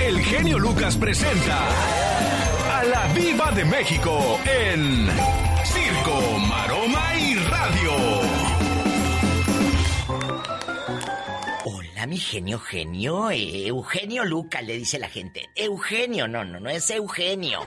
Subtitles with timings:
[0.00, 1.58] El genio Lucas presenta
[2.70, 5.08] a la Viva de México en
[5.64, 7.92] Circo, Maroma y Radio.
[11.64, 13.30] Hola, mi genio, genio.
[13.30, 15.48] Eugenio Lucas, le dice la gente.
[15.54, 17.66] Eugenio, no, no, no es Eugenio.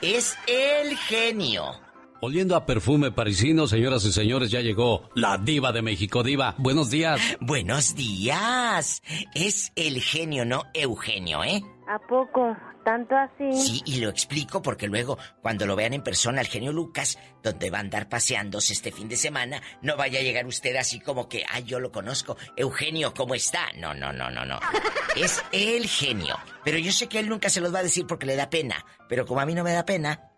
[0.00, 1.80] Es el genio.
[2.24, 6.22] Oliendo a perfume parisino, señoras y señores, ya llegó la diva de México.
[6.22, 7.20] Diva, buenos días.
[7.40, 9.02] Buenos días.
[9.34, 11.60] Es el genio, no Eugenio, ¿eh?
[11.88, 12.56] ¿A poco?
[12.84, 13.52] ¿Tanto así?
[13.52, 17.70] Sí, y lo explico porque luego, cuando lo vean en persona al genio Lucas, donde
[17.70, 21.28] va a andar paseándose este fin de semana, no vaya a llegar usted así como
[21.28, 22.36] que, ay, yo lo conozco.
[22.56, 23.72] Eugenio, ¿cómo está?
[23.78, 24.60] No, no, no, no, no.
[25.16, 26.36] Es el genio.
[26.64, 28.86] Pero yo sé que él nunca se los va a decir porque le da pena.
[29.08, 30.32] Pero como a mí no me da pena,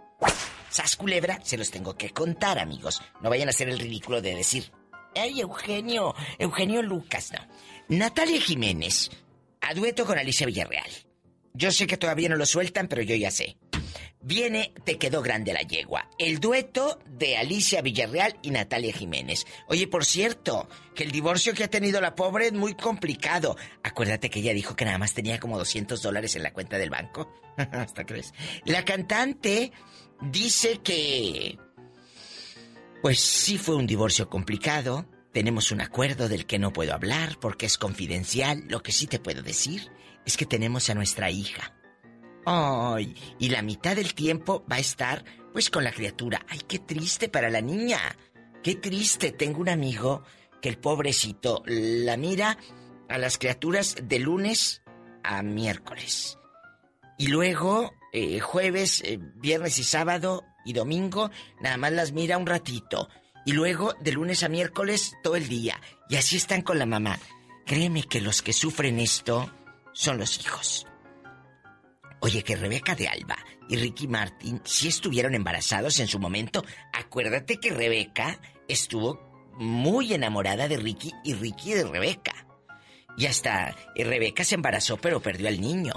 [0.75, 3.01] Sas culebra, se los tengo que contar, amigos.
[3.21, 4.73] No vayan a hacer el ridículo de decir,
[5.15, 6.17] ¡ay, Eugenio!
[6.37, 7.39] Eugenio Lucas, no.
[7.97, 9.09] Natalia Jiménez,
[9.61, 10.91] a dueto con Alicia Villarreal.
[11.53, 13.57] Yo sé que todavía no lo sueltan, pero yo ya sé.
[14.21, 16.11] Viene Te quedó grande la yegua.
[16.19, 19.47] El dueto de Alicia Villarreal y Natalia Jiménez.
[19.69, 23.57] Oye, por cierto, que el divorcio que ha tenido la pobre es muy complicado.
[23.85, 26.91] Acuérdate que ella dijo que nada más tenía como 200 dólares en la cuenta del
[26.91, 27.33] banco.
[27.57, 28.35] Hasta crees.
[28.65, 29.71] La cantante
[30.31, 31.59] dice que...
[33.03, 35.07] Pues sí fue un divorcio complicado.
[35.33, 38.65] Tenemos un acuerdo del que no puedo hablar porque es confidencial.
[38.69, 39.91] Lo que sí te puedo decir
[40.25, 41.75] es que tenemos a nuestra hija.
[42.47, 46.45] Ay, y la mitad del tiempo va a estar pues con la criatura.
[46.49, 47.99] Ay, qué triste para la niña.
[48.63, 49.33] Qué triste.
[49.33, 50.23] Tengo un amigo
[50.63, 52.59] que el pobrecito la mira
[53.09, 54.83] a las criaturas de lunes
[55.23, 56.39] a miércoles.
[57.19, 62.47] Y luego eh, jueves, eh, viernes y sábado y domingo, nada más las mira un
[62.47, 63.09] ratito.
[63.45, 65.81] Y luego de lunes a miércoles todo el día.
[66.09, 67.19] Y así están con la mamá.
[67.67, 69.53] Créeme que los que sufren esto
[69.93, 70.87] son los hijos.
[72.21, 73.37] Oye, que Rebeca de Alba
[73.69, 76.65] y Ricky Martin si estuvieron embarazados en su momento.
[76.93, 82.47] Acuérdate que Rebeca estuvo muy enamorada de Ricky y Ricky de Rebeca.
[83.19, 85.93] Y hasta eh, Rebeca se embarazó pero perdió al niño.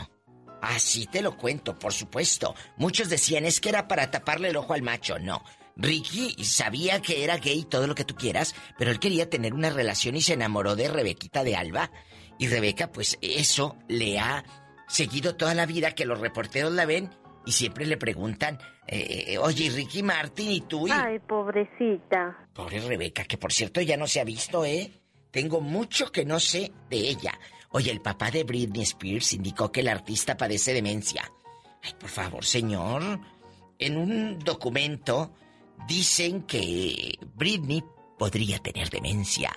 [0.62, 2.56] Así te lo cuento, por supuesto.
[2.78, 5.20] Muchos decían es que era para taparle el ojo al macho.
[5.20, 5.44] No.
[5.76, 9.70] Ricky sabía que era gay todo lo que tú quieras, pero él quería tener una
[9.70, 11.92] relación y se enamoró de Rebequita de Alba.
[12.40, 14.44] Y Rebeca, pues eso le ha
[14.88, 17.10] seguido toda la vida que los reporteros la ven
[17.46, 20.88] y siempre le preguntan, eh, oye, Ricky Martin y tú.
[20.92, 22.48] Ay, pobrecita.
[22.54, 24.92] Pobre Rebeca, que por cierto ya no se ha visto, ¿eh?
[25.32, 27.38] Tengo mucho que no sé de ella.
[27.70, 31.32] Oye, el papá de Britney Spears indicó que el artista padece demencia.
[31.84, 33.20] Ay, por favor, señor.
[33.80, 35.34] En un documento
[35.88, 37.84] dicen que Britney
[38.18, 39.52] podría tener demencia.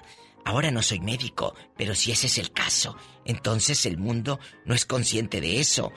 [0.44, 4.86] Ahora no soy médico, pero si ese es el caso, entonces el mundo no es
[4.86, 5.92] consciente de eso.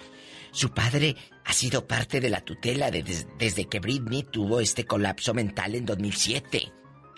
[0.51, 5.75] Su padre ha sido parte de la tutela desde que Britney tuvo este colapso mental
[5.75, 6.72] en 2007.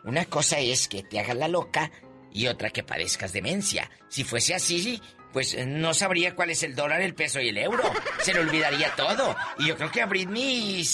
[0.05, 1.91] Una cosa es que te hagas la loca
[2.35, 3.89] y otra que padezcas demencia.
[4.09, 5.01] Si fuese así,
[5.31, 7.83] pues eh, no sabría cuál es el dólar, el peso y el euro.
[8.21, 9.33] Se le olvidaría todo.
[9.57, 10.85] Y yo creo que a Britney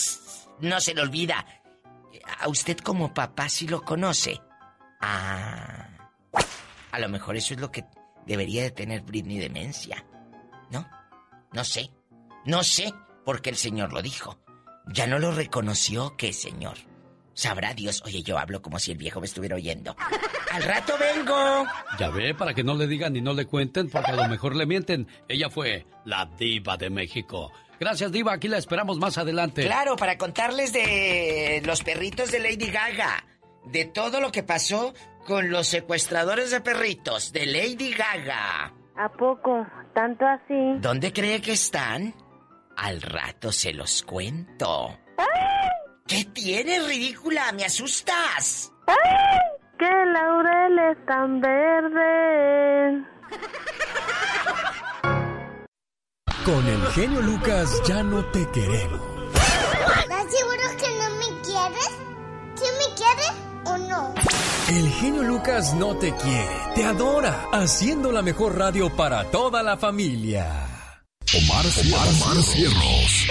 [0.60, 1.44] no se le olvida.
[2.40, 4.40] A usted como papá sí lo conoce.
[5.02, 6.12] Ah.
[6.92, 7.86] A lo mejor eso es lo que
[8.28, 10.06] debería de tener Britney demencia.
[10.70, 10.88] ¿No?
[11.54, 11.90] No sé.
[12.46, 12.94] No sé
[13.26, 14.40] porque el Señor lo dijo.
[14.94, 16.78] Ya no lo reconoció, ¿qué Señor?
[17.34, 18.02] Sabrá Dios.
[18.06, 19.96] Oye, yo hablo como si el viejo me estuviera oyendo.
[20.52, 21.66] ¡Al rato vengo!
[21.98, 24.56] Ya ve, para que no le digan ni no le cuenten, porque a lo mejor
[24.56, 25.08] le mienten.
[25.28, 27.52] Ella fue la diva de México.
[27.80, 28.34] Gracias, diva.
[28.34, 29.64] Aquí la esperamos más adelante.
[29.64, 33.26] Claro, para contarles de los perritos de Lady Gaga.
[33.66, 34.94] De todo lo que pasó
[35.26, 38.74] con los secuestradores de perritos de Lady Gaga.
[38.98, 39.66] ¿A poco?
[39.96, 40.80] ¿Tanto así?
[40.80, 42.14] ¿Dónde cree que están?
[42.78, 44.98] Al rato se los cuento.
[46.12, 47.54] ¿Qué tienes, ridícula?
[47.54, 48.70] ¡Me asustas!
[48.86, 48.96] ¡Ay!
[49.80, 53.06] ¡Qué laureles tan verdes!
[56.44, 59.00] Con el genio Lucas ya no te queremos.
[60.02, 61.92] ¿Estás seguro que no me quieres?
[62.56, 63.32] ¿Sí me quieres
[63.64, 64.14] o no?
[64.68, 69.78] El genio Lucas no te quiere, te adora, haciendo la mejor radio para toda la
[69.78, 70.68] familia.
[71.34, 73.28] Omar, Omar, Omar Cierros.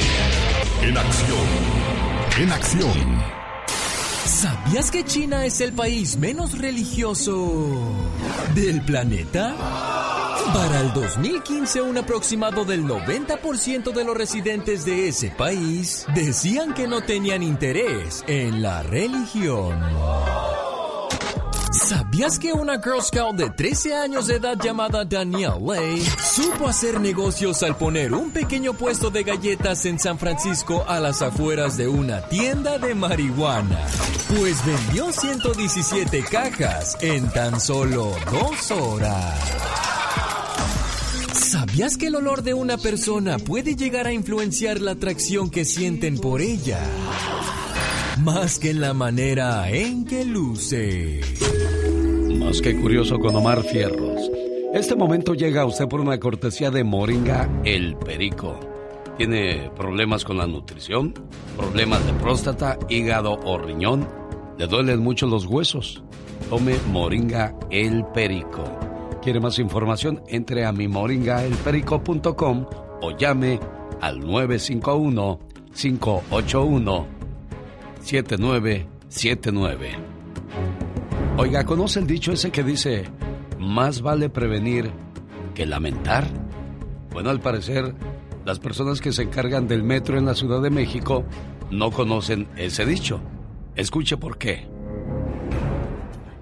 [0.80, 1.69] En acción
[2.40, 3.22] en acción.
[4.24, 7.76] ¿Sabías que China es el país menos religioso
[8.54, 9.54] del planeta?
[10.54, 16.88] Para el 2015, un aproximado del 90% de los residentes de ese país decían que
[16.88, 19.78] no tenían interés en la religión.
[21.72, 26.98] ¿Sabías que una Girl Scout de 13 años de edad llamada Danielle Lay supo hacer
[26.98, 31.86] negocios al poner un pequeño puesto de galletas en San Francisco a las afueras de
[31.86, 33.86] una tienda de marihuana?
[34.36, 39.38] Pues vendió 117 cajas en tan solo dos horas.
[41.32, 46.18] ¿Sabías que el olor de una persona puede llegar a influenciar la atracción que sienten
[46.18, 46.80] por ella?
[48.24, 51.20] Más que en la manera en que luce.
[52.38, 54.30] Más que curioso con Omar Fierros.
[54.74, 58.60] Este momento llega a usted por una cortesía de Moringa El Perico.
[59.16, 61.14] ¿Tiene problemas con la nutrición?
[61.56, 64.06] ¿Problemas de próstata, hígado o riñón?
[64.58, 66.02] ¿Le duelen mucho los huesos?
[66.50, 68.64] Tome Moringa El Perico.
[69.22, 70.22] ¿Quiere más información?
[70.28, 72.66] Entre a mi moringaelperico.com
[73.00, 73.58] o llame
[74.02, 74.20] al
[78.00, 79.96] 951-581-7979.
[81.36, 83.04] Oiga, ¿conoce el dicho ese que dice,
[83.58, 84.90] más vale prevenir
[85.54, 86.26] que lamentar?
[87.12, 87.94] Bueno, al parecer,
[88.44, 91.24] las personas que se encargan del metro en la Ciudad de México
[91.70, 93.20] no conocen ese dicho.
[93.74, 94.66] Escuche por qué.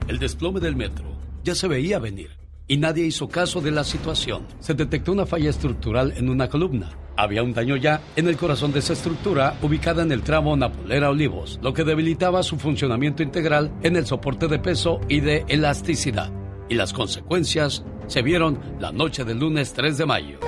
[0.08, 1.06] El desplome del metro
[1.44, 2.30] ya se veía venir
[2.66, 4.46] y nadie hizo caso de la situación.
[4.60, 6.90] Se detectó una falla estructural en una columna.
[7.18, 11.58] Había un daño ya en el corazón de esa estructura ubicada en el tramo Napolera-Olivos,
[11.60, 16.30] lo que debilitaba su funcionamiento integral en el soporte de peso y de elasticidad.
[16.68, 20.38] Y las consecuencias se vieron la noche del lunes 3 de mayo.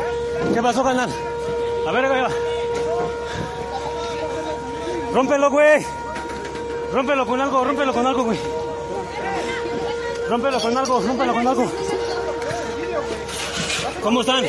[0.55, 1.11] ¿Qué pasó, canal?
[1.89, 2.23] A ver, güey.
[5.13, 5.83] Rómpelo, güey.
[6.93, 8.39] Rómpelo con algo, rómpelo con algo, güey.
[10.29, 11.73] Rómpelo con algo, rómpelo con algo.
[14.01, 14.45] ¿Cómo están?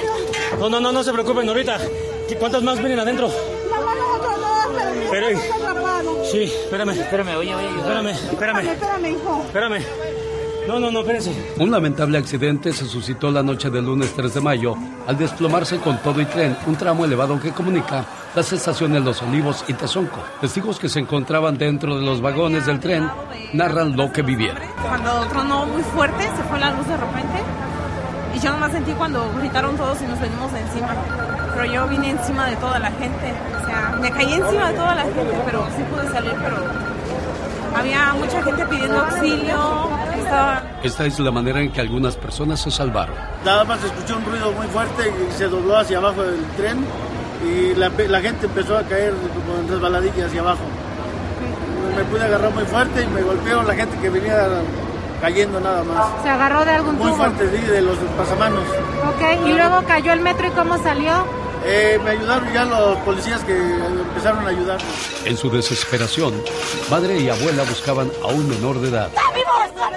[0.60, 1.80] No, no, no, no se preocupen ahorita.
[2.40, 3.30] ¿Cuántas más vienen adentro?
[5.04, 5.40] Esperen.
[6.32, 6.92] Sí, espérame.
[6.92, 7.68] Espérame, oye, oye.
[7.78, 8.60] Espérame, espérame.
[8.68, 9.44] Espérame, hijo.
[9.46, 9.86] Espérame.
[10.68, 11.54] No, no, no, espérense.
[11.58, 14.76] Un lamentable accidente se suscitó la noche del lunes 3 de mayo
[15.08, 18.06] al desplomarse con todo y tren un tramo elevado que comunica
[18.36, 20.24] las estaciones Los Olivos y Tezonco.
[20.40, 23.10] Testigos que se encontraban dentro de los vagones del tren
[23.54, 24.62] narran lo que vivieron.
[24.82, 27.44] Cuando tronó muy fuerte, se fue la luz de repente
[28.36, 30.96] y yo nomás sentí cuando gritaron todos y nos venimos encima.
[31.54, 34.96] Pero yo vine encima de toda la gente, o sea, me caí encima de toda
[34.96, 36.58] la gente, pero sí pude salir, pero
[37.76, 39.90] había mucha gente pidiendo auxilio.
[40.18, 40.64] Estaba...
[40.84, 43.16] Esta es la manera en que algunas personas se salvaron.
[43.46, 46.86] Nada más escuchó un ruido muy fuerte y se dobló hacia abajo del tren
[47.46, 50.64] y la, la gente empezó a caer como en resbaladilla hacia abajo.
[51.96, 54.48] Me pude agarrar muy fuerte y me golpearon la gente que venía
[55.22, 56.24] cayendo nada más.
[56.24, 58.64] ¿Se agarró de algún Muy fuerte, sí, de los pasamanos.
[59.08, 61.26] Ok, y luego cayó el metro y cómo salió?
[61.64, 64.80] Eh, me ayudaron ya los policías que empezaron a ayudar.
[65.26, 66.34] En su desesperación,
[66.90, 69.12] madre y abuela buscaban a un menor de edad.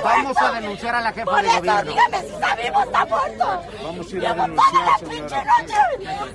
[0.05, 1.93] Vamos a denunciar a la jefa de gobierno.
[1.93, 3.63] Dígame si está vivo, está muerto.
[3.83, 5.45] Vamos a ir a denunciar, señora.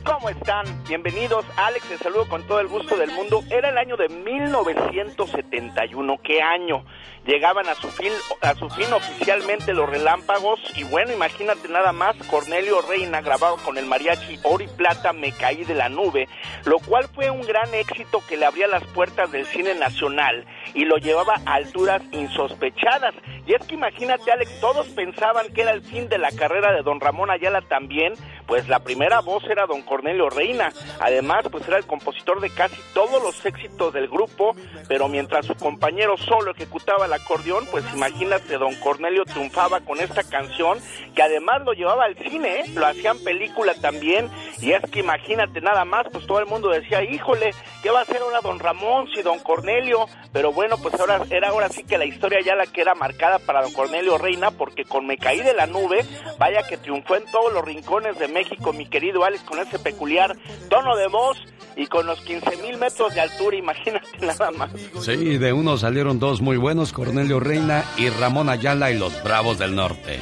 [0.05, 0.65] ¿Cómo están?
[0.89, 1.45] Bienvenidos.
[1.57, 3.43] Alex, te saludo con todo el gusto del mundo.
[3.51, 6.17] Era el año de 1971.
[6.25, 6.87] ¿Qué año?
[7.29, 12.17] Llegaban a su fin, a su fin oficialmente los relámpagos y bueno, imagínate nada más,
[12.31, 16.27] Cornelio Reina grababa con el mariachi Oro y Plata Me caí de la nube,
[16.65, 20.87] lo cual fue un gran éxito que le abría las puertas del cine nacional y
[20.87, 23.15] lo llevaba a alturas insospechadas.
[23.47, 26.83] Y es que imagínate, Alex, todos pensaban que era el fin de la carrera de
[26.83, 28.15] don Ramón Ayala también,
[28.47, 30.71] pues la primera voz era don Cornelio Reina.
[31.01, 34.55] Además, pues era el compositor de casi todos los éxitos del grupo,
[34.89, 40.23] pero mientras su compañero solo ejecutaba el acordeón, pues imagínate, don Cornelio triunfaba con esta
[40.23, 40.79] canción,
[41.15, 42.65] que además lo llevaba al cine, ¿eh?
[42.75, 47.03] lo hacían película también, y es que imagínate nada más, pues todo el mundo decía,
[47.03, 50.07] híjole, ¿qué va a hacer ahora don Ramón si don Cornelio?
[50.33, 53.39] Pero bueno, pues ahora era ahora sí que la historia ya la que era marcada
[53.39, 56.05] para don Cornelio Reina, porque con Me caí de la nube,
[56.39, 60.37] vaya que triunfó en todos los rincones de México, mi querido Alex, con ese peculiar
[60.69, 61.39] tono de voz
[61.77, 64.71] y con los 15 mil metros de altura, imagínate nada más.
[65.01, 69.59] Sí, de uno salieron dos muy buenos, Cornelio Reina y Ramón Ayala y los Bravos
[69.59, 70.21] del Norte.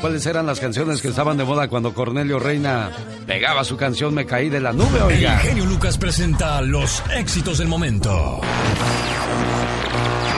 [0.00, 2.90] ¿Cuáles eran las canciones que estaban de moda cuando Cornelio Reina
[3.24, 5.34] pegaba su canción Me caí de la nube, oiga?
[5.34, 8.40] El genio Lucas presenta los éxitos del momento.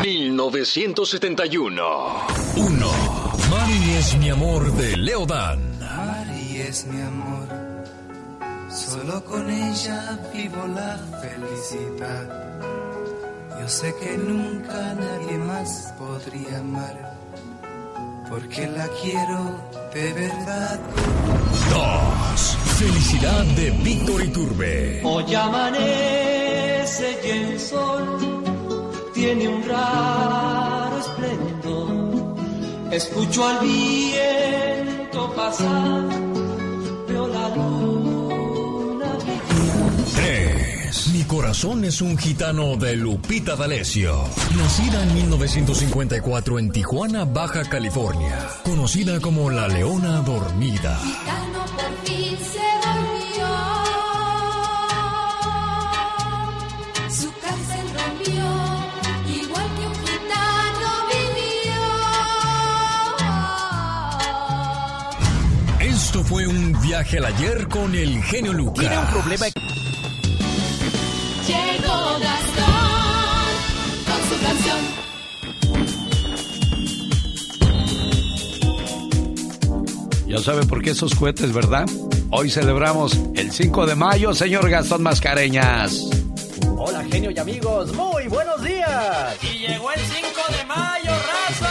[0.02, 1.82] 1971.
[2.56, 2.90] 1.
[3.50, 5.60] Mari es mi amor de Leodan.
[5.80, 7.48] Mari es mi amor.
[8.68, 12.79] Solo con ella vivo la felicidad
[13.70, 17.16] sé que nunca nadie más podría amar,
[18.28, 19.38] porque la quiero
[19.94, 20.80] de verdad.
[21.70, 22.56] 2.
[22.78, 25.00] Felicidad de Víctor Iturbe.
[25.04, 28.42] Hoy amanece y el sol
[29.14, 32.36] tiene un raro esplendor.
[32.90, 36.08] Escucho al viento pasar,
[37.06, 39.06] veo la luna.
[40.16, 40.59] 3.
[41.12, 44.24] Mi corazón es un gitano de Lupita D'Alessio.
[44.56, 48.36] Nacida en 1954 en Tijuana, Baja California.
[48.64, 50.98] Conocida como la leona dormida.
[50.98, 53.46] Gitano por se durmió.
[57.08, 58.44] Su cárcel rompió.
[59.32, 60.90] Igual que un gitano
[65.78, 65.94] vivió.
[65.94, 68.80] Esto fue un viaje al ayer con el genio Lucas.
[68.80, 69.46] Tiene un problema.
[72.20, 73.50] Gastón
[74.06, 74.80] con su canción.
[80.26, 81.86] Ya sabe por qué esos cohetes, ¿verdad?
[82.30, 86.08] Hoy celebramos el 5 de mayo, señor Gastón Mascareñas.
[86.78, 89.36] Hola, genio y amigos, muy buenos días.
[89.42, 91.70] Y llegó el 5 de mayo, raza.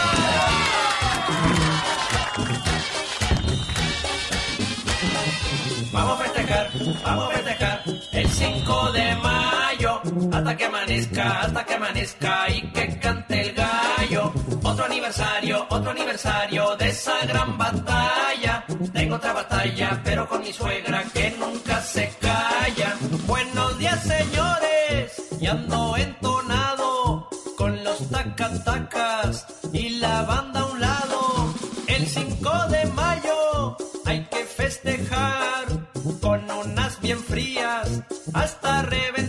[5.92, 6.70] Vamos a festejar,
[7.02, 9.39] vamos a festejar el 5 de mayo.
[10.40, 14.32] Hasta que amanezca, hasta que amanezca y que cante el gallo.
[14.62, 18.64] Otro aniversario, otro aniversario de esa gran batalla.
[18.90, 22.96] Tengo otra batalla, pero con mi suegra que nunca se calla.
[23.26, 25.12] Buenos días, señores.
[25.38, 27.28] Y ando entonado
[27.58, 31.54] con los tacatacas y la banda a un lado.
[31.86, 35.66] El 5 de mayo hay que festejar
[36.22, 37.90] con unas bien frías
[38.32, 39.19] hasta reventar.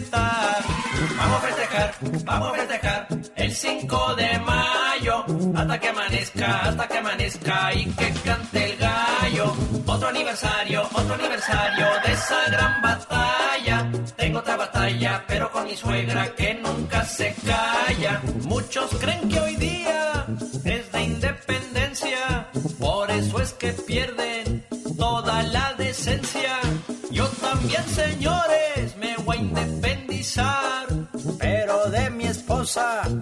[2.25, 5.25] Vamos a festejar, el 5 de mayo
[5.55, 9.53] hasta que amanezca, hasta que amanezca y que cante el gallo.
[9.85, 13.91] Otro aniversario, otro aniversario de esa gran batalla.
[14.15, 18.21] Tengo otra batalla, pero con mi suegra que nunca se calla.
[18.43, 20.25] Muchos creen que hoy día
[20.63, 22.47] es de independencia,
[22.79, 24.65] por eso es que pierden
[24.97, 26.59] toda la decencia.
[27.11, 28.60] Yo también, señores,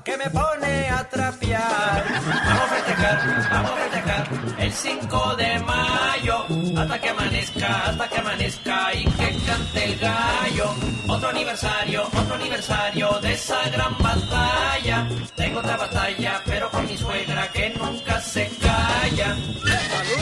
[0.04, 2.06] que me pone a trapear.
[2.46, 4.30] Vamos a festejar, vamos a festejar
[4.60, 6.46] el 5 de mayo,
[6.78, 10.76] hasta que amanezca, hasta que amanezca y que cante el gallo.
[11.08, 15.08] Otro aniversario, otro aniversario de esa gran batalla.
[15.36, 19.36] Tengo otra batalla, pero con mi suegra que nunca se calla.
[19.66, 20.19] ¡Salud,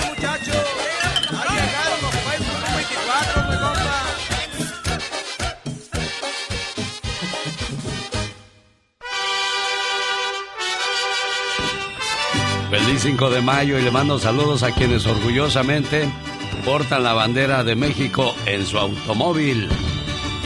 [12.87, 16.07] Feliz 5 de mayo y le mando saludos a quienes orgullosamente
[16.63, 19.67] portan la bandera de México en su automóvil.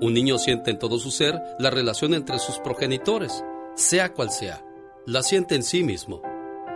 [0.00, 3.44] Un niño siente en todo su ser la relación entre sus progenitores,
[3.78, 4.64] sea cual sea.
[5.06, 6.20] La siente en sí mismo.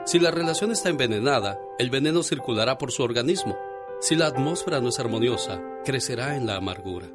[0.05, 3.59] Si la relación está envenenada, el veneno circulará por su organismo.
[4.01, 7.09] Si la atmósfera no es armoniosa, crecerá en la amargura.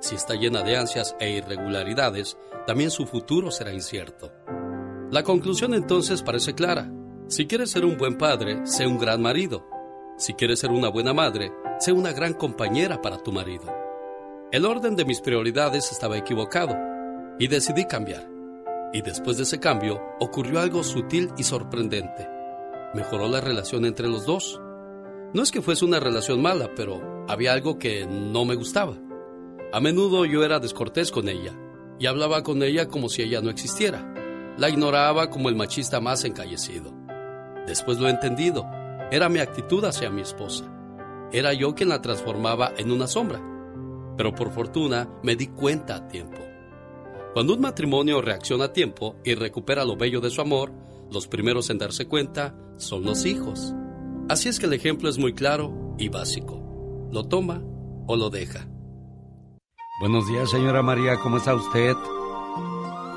[0.00, 2.36] Si está llena de ansias e irregularidades,
[2.66, 4.30] también su futuro será incierto.
[5.10, 6.92] La conclusión entonces parece clara.
[7.28, 9.66] Si quieres ser un buen padre, sé un gran marido.
[10.18, 13.64] Si quieres ser una buena madre, sé una gran compañera para tu marido.
[14.50, 16.76] El orden de mis prioridades estaba equivocado
[17.38, 18.31] y decidí cambiar.
[18.92, 22.28] Y después de ese cambio ocurrió algo sutil y sorprendente.
[22.94, 24.60] Mejoró la relación entre los dos.
[25.32, 28.98] No es que fuese una relación mala, pero había algo que no me gustaba.
[29.72, 31.56] A menudo yo era descortés con ella
[31.98, 34.12] y hablaba con ella como si ella no existiera.
[34.58, 36.92] La ignoraba como el machista más encallecido.
[37.66, 38.66] Después lo he entendido.
[39.10, 40.64] Era mi actitud hacia mi esposa.
[41.32, 43.40] Era yo quien la transformaba en una sombra.
[44.18, 46.51] Pero por fortuna me di cuenta a tiempo.
[47.32, 50.70] Cuando un matrimonio reacciona a tiempo y recupera lo bello de su amor,
[51.10, 53.74] los primeros en darse cuenta son los hijos.
[54.28, 56.60] Así es que el ejemplo es muy claro y básico.
[57.10, 57.62] Lo toma
[58.06, 58.66] o lo deja.
[60.00, 61.94] Buenos días, señora María, ¿cómo está usted?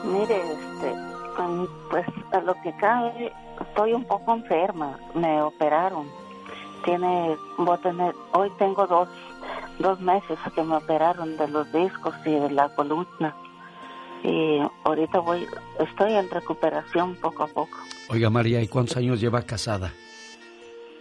[0.05, 0.93] Mire, este,
[1.35, 3.33] con- pues a lo que cabe,
[3.67, 4.97] estoy un poco enferma.
[5.13, 6.07] Me operaron.
[6.85, 9.09] Tiene, voy a tener, hoy tengo dos,
[9.79, 13.35] dos meses que me operaron de los discos y de la columna.
[14.25, 15.47] Y ahorita voy,
[15.79, 17.77] estoy en recuperación poco a poco.
[18.09, 19.93] Oiga, María, ¿y cuántos años lleva casada?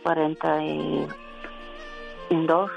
[0.02, 2.70] 42.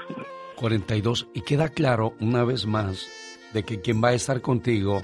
[0.56, 1.28] 42.
[1.34, 3.06] Y queda claro, una vez más,
[3.52, 5.02] de que quien va a estar contigo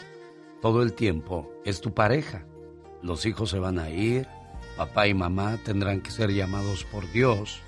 [0.62, 2.46] todo el tiempo es tu pareja.
[3.02, 4.26] Los hijos se van a ir,
[4.78, 7.60] papá y mamá tendrán que ser llamados por Dios,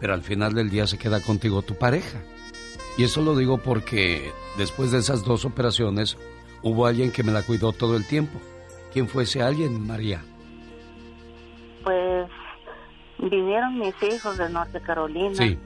[0.00, 2.20] pero al final del día se queda contigo tu pareja.
[2.98, 6.16] Y eso lo digo porque después de esas dos operaciones
[6.64, 8.40] hubo alguien que me la cuidó todo el tiempo.
[8.92, 10.22] ¿Quién fue ese alguien, María?
[11.84, 12.28] Pues
[13.18, 15.34] vinieron mis hijos de Norte Carolina.
[15.36, 15.58] Sí.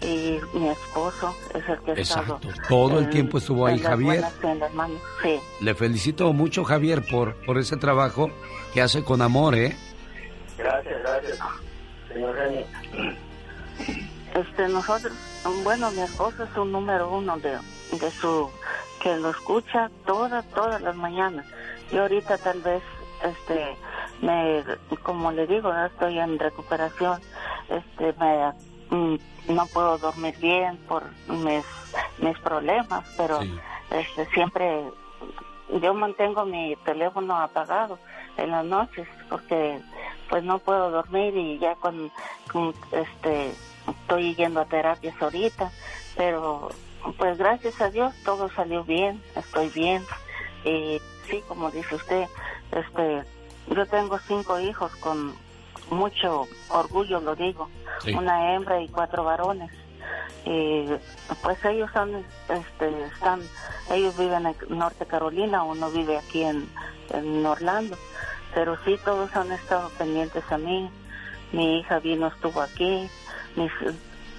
[0.00, 2.48] Y mi esposo es el que estado Exacto.
[2.68, 4.08] Todo el tiempo estuvo ahí, en las Javier.
[4.08, 5.02] buenas y en las malas.
[5.22, 5.40] Sí.
[5.60, 8.28] Le felicito mucho, Javier, por, por ese trabajo
[8.74, 9.76] que hace con amor, ¿eh?
[10.58, 11.38] Gracias, gracias,
[12.12, 12.66] señor Genio.
[14.34, 15.12] Este, nosotros,
[15.62, 17.58] bueno, mi esposo es un número uno de,
[17.98, 18.50] de su,
[19.00, 21.46] que lo escucha todas, todas las mañanas.
[21.90, 22.82] Y ahorita tal vez,
[23.22, 23.76] este,
[24.20, 24.64] me,
[25.02, 27.20] como le digo, estoy en recuperación,
[27.68, 28.52] este, me,
[28.90, 31.64] mm, no puedo dormir bien por mis,
[32.18, 33.40] mis problemas, pero
[33.90, 34.84] este, siempre
[35.80, 37.98] yo mantengo mi teléfono apagado
[38.36, 39.80] en las noches porque
[40.28, 42.10] pues no puedo dormir y ya con,
[42.50, 43.52] con, este
[43.88, 45.70] estoy yendo a terapias ahorita
[46.16, 46.70] pero
[47.18, 50.04] pues gracias a Dios todo salió bien estoy bien.
[50.64, 52.26] Y sí como dice usted
[52.70, 53.22] este
[53.68, 55.34] yo tengo cinco hijos con
[55.90, 57.68] mucho orgullo lo digo.
[58.02, 58.14] Sí.
[58.14, 59.70] una hembra y cuatro varones.
[60.44, 60.86] Y
[61.42, 63.40] pues ellos son este están
[63.90, 66.68] ellos viven en Norte Carolina uno vive aquí en,
[67.10, 67.96] en Orlando.
[68.54, 70.90] Pero sí todos han estado pendientes a mí.
[71.52, 73.08] Mi hija vino estuvo aquí.
[73.56, 73.70] Mis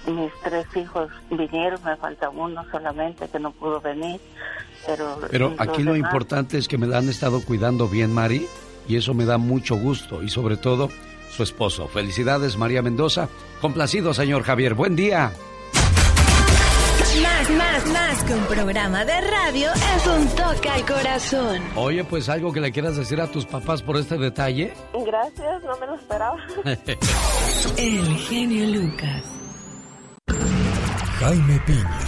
[0.06, 4.20] mis tres hijos vinieron me falta uno solamente que no pudo venir
[4.86, 8.46] pero Pero aquí lo demás- importante es que me la han estado cuidando bien, Mari,
[8.86, 10.22] y eso me da mucho gusto.
[10.22, 10.90] Y sobre todo,
[11.30, 11.88] su esposo.
[11.88, 13.30] Felicidades, María Mendoza.
[13.62, 14.74] Complacido, señor Javier.
[14.74, 15.32] Buen día.
[17.22, 21.62] Más, más, más que un programa de radio es un toque al corazón.
[21.76, 24.74] Oye, pues algo que le quieras decir a tus papás por este detalle.
[25.06, 26.36] Gracias, no me lo esperaba.
[27.78, 29.22] El genio Lucas.
[31.24, 32.00] Jaime Piña,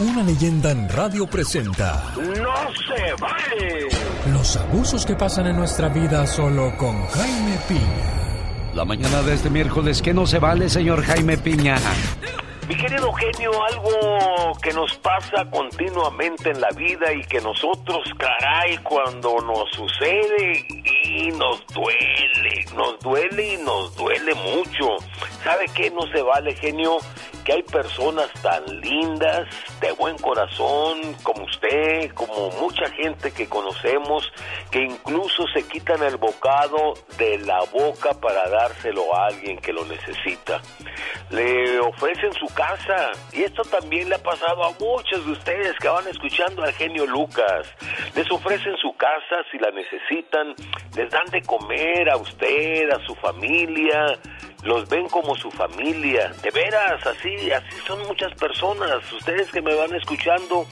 [0.00, 3.88] una leyenda en radio presenta ¡No se vale!
[4.32, 8.72] los abusos que pasan en nuestra vida solo con Jaime Piña.
[8.74, 11.76] La mañana de este miércoles, ¿qué no se vale, señor Jaime Piña?
[12.72, 18.78] Mi querido genio, algo que nos pasa continuamente en la vida y que nosotros, caray,
[18.78, 20.64] cuando nos sucede
[21.04, 24.96] y nos duele, nos duele y nos duele mucho.
[25.44, 26.96] ¿Sabe qué no se vale, genio?
[27.44, 29.48] Que hay personas tan lindas,
[29.80, 34.32] de buen corazón, como usted, como mucha gente que conocemos,
[34.70, 39.84] que incluso se quitan el bocado de la boca para dárselo a alguien que lo
[39.84, 40.60] necesita.
[41.30, 45.88] Le ofrecen su casa y esto también le ha pasado a muchos de ustedes que
[45.88, 47.66] van escuchando al genio Lucas.
[48.14, 50.54] Les ofrecen su casa si la necesitan,
[50.94, 54.18] les dan de comer a usted, a su familia,
[54.62, 56.32] los ven como su familia.
[56.42, 59.12] De veras, así, así son muchas personas.
[59.12, 60.66] Ustedes que me van escuchando,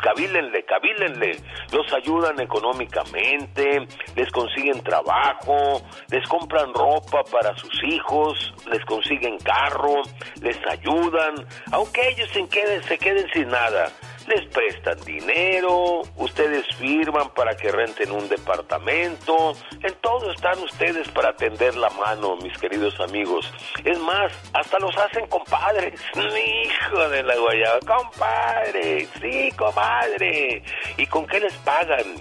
[0.00, 1.36] Cabílenle, cabílenle,
[1.72, 10.02] los ayudan económicamente, les consiguen trabajo, les compran ropa para sus hijos, les consiguen carro,
[10.40, 11.34] les ayudan,
[11.72, 13.90] aunque ellos se queden, se queden sin nada.
[14.26, 21.36] Les prestan dinero, ustedes firman para que renten un departamento, en todo están ustedes para
[21.36, 23.52] tender la mano, mis queridos amigos.
[23.84, 26.00] Es más, hasta los hacen compadres.
[26.14, 30.62] Hijo de la guayaba, compadre, sí, comadre.
[30.96, 32.14] ¿Y con qué les pagan?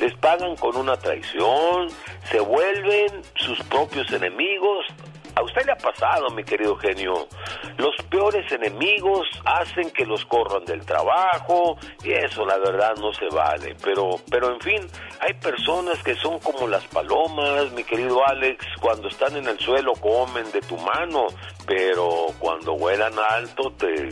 [0.00, 1.88] Les pagan con una traición,
[2.30, 4.86] se vuelven sus propios enemigos,
[5.38, 7.28] a usted le ha pasado, mi querido genio.
[7.76, 13.28] Los peores enemigos hacen que los corran del trabajo y eso la verdad no se
[13.28, 13.76] vale.
[13.82, 14.86] Pero, pero en fin,
[15.20, 19.92] hay personas que son como las palomas, mi querido Alex, cuando están en el suelo
[19.92, 21.26] comen de tu mano,
[21.66, 24.10] pero cuando vuelan alto te,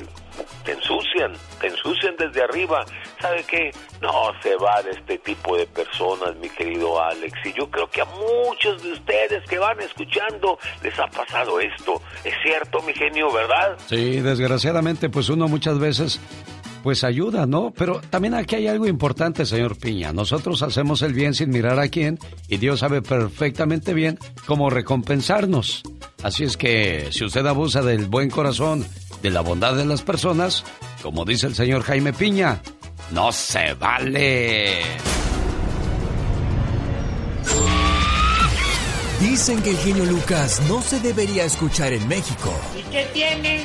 [0.64, 2.84] te ensucian, te ensucian desde arriba.
[3.20, 3.70] ¿Sabe qué?
[4.00, 7.38] No se vale este tipo de personas, mi querido Alex.
[7.44, 12.00] Y yo creo que a muchos de ustedes que van escuchando les ha pasado esto.
[12.24, 13.76] Es cierto, mi genio, ¿verdad?
[13.86, 16.20] Sí, desgraciadamente, pues uno muchas veces
[16.86, 17.72] pues ayuda, ¿no?
[17.76, 20.12] Pero también aquí hay algo importante, señor Piña.
[20.12, 25.82] Nosotros hacemos el bien sin mirar a quién y Dios sabe perfectamente bien cómo recompensarnos.
[26.22, 28.86] Así es que si usted abusa del buen corazón,
[29.22, 30.64] de la bondad de las personas,
[31.02, 32.60] como dice el señor Jaime Piña,
[33.10, 34.82] no se vale.
[39.20, 42.52] Dicen que el genio Lucas no se debería escuchar en México.
[42.78, 43.64] ¿Y qué tiene?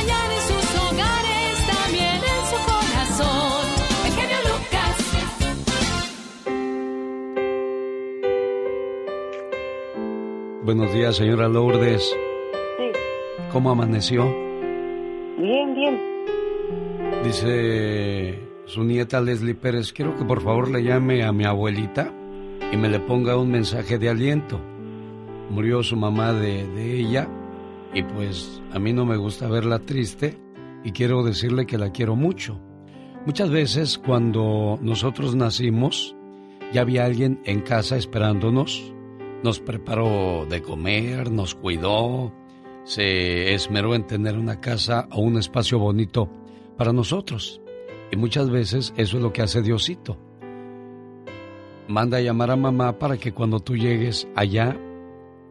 [10.63, 12.03] Buenos días, señora Lourdes.
[12.77, 12.91] Sí,
[13.51, 14.25] ¿Cómo amaneció?
[15.37, 15.99] bien, bien.
[17.23, 22.13] Dice su nieta Leslie Pérez, quiero que por favor le llame a mi abuelita
[22.71, 24.59] y me le ponga un mensaje de aliento.
[25.49, 27.27] Murió su mamá de, de ella
[27.93, 30.37] y pues a mí no me gusta verla triste
[30.83, 32.59] y quiero decirle que la quiero mucho.
[33.25, 36.15] Muchas veces cuando nosotros nacimos
[36.71, 38.93] ya había alguien en casa esperándonos,
[39.43, 42.31] nos preparó de comer, nos cuidó,
[42.83, 46.29] se esmeró en tener una casa o un espacio bonito
[46.77, 47.61] para nosotros.
[48.11, 50.17] Y muchas veces eso es lo que hace Diosito.
[51.87, 54.77] Manda a llamar a mamá para que cuando tú llegues allá,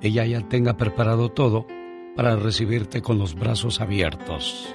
[0.00, 1.66] ella ya tenga preparado todo
[2.16, 4.74] para recibirte con los brazos abiertos.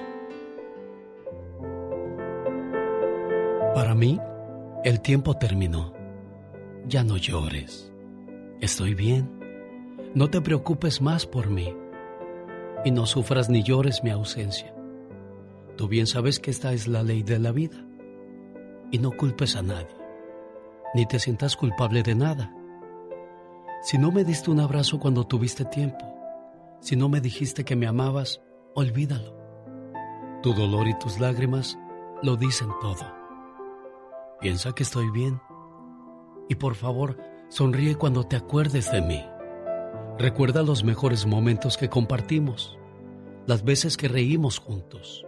[3.74, 4.18] Para mí,
[4.84, 5.92] el tiempo terminó.
[6.86, 7.92] Ya no llores.
[8.60, 9.30] Estoy bien.
[10.14, 11.76] No te preocupes más por mí.
[12.86, 14.74] Y no sufras ni llores mi ausencia.
[15.76, 17.76] Tú bien sabes que esta es la ley de la vida.
[18.90, 19.94] Y no culpes a nadie.
[20.94, 22.50] Ni te sientas culpable de nada.
[23.82, 26.04] Si no me diste un abrazo cuando tuviste tiempo,
[26.80, 28.40] si no me dijiste que me amabas,
[28.74, 29.36] olvídalo.
[30.42, 31.78] Tu dolor y tus lágrimas
[32.22, 33.04] lo dicen todo.
[34.40, 35.42] Piensa que estoy bien.
[36.48, 39.24] Y por favor, sonríe cuando te acuerdes de mí.
[40.18, 42.78] Recuerda los mejores momentos que compartimos,
[43.46, 45.26] las veces que reímos juntos.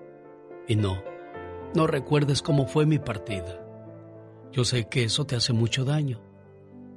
[0.66, 1.02] Y no,
[1.74, 3.64] no recuerdes cómo fue mi partida.
[4.52, 6.22] Yo sé que eso te hace mucho daño,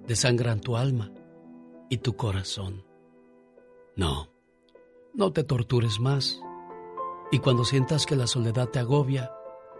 [0.07, 1.11] desangran tu alma
[1.89, 2.85] y tu corazón.
[3.95, 4.29] No,
[5.13, 6.41] no te tortures más.
[7.31, 9.31] Y cuando sientas que la soledad te agobia,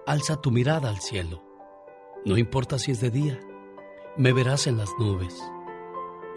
[0.05, 1.43] alza tu mirada al cielo.
[2.25, 3.39] No importa si es de día,
[4.17, 5.41] me verás en las nubes.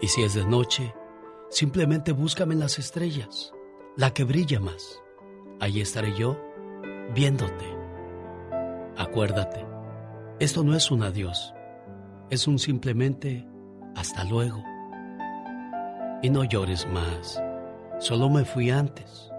[0.01, 0.93] Y si es de noche,
[1.49, 3.53] simplemente búscame en las estrellas,
[3.95, 5.01] la que brilla más.
[5.59, 6.37] Allí estaré yo,
[7.13, 7.65] viéndote.
[8.97, 9.65] Acuérdate,
[10.39, 11.53] esto no es un adiós,
[12.29, 13.47] es un simplemente
[13.95, 14.63] hasta luego.
[16.21, 17.41] Y no llores más,
[17.99, 19.29] solo me fui antes,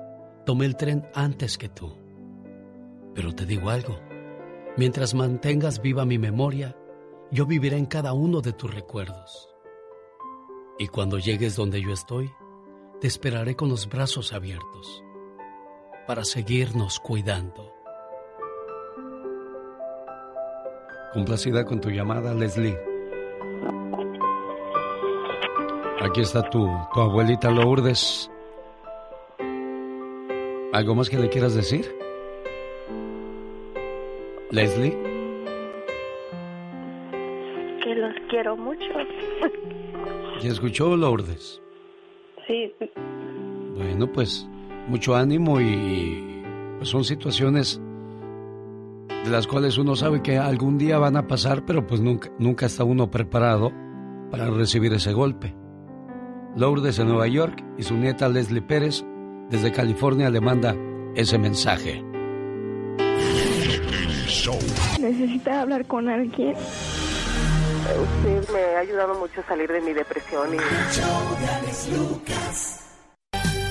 [0.45, 1.97] tomé el tren antes que tú.
[3.15, 3.99] Pero te digo algo,
[4.77, 6.77] mientras mantengas viva mi memoria,
[7.31, 9.49] yo viviré en cada uno de tus recuerdos.
[10.79, 12.31] Y cuando llegues donde yo estoy,
[13.01, 15.03] te esperaré con los brazos abiertos
[16.07, 17.73] para seguirnos cuidando.
[21.13, 22.79] Complacida con tu llamada, Leslie.
[26.03, 28.31] Aquí está tu, tu abuelita Lourdes.
[30.73, 31.97] ¿Algo más que le quieras decir?
[34.51, 35.26] Leslie.
[38.07, 38.87] Los quiero mucho.
[40.41, 41.61] ¿Ya escuchó Lourdes?
[42.47, 42.73] Sí.
[43.77, 44.49] Bueno, pues
[44.87, 46.43] mucho ánimo y
[46.77, 47.81] pues, son situaciones
[49.25, 52.67] de las cuales uno sabe que algún día van a pasar, pero pues nunca, nunca
[52.67, 53.73] está uno preparado
[54.31, 55.57] para recibir ese golpe.
[56.57, 59.05] Lourdes de Nueva York y su nieta Leslie Pérez
[59.51, 60.77] desde California le manda
[61.17, 62.05] ese mensaje.
[65.01, 66.55] Necesita hablar con alguien.
[67.95, 70.59] Usted me ha ayudado mucho a salir de mi depresión y...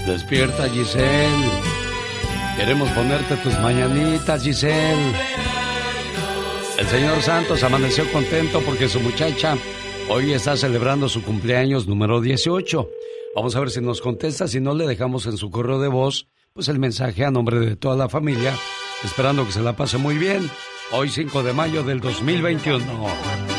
[0.06, 1.50] Despierta, Giselle.
[2.56, 5.14] Queremos ponerte tus mañanitas, Giselle.
[6.78, 9.58] El señor Santos amaneció contento porque su muchacha
[10.10, 12.90] hoy está celebrando su cumpleaños número 18.
[13.36, 16.28] Vamos a ver si nos contesta, si no le dejamos en su correo de voz,
[16.54, 18.54] pues el mensaje a nombre de toda la familia,
[19.04, 20.50] esperando que se la pase muy bien.
[20.92, 23.55] Hoy 5 de mayo del 2021.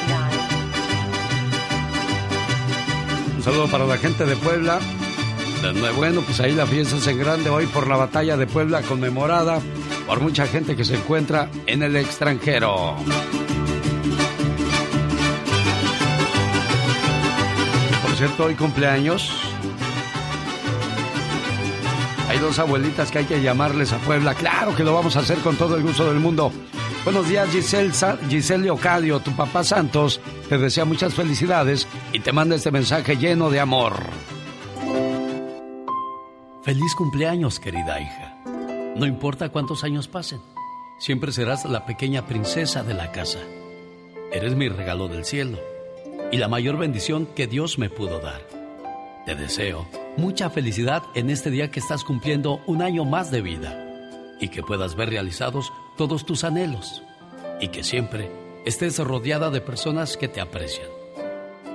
[3.46, 4.80] Saludo para la gente de Puebla.
[5.94, 9.60] Bueno, pues ahí la fiesta es en grande hoy por la batalla de Puebla conmemorada
[10.04, 12.96] por mucha gente que se encuentra en el extranjero.
[18.02, 19.30] Por cierto, hoy cumpleaños.
[22.28, 24.34] Hay dos abuelitas que hay que llamarles a Puebla.
[24.34, 26.50] Claro que lo vamos a hacer con todo el gusto del mundo.
[27.06, 27.92] Buenos días, Giselle,
[28.28, 29.20] Giselle Leocadio.
[29.20, 33.94] Tu papá Santos te desea muchas felicidades y te manda este mensaje lleno de amor.
[36.64, 38.36] Feliz cumpleaños, querida hija.
[38.96, 40.40] No importa cuántos años pasen,
[40.98, 43.38] siempre serás la pequeña princesa de la casa.
[44.32, 45.60] Eres mi regalo del cielo
[46.32, 48.42] y la mayor bendición que Dios me pudo dar.
[49.26, 53.85] Te deseo mucha felicidad en este día que estás cumpliendo un año más de vida
[54.40, 57.02] y que puedas ver realizados todos tus anhelos
[57.60, 58.30] y que siempre
[58.64, 60.88] estés rodeada de personas que te aprecian.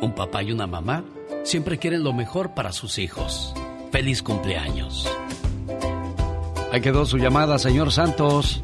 [0.01, 1.03] Un papá y una mamá
[1.43, 3.53] siempre quieren lo mejor para sus hijos.
[3.91, 5.09] Feliz cumpleaños.
[6.71, 8.63] Ahí quedó su llamada, señor Santos.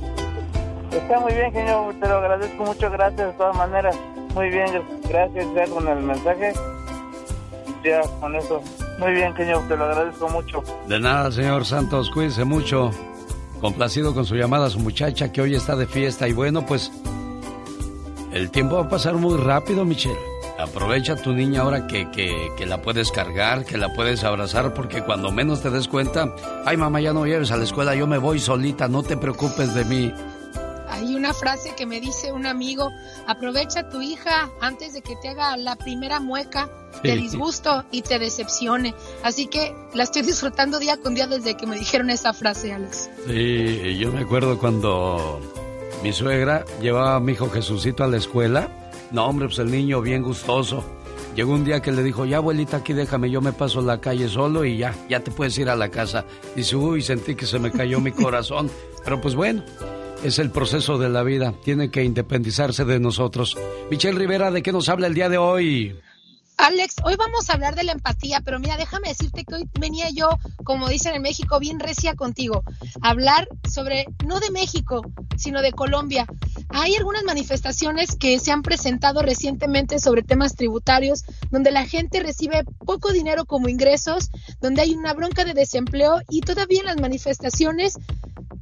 [0.91, 1.93] Está muy bien, señor.
[1.99, 2.89] Te lo agradezco mucho.
[2.89, 3.97] Gracias de todas maneras.
[4.33, 4.67] Muy bien,
[5.09, 6.53] gracias ya con el mensaje.
[7.83, 8.61] Ya con eso.
[8.99, 9.67] Muy bien, señor.
[9.67, 10.63] Te lo agradezco mucho.
[10.87, 12.09] De nada, señor Santos.
[12.09, 12.91] Cuídense mucho.
[13.61, 16.27] Complacido con su llamada su muchacha que hoy está de fiesta.
[16.27, 16.91] Y bueno, pues
[18.31, 20.19] el tiempo va a pasar muy rápido, Michelle.
[20.59, 24.73] Aprovecha a tu niña ahora que, que, que, la puedes cargar, que la puedes abrazar,
[24.73, 26.33] porque cuando menos te des cuenta,
[26.65, 29.75] ay mamá, ya no lleves a la escuela, yo me voy solita, no te preocupes
[29.75, 30.13] de mí.
[30.89, 32.89] Hay una frase que me dice un amigo,
[33.27, 36.69] aprovecha a tu hija antes de que te haga la primera mueca
[37.03, 38.95] de disgusto y te decepcione.
[39.23, 43.09] Así que la estoy disfrutando día con día desde que me dijeron esa frase, Alex.
[43.27, 45.39] Sí, yo me acuerdo cuando
[46.03, 48.69] mi suegra llevaba a mi hijo Jesucito a la escuela
[49.11, 50.83] no, hombre, pues el niño bien gustoso.
[51.35, 54.27] Llegó un día que le dijo, ya abuelita, aquí déjame, yo me paso la calle
[54.27, 56.25] solo y ya, ya te puedes ir a la casa.
[56.55, 58.69] Dice, uy, sentí que se me cayó mi corazón.
[59.03, 59.63] Pero pues bueno,
[60.23, 63.57] es el proceso de la vida, tiene que independizarse de nosotros.
[63.89, 65.99] Michelle Rivera, ¿de qué nos habla el día de hoy?
[66.59, 70.09] Alex, hoy vamos a hablar de la empatía, pero mira, déjame decirte que hoy venía
[70.09, 70.27] yo,
[70.63, 72.63] como dicen en México, bien recia contigo,
[72.99, 75.03] hablar sobre, no de México,
[75.37, 76.25] sino de Colombia.
[76.69, 82.63] Hay algunas manifestaciones que se han presentado recientemente sobre temas tributarios, donde la gente recibe
[82.85, 87.99] poco dinero como ingresos, donde hay una bronca de desempleo y todavía en las manifestaciones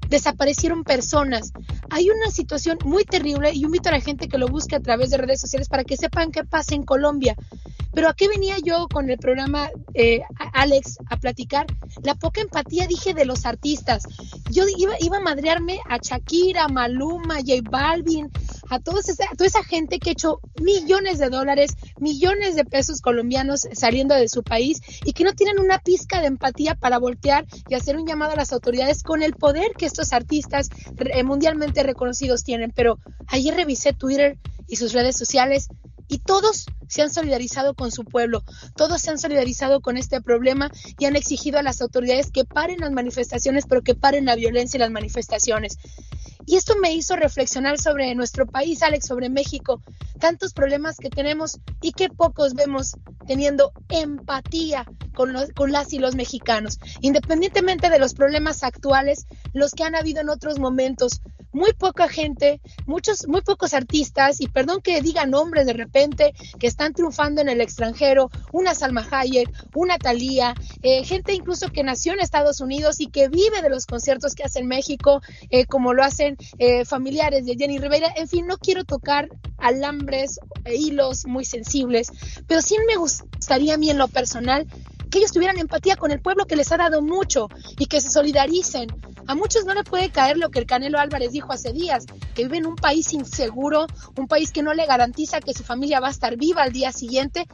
[0.09, 1.53] desaparecieron personas.
[1.89, 5.09] Hay una situación muy terrible y invito a la gente que lo busque a través
[5.09, 7.35] de redes sociales para que sepan qué pasa en Colombia.
[7.95, 10.21] Pero ¿a qué venía yo con el programa eh,
[10.53, 11.65] Alex a platicar?
[12.03, 14.03] La poca empatía, dije, de los artistas.
[14.51, 18.29] Yo iba, iba a madrearme a Shakira, Maluma, J Balvin,
[18.69, 22.65] a, todos esa, a toda esa gente que ha hecho millones de dólares, millones de
[22.65, 26.99] pesos colombianos saliendo de su país y que no tienen una pizca de empatía para
[26.99, 31.23] voltear y hacer un llamado a las autoridades con el poder que estos artistas eh,
[31.23, 32.73] mundialmente reconocidos tienen.
[32.75, 35.69] Pero ayer revisé Twitter y sus redes sociales
[36.07, 38.43] y todos se han solidarizado con su pueblo,
[38.75, 42.79] todos se han solidarizado con este problema y han exigido a las autoridades que paren
[42.79, 45.77] las manifestaciones, pero que paren la violencia y las manifestaciones.
[46.45, 49.81] Y esto me hizo reflexionar sobre nuestro país, Alex, sobre México,
[50.19, 52.95] tantos problemas que tenemos y que pocos vemos
[53.27, 59.71] teniendo empatía con, los, con las y los mexicanos, independientemente de los problemas actuales, los
[59.71, 61.21] que han habido en otros momentos,
[61.55, 66.67] muy poca gente, muchos, muy pocos artistas, y perdón que diga nombres de repente, que
[66.67, 70.53] están triunfando en el extranjero, una Salma Hayek, una Thalía,
[70.83, 74.43] eh, gente incluso que nació en Estados Unidos y que vive de los conciertos que
[74.43, 78.13] hace en México, eh, como lo hacen eh, familiares de Jenny Rivera.
[78.15, 82.11] En fin, no quiero tocar alambres e hilos muy sensibles,
[82.47, 84.67] pero sí me gustaría a mí en lo personal
[85.09, 88.09] que ellos tuvieran empatía con el pueblo que les ha dado mucho y que se
[88.09, 88.87] solidaricen.
[89.27, 92.43] A muchos no le puede caer lo que el Canelo Álvarez dijo hace días, que
[92.43, 93.87] vive en un país inseguro,
[94.17, 96.91] un país que no le garantiza que su familia va a estar viva al día
[96.91, 97.47] siguiente,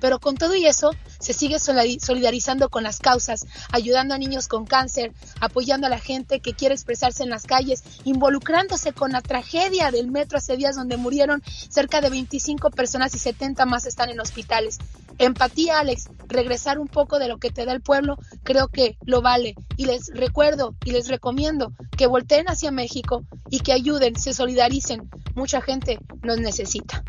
[0.00, 4.64] pero con todo y eso se sigue solidarizando con las causas, ayudando a niños con
[4.64, 9.90] cáncer, apoyando a la gente que quiere expresarse en las calles, involucrándose con la tragedia
[9.90, 14.20] del metro hace días donde murieron cerca de 25 personas y 70 más están en
[14.20, 14.78] hospitales.
[15.18, 19.20] Empatía, Alex, regresar un poco de lo que te da el pueblo, creo que lo
[19.20, 19.54] vale.
[19.76, 25.10] Y les recuerdo y les recomiendo que volteen hacia México y que ayuden, se solidaricen.
[25.34, 27.02] Mucha gente nos necesita.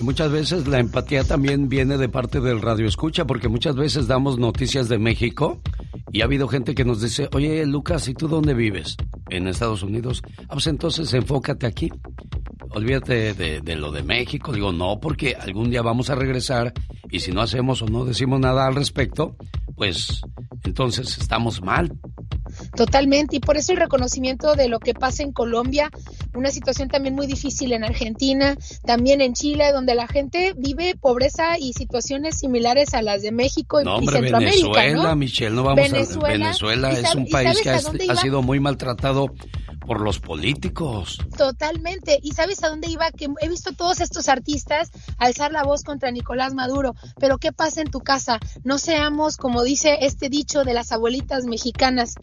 [0.00, 4.38] Muchas veces la empatía también viene de parte del radio escucha, porque muchas veces damos
[4.38, 5.60] noticias de México
[6.12, 8.96] y ha habido gente que nos dice, oye Lucas, ¿y tú dónde vives?
[9.30, 10.22] En Estados Unidos.
[10.48, 11.90] Ah, pues entonces enfócate aquí
[12.74, 14.52] olvídate de, lo de México.
[14.52, 16.72] Digo, no, porque algún día vamos a regresar
[17.10, 19.36] y si no hacemos o no decimos nada al respecto,
[19.76, 20.20] pues
[20.64, 21.92] entonces estamos mal.
[22.76, 25.90] Totalmente, y por eso el reconocimiento de lo que pasa en Colombia,
[26.34, 31.58] una situación también muy difícil en Argentina, también en Chile, donde la gente vive pobreza
[31.58, 34.68] y situaciones similares a las de México y, no, hombre, Centroamérica.
[34.68, 39.26] Venezuela, Michelle, no vamos a Venezuela es un país que ha sido muy maltratado
[39.86, 41.18] por los políticos.
[41.36, 42.18] Totalmente.
[42.22, 43.10] ¿Y sabes a dónde iba?
[43.10, 46.94] Que he visto todos estos artistas alzar la voz contra Nicolás Maduro.
[47.18, 48.38] Pero ¿qué pasa en tu casa?
[48.64, 52.14] No seamos, como dice este dicho de las abuelitas mexicanas,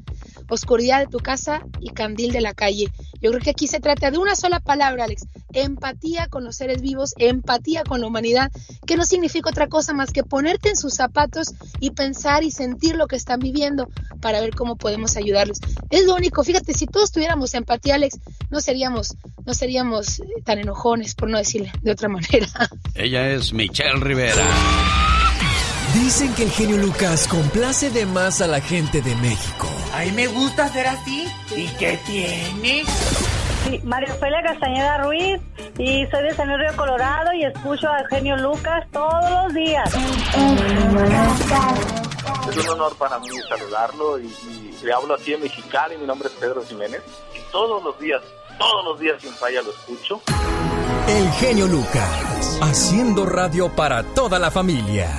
[0.50, 2.92] oscuridad de tu casa y candil de la calle.
[3.22, 5.28] Yo creo que aquí se trata de una sola palabra, Alex.
[5.54, 8.52] Empatía con los seres vivos, empatía con la humanidad,
[8.86, 12.96] que no significa otra cosa más que ponerte en sus zapatos y pensar y sentir
[12.96, 13.90] lo que están viviendo
[14.22, 15.60] para ver cómo podemos ayudarlos.
[15.90, 16.44] Es lo único.
[16.44, 21.38] Fíjate, si todos tuviéramos empatía, Alex, no seríamos, no seríamos eh, tan enojones, por no
[21.38, 22.48] decirle de otra manera.
[22.96, 24.48] Ella es Michelle Rivera.
[25.94, 29.68] Dicen que el genio Lucas complace de más a la gente de México.
[29.94, 31.28] A mí me gusta ser así.
[31.56, 32.84] ¿Y qué tiene?
[33.66, 35.40] Sí, María Ofelia Castañeda Ruiz
[35.78, 39.94] y soy de San Río Colorado y escucho al genio Lucas todos los días.
[42.50, 44.34] Es un honor para mí saludarlo y,
[44.84, 45.98] le hablo aquí en Mexicali.
[45.98, 48.22] Mi nombre es Pedro Jiménez y todos los días,
[48.58, 50.22] todos los días sin falla lo escucho.
[51.08, 55.10] El genio Lucas, haciendo radio para toda la familia.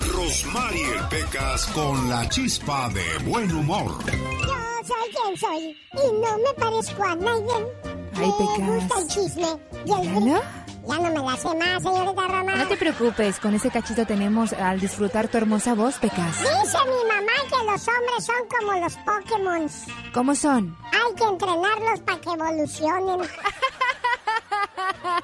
[0.00, 3.92] Rosmarie Pecas con la chispa de buen humor.
[4.06, 4.54] Yo
[4.86, 7.66] soy quien soy y no me parezco a nadie.
[8.14, 8.58] Ay, Pecas.
[8.58, 10.69] Me gusta el chisme y.
[10.88, 12.54] Ya no me la sé más, señorita Roma.
[12.56, 16.38] No te preocupes, con ese cachito tenemos al disfrutar tu hermosa voz, Pecas.
[16.38, 19.68] Dice mi mamá que los hombres son como los Pokémon.
[20.12, 20.76] ¿Cómo son?
[20.92, 23.20] Hay que entrenarlos para que evolucionen.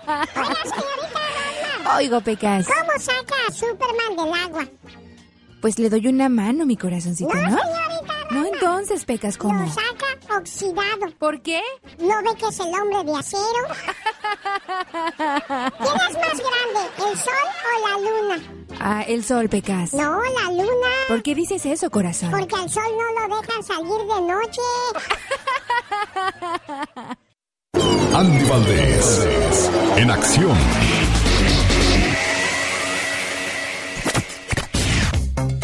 [0.07, 0.25] Oiga,
[0.65, 1.21] señorita
[1.83, 1.97] Roma.
[1.97, 2.67] Oigo, Pecas.
[2.67, 4.65] ¿Cómo saca a Superman del agua?
[5.67, 7.43] Pues le doy una mano, mi corazoncito, ¿no?
[7.43, 9.65] No, señorita No, entonces, Pecas, ¿cómo?
[9.65, 11.11] Lo saca oxidado.
[11.19, 11.61] ¿Por qué?
[11.99, 13.43] ¿No ve que es el hombre de acero?
[15.17, 18.39] ¿Quién es más grande, el sol o la luna?
[18.79, 19.93] Ah, el sol, Pecas.
[19.93, 20.89] No, la luna.
[21.09, 22.31] ¿Por qué dices eso, corazón?
[22.31, 24.63] Porque al sol no lo dejan salir de noche.
[28.15, 30.57] Andy Valdés, en acción.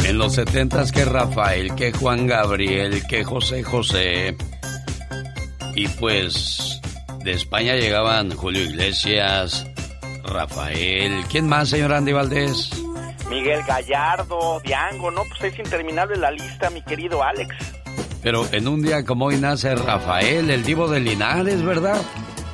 [0.05, 4.36] En los setentas que Rafael, que Juan Gabriel, que José José.
[5.74, 6.80] Y pues
[7.24, 9.66] de España llegaban Julio Iglesias,
[10.24, 11.24] Rafael.
[11.30, 12.70] ¿Quién más, señor Andy Valdés?
[13.30, 17.55] Miguel Gallardo, Diango, no, pues es interminable la lista, mi querido Alex.
[18.22, 22.00] Pero en un día como hoy nace Rafael, el divo de Linares, ¿verdad?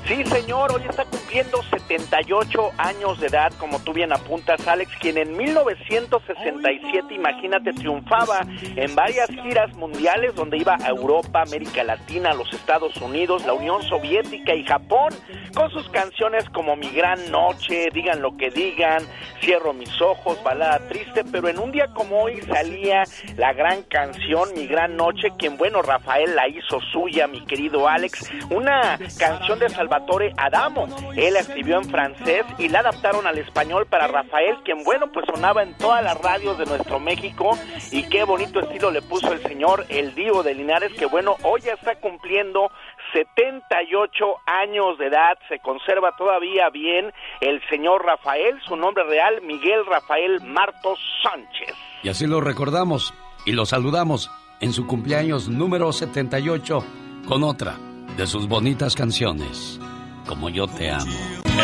[0.07, 5.17] Sí, señor, hoy está cumpliendo 78 años de edad, como tú bien apuntas, Alex, quien
[5.17, 8.41] en 1967, imagínate, triunfaba
[8.77, 13.83] en varias giras mundiales donde iba a Europa, América Latina, los Estados Unidos, la Unión
[13.85, 15.15] Soviética y Japón,
[15.55, 19.03] con sus canciones como Mi Gran Noche, Digan lo que digan,
[19.41, 23.05] Cierro mis ojos, Balada Triste, pero en un día como hoy salía
[23.37, 28.31] la gran canción Mi Gran Noche, quien, bueno, Rafael la hizo suya, mi querido Alex,
[28.51, 30.87] una canción de Salvador Adamo.
[31.17, 31.41] Él la
[31.79, 36.03] en francés y la adaptaron al español para Rafael, quien bueno, pues sonaba en todas
[36.03, 37.57] las radios de nuestro México.
[37.91, 41.61] Y qué bonito estilo le puso el señor El Divo de Linares, que bueno, hoy
[41.63, 42.71] ya está cumpliendo
[43.13, 49.85] 78 años de edad, se conserva todavía bien el señor Rafael, su nombre real Miguel
[49.87, 51.75] Rafael Martos Sánchez.
[52.03, 53.15] Y así lo recordamos
[53.47, 56.85] y lo saludamos en su cumpleaños número 78
[57.27, 57.77] con otra
[58.17, 59.81] de sus bonitas canciones,
[60.29, 61.13] como yo te amo.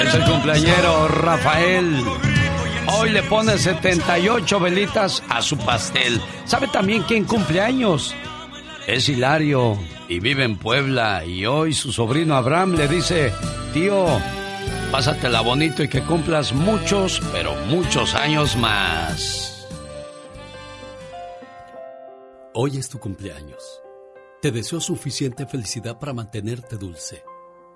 [0.02, 2.02] Es el cumpleañero Rafael.
[2.88, 6.20] Hoy le pone 78 velitas a su pastel.
[6.44, 8.14] ¿Sabe también quién cumpleaños?
[8.86, 13.32] Es Hilario y vive en Puebla y hoy su sobrino Abraham le dice,
[13.72, 14.06] tío,
[14.90, 19.68] pásatela bonito y que cumplas muchos, pero muchos años más.
[22.54, 23.80] Hoy es tu cumpleaños.
[24.40, 27.24] Te deseo suficiente felicidad para mantenerte dulce,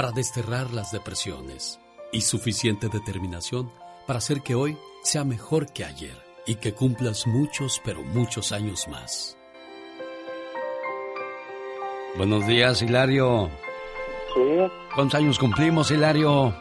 [0.00, 1.78] para desterrar las depresiones
[2.10, 3.70] y suficiente determinación
[4.06, 8.88] para hacer que hoy sea mejor que ayer y que cumplas muchos, pero muchos años
[8.88, 9.36] más.
[12.16, 13.50] Buenos días, Hilario.
[14.32, 14.72] Sí.
[14.94, 16.54] ¿Cuántos años cumplimos, Hilario?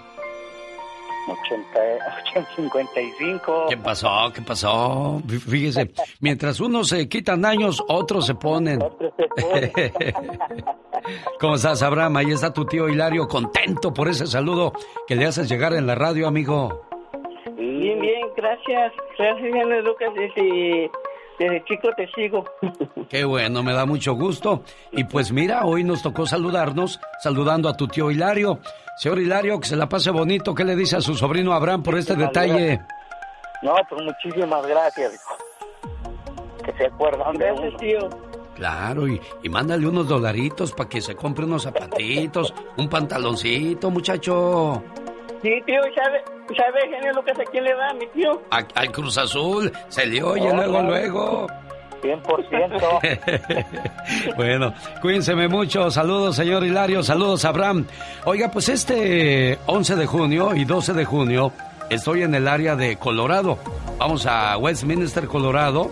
[1.28, 3.66] 80, 55.
[3.70, 4.32] ¿Qué pasó?
[4.34, 5.22] ¿Qué pasó?
[5.28, 8.80] Fíjese, mientras unos se quitan años, otros se ponen.
[11.40, 12.18] ¿Cómo estás, Abraham?
[12.18, 14.74] Ahí está tu tío Hilario, contento por ese saludo
[15.08, 16.82] que le haces llegar en la radio, amigo.
[17.58, 18.94] Bien, bien, gracias.
[19.18, 20.14] Gracias, Lucas.
[20.14, 20.92] Desde,
[21.40, 22.46] desde chico te sigo.
[23.10, 24.64] Qué bueno, me da mucho gusto.
[24.92, 28.60] Y pues mira, hoy nos tocó saludarnos, saludando a tu tío Hilario.
[28.98, 30.54] Señor Hilario, que se la pase bonito.
[30.54, 32.82] ¿Qué le dice a su sobrino Abraham por este detalle?
[33.64, 35.26] No, pues muchísimas gracias.
[36.66, 37.78] Que se acuerdan de uno.
[37.78, 38.10] tío.
[38.56, 44.84] Claro, y, y mándale unos dolaritos para que se compre unos zapatitos, un pantaloncito, muchacho.
[45.42, 46.22] Sí, tío, ¿sabe,
[46.56, 48.42] sabe genio lo que a quién le da, mi tío?
[48.50, 51.48] al Cruz Azul, se le oye luego, luego.
[52.02, 54.36] 100%.
[54.36, 55.90] bueno, cuídense mucho.
[55.92, 57.04] Saludos, señor Hilario.
[57.04, 57.86] Saludos, Abraham.
[58.26, 61.52] Oiga, pues este 11 de junio y 12 de junio
[61.90, 63.58] estoy en el área de Colorado.
[63.98, 65.90] Vamos a Westminster, Colorado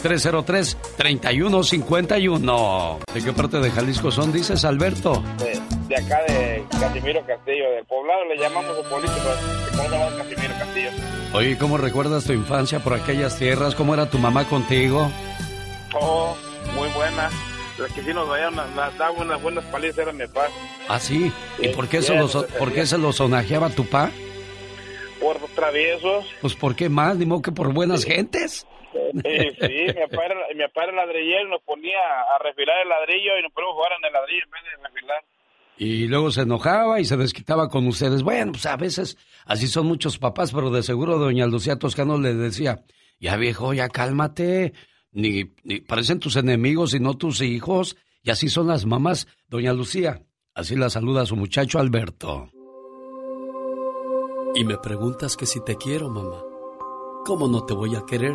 [0.05, 2.99] 702-303-3151.
[3.13, 5.23] ¿De qué parte de Jalisco son, dices, Alberto?
[5.39, 5.53] De,
[5.97, 9.31] acá de Casimiro Castillo, del poblado le llamamos el político,
[9.71, 10.91] ¿cómo se llama Casimiro Castillo?
[11.33, 13.75] Oye, ¿cómo recuerdas tu infancia por aquellas tierras?
[13.75, 15.11] ¿Cómo era tu mamá contigo?
[16.01, 16.37] Oh,
[16.77, 17.31] muy buena
[17.79, 18.55] la que sí nos daban,
[18.99, 20.49] daban unas buenas palizas era mi papá.
[20.89, 21.33] ¿Ah, sí?
[21.59, 24.11] ¿Y por qué, se, los, por qué se los sonajeaba tu pa?
[25.21, 26.27] Por traviesos.
[26.41, 27.17] Pues ¿por qué más?
[27.17, 28.67] Ni modo que por buenas gentes.
[28.95, 33.39] Sí, sí, mi papá era, mi papá era ladrillero, nos ponía a refilar el ladrillo
[33.39, 35.25] y nos poníamos a jugar en el ladrillo en vez de refilar.
[35.77, 38.23] Y luego se enojaba y se desquitaba con ustedes.
[38.23, 42.35] Bueno, pues a veces así son muchos papás, pero de seguro doña Lucía Toscano le
[42.35, 42.85] decía,
[43.19, 44.73] ya viejo, ya cálmate,
[45.11, 47.97] ni, ni parecen tus enemigos y no tus hijos.
[48.23, 50.23] Y así son las mamás, doña Lucía.
[50.55, 52.49] Así la saluda su muchacho Alberto.
[54.55, 56.41] Y me preguntas que si te quiero, mamá.
[57.27, 58.35] ¿Cómo no te voy a querer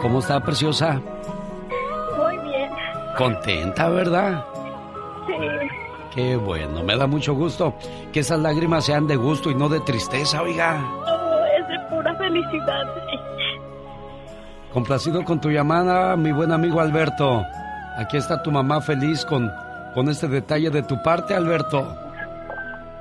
[0.00, 1.00] ¿Cómo está, preciosa?
[2.16, 2.70] Muy bien.
[3.16, 4.44] Contenta, ¿verdad?
[5.26, 5.34] Sí.
[6.14, 7.74] Qué bueno, me da mucho gusto
[8.12, 10.78] que esas lágrimas sean de gusto y no de tristeza, oiga.
[10.78, 12.84] No, es de pura felicidad.
[14.72, 17.44] Complacido con tu llamada, mi buen amigo Alberto.
[17.96, 19.50] Aquí está tu mamá feliz con,
[19.94, 21.94] con este detalle de tu parte, Alberto.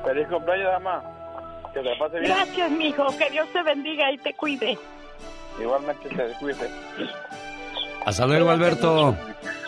[0.03, 1.03] Feliz cumpleaños, mamá.
[1.73, 2.33] Que te pase bien.
[2.33, 3.07] Gracias, mijo.
[3.17, 4.77] Que Dios te bendiga y te cuide.
[5.59, 6.69] Igualmente te cuide.
[8.05, 9.15] Hasta luego, Alberto.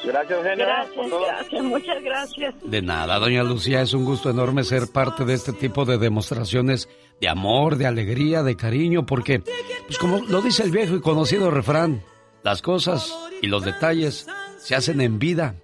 [0.03, 0.65] Gracias, genio.
[0.65, 2.55] Gracias, gracias, muchas gracias.
[2.63, 6.89] De nada, doña Lucía, es un gusto enorme ser parte de este tipo de demostraciones
[7.19, 9.43] de amor, de alegría, de cariño, porque,
[9.85, 12.01] pues como lo dice el viejo y conocido refrán,
[12.43, 14.27] las cosas y los detalles
[14.57, 15.55] se hacen en vida,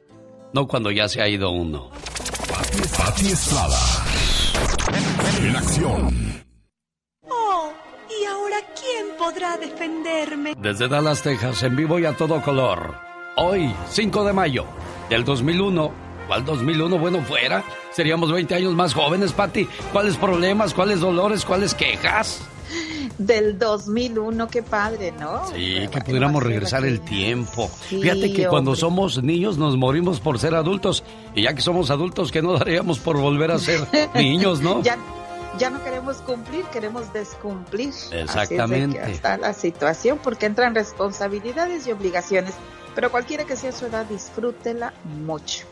[0.53, 1.89] no cuando ya se ha ido uno.
[2.97, 3.80] Pati Estrada.
[5.41, 6.46] En acción.
[9.38, 10.55] Podrá defenderme?
[10.57, 12.95] Desde Dallas, Texas, en vivo y a todo color.
[13.35, 14.65] Hoy, 5 de mayo
[15.09, 15.91] del 2001.
[16.27, 16.97] ¿Cuál 2001?
[16.97, 17.63] Bueno, fuera.
[17.91, 19.67] Seríamos 20 años más jóvenes, Pati.
[19.93, 22.41] ¿Cuáles problemas, cuáles dolores, cuáles quejas?
[23.19, 25.47] Del 2001, qué padre, ¿no?
[25.47, 27.69] Sí, que pudiéramos regresar el tiempo.
[27.88, 31.03] Sí, Fíjate que cuando somos niños nos morimos por ser adultos.
[31.35, 33.81] Y ya que somos adultos, que no daríamos por volver a ser
[34.15, 34.81] niños, no?
[34.81, 34.97] ya,
[35.57, 37.93] ya no queremos cumplir, queremos descumplir.
[38.11, 38.61] Exactamente.
[38.61, 42.53] Así es de que está la situación, porque entran responsabilidades y obligaciones.
[42.95, 45.65] Pero cualquiera que sea su edad, disfrútela mucho.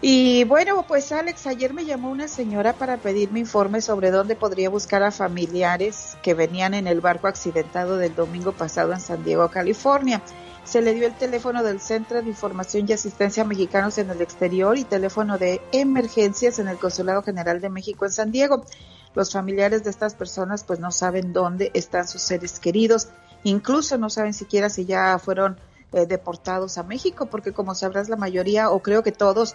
[0.00, 4.70] Y bueno, pues Alex, ayer me llamó una señora para pedirme informe sobre dónde podría
[4.70, 9.48] buscar a familiares que venían en el barco accidentado del domingo pasado en San Diego,
[9.48, 10.22] California.
[10.68, 14.20] Se le dio el teléfono del Centro de Información y Asistencia a Mexicanos en el
[14.20, 18.66] Exterior y teléfono de emergencias en el Consulado General de México en San Diego.
[19.14, 23.08] Los familiares de estas personas pues no saben dónde están sus seres queridos,
[23.44, 25.58] incluso no saben siquiera si ya fueron
[25.94, 29.54] eh, deportados a México, porque como sabrás la mayoría o creo que todos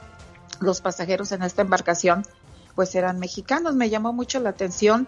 [0.62, 2.26] los pasajeros en esta embarcación
[2.74, 3.76] pues eran mexicanos.
[3.76, 5.08] Me llamó mucho la atención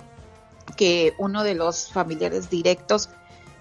[0.78, 3.10] que uno de los familiares directos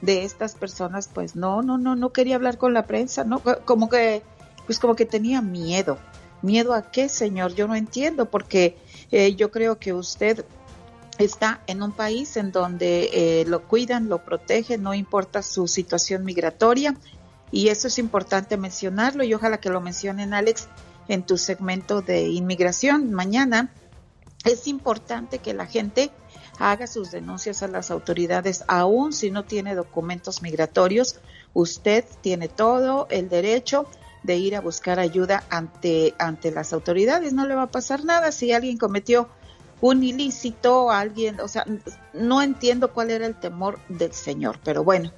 [0.04, 3.88] de estas personas pues no, no, no, no quería hablar con la prensa, no, como
[3.88, 4.22] que,
[4.66, 5.98] pues como que tenía miedo.
[6.42, 7.54] ¿Miedo a qué, señor?
[7.54, 8.76] Yo no entiendo porque
[9.10, 10.44] eh, yo creo que usted
[11.18, 16.24] está en un país en donde eh, lo cuidan, lo protegen, no importa su situación
[16.24, 16.96] migratoria
[17.50, 20.68] y eso es importante mencionarlo y ojalá que lo mencionen Alex
[21.08, 23.72] en tu segmento de inmigración mañana.
[24.44, 26.10] Es importante que la gente
[26.58, 31.16] haga sus denuncias a las autoridades, aun si no tiene documentos migratorios.
[31.52, 33.86] Usted tiene todo el derecho
[34.22, 37.32] de ir a buscar ayuda ante, ante las autoridades.
[37.32, 39.28] No le va a pasar nada si alguien cometió
[39.80, 41.66] un ilícito, alguien, o sea,
[42.14, 45.12] no entiendo cuál era el temor del señor, pero bueno.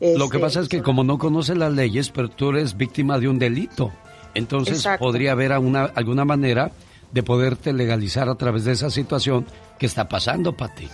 [0.00, 3.18] Lo que este, pasa es que como no conoces las leyes, pero tú eres víctima
[3.18, 3.92] de un delito.
[4.34, 5.04] Entonces Exacto.
[5.04, 6.70] podría haber una, alguna manera
[7.12, 9.46] de poderte legalizar a través de esa situación
[9.78, 10.88] que está pasando, Pati.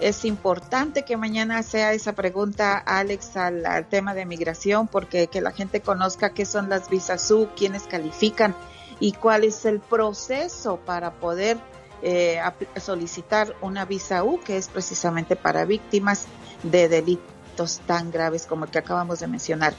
[0.00, 5.40] Es importante que mañana sea esa pregunta, Alex, al, al tema de migración, porque que
[5.40, 8.54] la gente conozca qué son las visas U, quiénes califican
[9.00, 11.58] y cuál es el proceso para poder
[12.02, 12.40] eh,
[12.80, 16.26] solicitar una visa U, que es precisamente para víctimas
[16.62, 19.74] de delitos tan graves como el que acabamos de mencionar.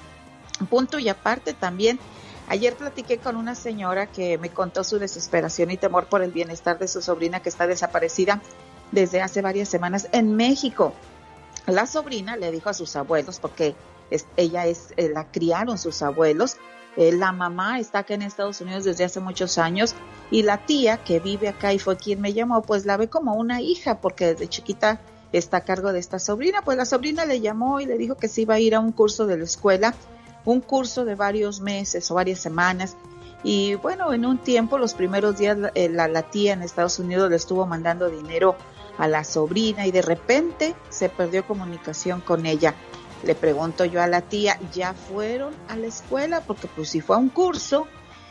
[0.69, 1.99] Punto y aparte también,
[2.47, 6.79] ayer platiqué con una señora que me contó su desesperación y temor por el bienestar
[6.79, 8.41] de su sobrina que está desaparecida
[8.91, 10.93] desde hace varias semanas en México.
[11.65, 13.75] La sobrina le dijo a sus abuelos, porque
[14.37, 16.55] ella es, eh, la criaron sus abuelos,
[16.95, 19.93] eh, la mamá está acá en Estados Unidos desde hace muchos años
[20.31, 23.35] y la tía que vive acá y fue quien me llamó, pues la ve como
[23.35, 24.99] una hija porque desde chiquita
[25.31, 26.63] está a cargo de esta sobrina.
[26.63, 28.91] Pues la sobrina le llamó y le dijo que se iba a ir a un
[28.91, 29.93] curso de la escuela,
[30.45, 32.95] un curso de varios meses o varias semanas
[33.43, 37.29] Y bueno, en un tiempo, los primeros días, eh, la, la tía en Estados Unidos
[37.29, 38.55] le estuvo mandando dinero
[38.97, 42.73] a la sobrina y de repente se perdió comunicación con ella.
[43.23, 46.41] Le pregunto yo a la tía, ¿ya fueron a la escuela?
[46.41, 47.87] Porque pues si fue a un curso,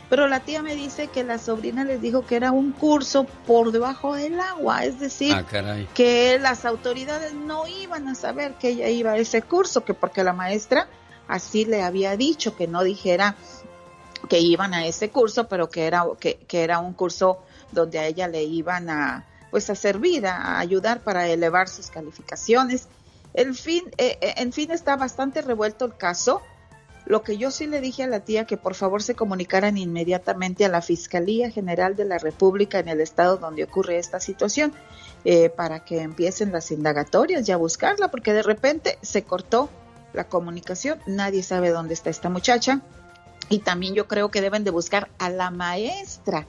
[0.09, 3.73] pero la tía me dice que la sobrina les dijo que era un curso por
[3.73, 5.45] debajo del agua, es decir, Ah,
[5.95, 10.23] que las autoridades no iban a saber que ella iba a ese curso, que porque
[10.23, 10.89] la maestra
[11.29, 13.37] así le había dicho que no dijera
[14.29, 17.39] que iban a ese curso, pero que era que, era un curso
[17.73, 22.89] donde a ella le iban a pues a servir, a ayudar para elevar sus calificaciones.
[23.33, 26.43] En fin, eh, eh, en fin está bastante revuelto el caso.
[27.07, 30.65] Lo que yo sí le dije a la tía que por favor se comunicaran inmediatamente
[30.65, 34.73] a la Fiscalía General de la República en el estado donde ocurre esta situación
[35.25, 39.71] eh, para que empiecen las indagatorias y a buscarla porque de repente se cortó
[40.17, 42.81] la comunicación, nadie sabe dónde está esta muchacha
[43.49, 46.47] y también yo creo que deben de buscar a la maestra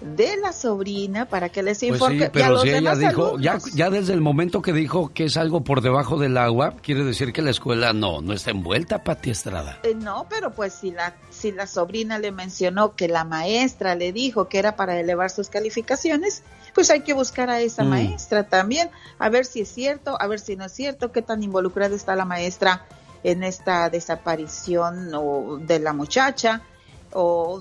[0.00, 2.24] de la sobrina para que les Pues informe.
[2.26, 5.62] sí, pero si ella dijo, ya, ya desde el momento que dijo que es algo
[5.62, 9.78] por debajo del agua, quiere decir que la escuela no, no está envuelta, Pati Estrada.
[9.84, 14.12] Eh, no, pero pues si la, si la sobrina le mencionó que la maestra le
[14.12, 16.42] dijo que era para elevar sus calificaciones,
[16.74, 17.88] pues hay que buscar a esa Mm.
[17.88, 21.42] maestra también, a ver si es cierto, a ver si no es cierto, qué tan
[21.42, 22.84] involucrada está la maestra
[23.24, 26.62] en esta desaparición o de la muchacha
[27.12, 27.60] o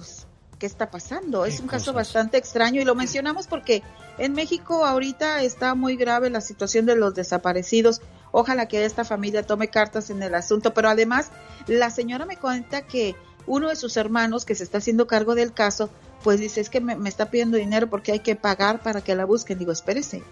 [0.59, 1.45] qué está pasando.
[1.45, 3.81] Es un caso bastante extraño y lo mencionamos porque
[4.17, 8.01] en México ahorita está muy grave la situación de los desaparecidos.
[8.31, 11.31] Ojalá que esta familia tome cartas en el asunto, pero además
[11.67, 15.53] la señora me cuenta que uno de sus hermanos que se está haciendo cargo del
[15.53, 15.89] caso,
[16.23, 19.15] pues dice, es que me, me está pidiendo dinero porque hay que pagar para que
[19.15, 19.59] la busquen.
[19.59, 20.23] Digo, espérese,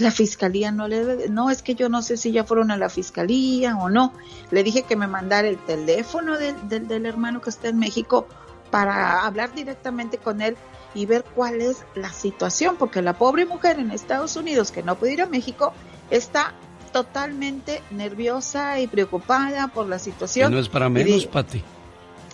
[0.00, 2.76] la fiscalía no le debe, no, es que yo no sé si ya fueron a
[2.76, 4.12] la fiscalía o no.
[4.50, 8.26] Le dije que me mandara el teléfono del, del, del hermano que está en México
[8.70, 10.56] para hablar directamente con él
[10.94, 14.96] y ver cuál es la situación, porque la pobre mujer en Estados Unidos que no
[14.96, 15.72] puede ir a México
[16.10, 16.54] está
[16.92, 20.52] totalmente nerviosa y preocupada por la Que situación.
[20.52, 21.62] no es para menos, Pati.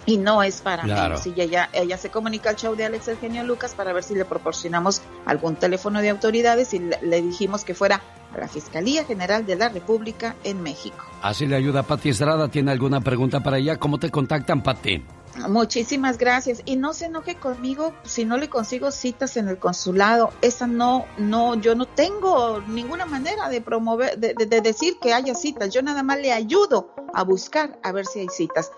[0.06, 1.16] Y no es para Claro.
[1.16, 1.26] menos.
[1.26, 4.24] Y ella, ella se comunica al show de Alex Eugenio Lucas para ver si le
[4.24, 8.02] proporcionamos algún teléfono de autoridades y le, le dijimos que fuera
[8.34, 11.04] a la Fiscalía General de la República en México.
[11.22, 12.48] Así le ayuda Pati Estrada.
[12.48, 13.76] ¿Tiene alguna pregunta para ella?
[13.78, 15.02] ¿Cómo te contactan, Pati?
[15.48, 16.62] Muchísimas gracias.
[16.64, 20.30] Y no se enoje conmigo si no le consigo citas en el consulado.
[20.42, 25.12] Esa no, no, yo no tengo ninguna manera de promover, de, de- de decir que
[25.12, 25.70] haya citas.
[25.70, 28.70] Yo nada más le ayudo a buscar a ver si hay citas.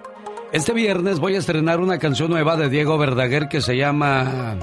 [0.52, 4.58] Este viernes voy a estrenar una canción nueva de Diego Verdaguer que se llama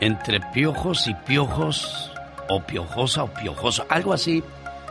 [0.00, 2.10] Entre piojos y piojos
[2.48, 4.42] o piojosa o piojoso, algo así.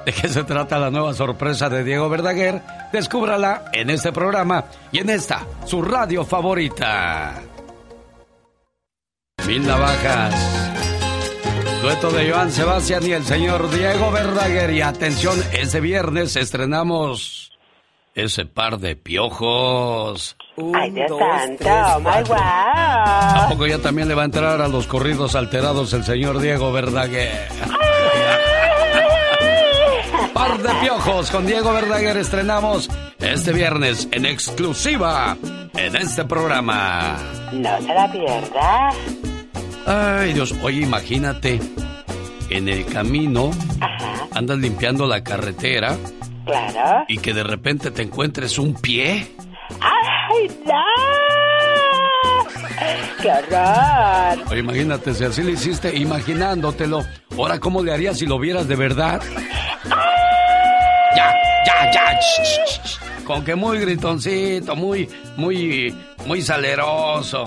[0.05, 2.61] ¿De qué se trata la nueva sorpresa de Diego Verdaguer?
[2.93, 7.41] Descúbrala en este programa y en esta, su radio favorita.
[9.47, 10.78] Mil navajas.
[11.81, 14.71] Dueto de Joan Sebastián y el señor Diego Verdaguer.
[14.71, 17.57] Y atención, este viernes estrenamos
[18.13, 20.35] ese par de piojos.
[20.73, 22.37] Ay, Dios santo, oh my wow.
[22.37, 26.73] ¿A poco ya también le va a entrar a los corridos alterados el señor Diego
[26.73, 27.47] Verdaguer?
[30.33, 35.37] Par de piojos con Diego Verdaguer estrenamos este viernes en exclusiva
[35.75, 37.17] en este programa.
[37.53, 38.89] No se la pierda.
[39.85, 41.59] Ay Dios, oye imagínate,
[42.49, 43.51] en el camino
[44.33, 45.97] andas limpiando la carretera
[46.45, 47.05] Claro.
[47.07, 49.27] y que de repente te encuentres un pie.
[49.79, 50.73] ¡Ay, no!
[53.21, 54.47] ¡Qué horror!
[54.51, 57.05] Oye, imagínate, si así lo hiciste imaginándotelo,
[57.37, 59.21] ahora cómo le harías si lo vieras de verdad.
[61.15, 61.33] Ya,
[61.65, 62.19] ya, ya.
[62.19, 63.23] sh, sh, sh.
[63.25, 65.07] Con que muy gritoncito, muy,
[65.37, 65.93] muy,
[66.25, 67.45] muy saleroso.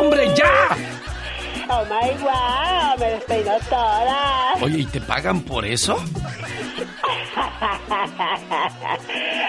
[0.00, 0.36] Ya, ya, ya.
[0.36, 0.76] ¡Que ya, hombre, ya!
[1.68, 2.96] ¡Oh my wow!
[2.98, 4.62] Me despeinó todas.
[4.62, 5.96] Oye, ¿y te pagan por eso?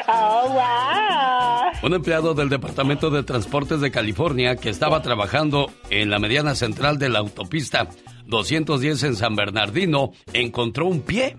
[0.07, 1.71] oh, wow.
[1.83, 6.97] Un empleado del Departamento de Transportes de California que estaba trabajando en la mediana central
[6.97, 7.87] de la autopista
[8.25, 11.37] 210 en San Bernardino encontró un pie.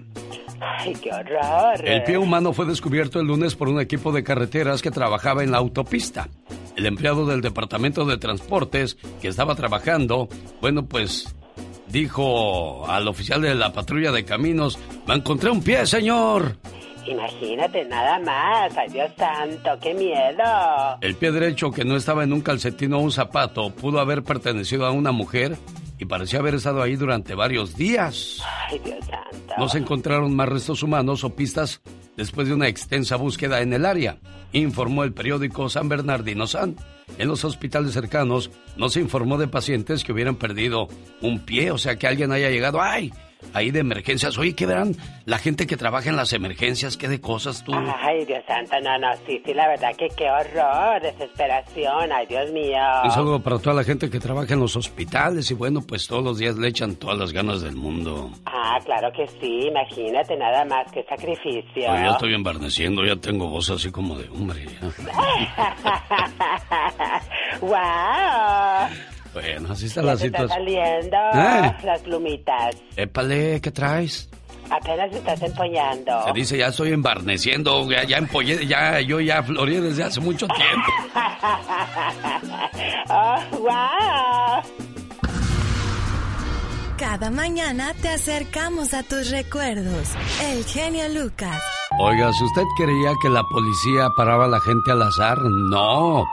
[0.61, 1.85] Ay, qué horror.
[1.85, 5.51] El pie humano fue descubierto el lunes por un equipo de carreteras que trabajaba en
[5.51, 6.29] la autopista.
[6.79, 10.29] El empleado del Departamento de Transportes que estaba trabajando,
[10.61, 11.35] bueno, pues
[11.89, 16.57] dijo al oficial de la patrulla de caminos, me encontré un pie, señor.
[17.05, 18.79] Imagínate nada más.
[18.79, 20.99] Ay, Dios santo, qué miedo.
[21.01, 24.87] El pie derecho que no estaba en un calcetín o un zapato pudo haber pertenecido
[24.87, 25.57] a una mujer
[25.99, 28.41] y parecía haber estado ahí durante varios días.
[28.69, 29.55] Ay, Dios santo.
[29.59, 31.81] No se encontraron más restos humanos o pistas
[32.17, 34.19] después de una extensa búsqueda en el área,
[34.53, 36.77] informó el periódico San Bernardino San.
[37.17, 40.89] En los hospitales cercanos no se informó de pacientes que hubieran perdido
[41.23, 43.13] un pie, o sea que alguien haya llegado, ¡ay!
[43.55, 44.37] Ahí de emergencias.
[44.39, 46.97] Oye, ¿qué verán la gente que trabaja en las emergencias?
[46.97, 47.73] ¿Qué de cosas tú?
[47.75, 52.51] Ay, Dios santo, no, no, sí, sí, la verdad que qué horror, desesperación, ay, Dios
[52.53, 52.79] mío.
[53.05, 56.23] Un saludo para toda la gente que trabaja en los hospitales y bueno, pues todos
[56.23, 58.31] los días le echan todas las ganas del mundo.
[58.47, 61.91] Ah, claro que sí, imagínate nada más, qué sacrificio.
[61.91, 64.67] Oye, ya estoy embarneciendo, ya tengo voz así como de hombre.
[67.61, 67.79] ¡Wow!
[69.35, 70.49] Bueno, así está la Está situación.
[70.49, 71.77] saliendo ¿Eh?
[71.85, 72.77] las plumitas.
[72.97, 74.29] Épale, ¿qué traes?
[74.71, 76.25] Apenas estás empollando.
[76.27, 80.47] Se dice, ya estoy embarneciendo, ya, ya empollé, ya, yo ya floreé desde hace mucho
[80.47, 80.93] tiempo.
[83.11, 84.63] ¡Oh, wow!
[86.99, 90.09] Cada mañana te acercamos a tus recuerdos.
[90.43, 91.63] El genio Lucas.
[92.01, 96.27] Oiga, si usted creía que la policía paraba a la gente al azar, no.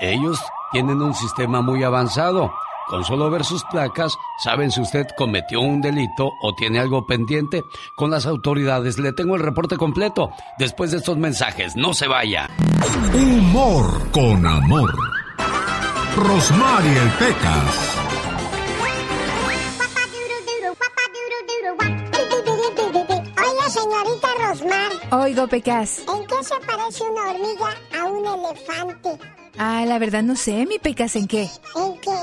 [0.00, 0.38] Ellos
[0.72, 2.52] tienen un sistema muy avanzado.
[2.88, 7.62] Con solo ver sus placas, saben si usted cometió un delito o tiene algo pendiente
[7.96, 8.98] con las autoridades.
[8.98, 11.76] Le tengo el reporte completo después de estos mensajes.
[11.76, 12.48] No se vaya.
[13.12, 14.94] Humor con amor.
[16.16, 17.94] Rosmarie el Pecas.
[23.36, 24.92] Oiga, señorita Rosmar,
[25.22, 25.98] Oigo, Pecas.
[26.00, 29.18] ¿en qué se parece una hormiga a un elefante?
[29.58, 31.48] Ah, la verdad no sé, mi Pecas, ¿en qué?
[31.76, 32.16] En que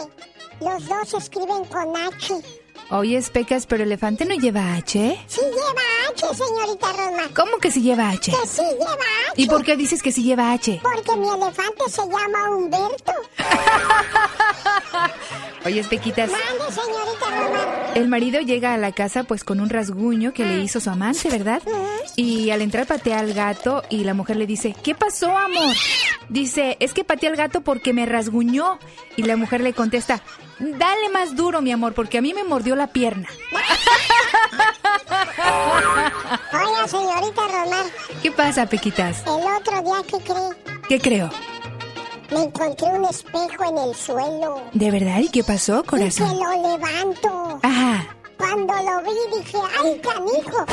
[0.61, 2.41] los dos escriben con H.
[2.91, 5.19] Oyes, Pecas, pero elefante no lleva H.
[5.27, 5.81] Sí lleva
[6.11, 7.33] H, señorita Rosmar.
[7.33, 8.31] ¿Cómo que sí lleva H?
[8.31, 9.33] Que sí lleva H.
[9.37, 10.79] ¿Y por qué dices que sí lleva H?
[10.83, 13.11] Porque mi elefante se llama Humberto.
[15.65, 17.91] Oyes, Pequitas, Mande, señorita Rosmar.
[17.97, 21.27] el marido llega a la casa pues con un rasguño que le hizo su amante,
[21.29, 21.63] ¿verdad?
[22.15, 25.75] Y al entrar patea al gato y la mujer le dice, ¿qué pasó, amor?
[26.29, 28.77] Dice, es que pateé al gato porque me rasguñó.
[29.17, 30.21] Y la mujer le contesta,
[30.59, 33.27] dale más duro, mi amor, porque a mí me mordió la pierna.
[36.53, 37.85] Oiga, señorita Rosmar,
[38.21, 39.23] ¿Qué pasa, Pequitas?
[39.25, 41.29] el otro día que cree, ¿Qué creo?
[42.31, 44.61] me encontré un espejo en el suelo.
[44.73, 45.19] ¿De verdad?
[45.19, 46.39] ¿Y qué pasó, Y que corazón?
[46.39, 47.59] lo levanto.
[47.61, 48.07] Ajá.
[48.37, 50.65] Cuando lo vi dije, ¡ay, canijo!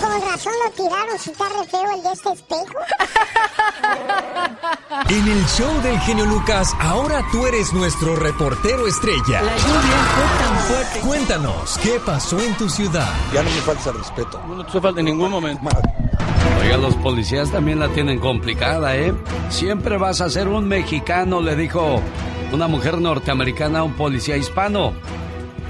[0.00, 2.74] Con razón lo tiraron si está re feo el de este espejo.
[5.08, 9.42] En el show del genio Lucas, ahora tú eres nuestro reportero estrella.
[9.42, 11.00] La lluvia fue tan fuerte.
[11.00, 13.08] Cuéntanos, ¿qué pasó en tu ciudad?
[13.32, 14.40] Ya no me falta respeto.
[14.46, 15.62] No te falta en ningún momento.
[16.60, 19.14] Oiga, los policías también la tienen complicada, ¿eh?
[19.48, 22.00] Siempre vas a ser un mexicano, le dijo
[22.52, 24.92] una mujer norteamericana a un policía hispano.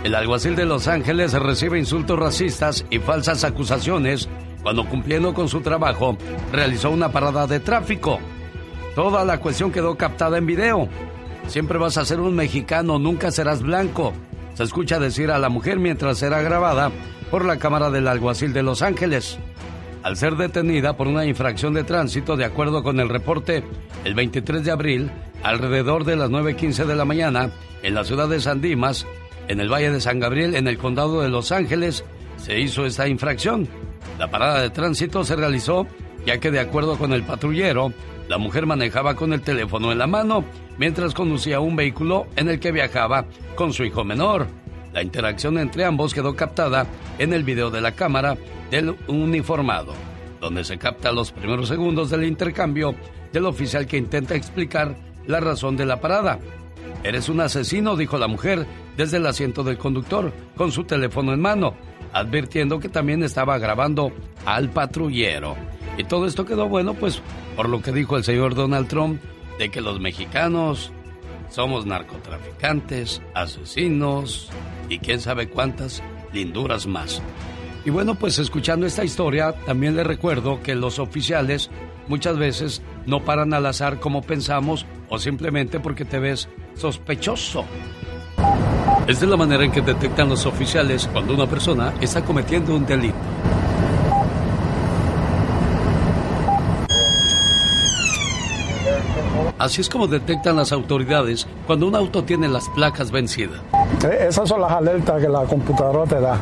[0.03, 4.31] El alguacil de Los Ángeles recibe insultos racistas y falsas acusaciones
[4.63, 6.17] cuando cumpliendo con su trabajo
[6.53, 8.19] realizó una parada de tráfico.
[8.95, 10.89] Toda la cuestión quedó captada en video.
[11.49, 14.15] Siempre vas a ser un mexicano, nunca serás blanco.
[14.55, 16.91] Se escucha decir a la mujer mientras será grabada
[17.31, 19.39] por la cámara del alguacil de Los Ángeles.
[20.03, 23.63] Al ser detenida por una infracción de tránsito, de acuerdo con el reporte,
[24.05, 25.11] el 23 de abril,
[25.43, 27.51] alrededor de las 9.15 de la mañana,
[27.83, 29.07] en la ciudad de San Dimas,
[29.51, 32.05] en el Valle de San Gabriel, en el condado de Los Ángeles,
[32.37, 33.69] se hizo esta infracción.
[34.17, 35.89] La parada de tránsito se realizó
[36.25, 37.93] ya que de acuerdo con el patrullero,
[38.29, 40.45] la mujer manejaba con el teléfono en la mano
[40.79, 43.25] mientras conducía un vehículo en el que viajaba
[43.57, 44.47] con su hijo menor.
[44.93, 46.87] La interacción entre ambos quedó captada
[47.19, 48.37] en el video de la cámara
[48.71, 49.95] del uniformado,
[50.41, 52.95] donde se capta los primeros segundos del intercambio
[53.33, 54.95] del oficial que intenta explicar
[55.27, 56.39] la razón de la parada.
[57.03, 58.67] Eres un asesino, dijo la mujer
[58.97, 61.75] desde el asiento del conductor, con su teléfono en mano,
[62.13, 64.13] advirtiendo que también estaba grabando
[64.45, 65.57] al patrullero.
[65.97, 67.23] Y todo esto quedó bueno, pues,
[67.57, 69.21] por lo que dijo el señor Donald Trump,
[69.59, 70.93] de que los mexicanos
[71.51, 74.49] somos narcotraficantes, asesinos
[74.89, 77.23] y quién sabe cuántas linduras más.
[77.85, 81.71] Y bueno, pues escuchando esta historia, también le recuerdo que los oficiales
[82.09, 86.49] muchas veces no paran al azar como pensamos o simplemente porque te ves
[86.81, 87.65] sospechoso.
[89.07, 93.17] Es la manera en que detectan los oficiales cuando una persona está cometiendo un delito.
[99.59, 103.61] Así es como detectan las autoridades cuando un auto tiene las placas vencidas.
[104.05, 106.39] Eh, Esas son las alertas que la computadora te da.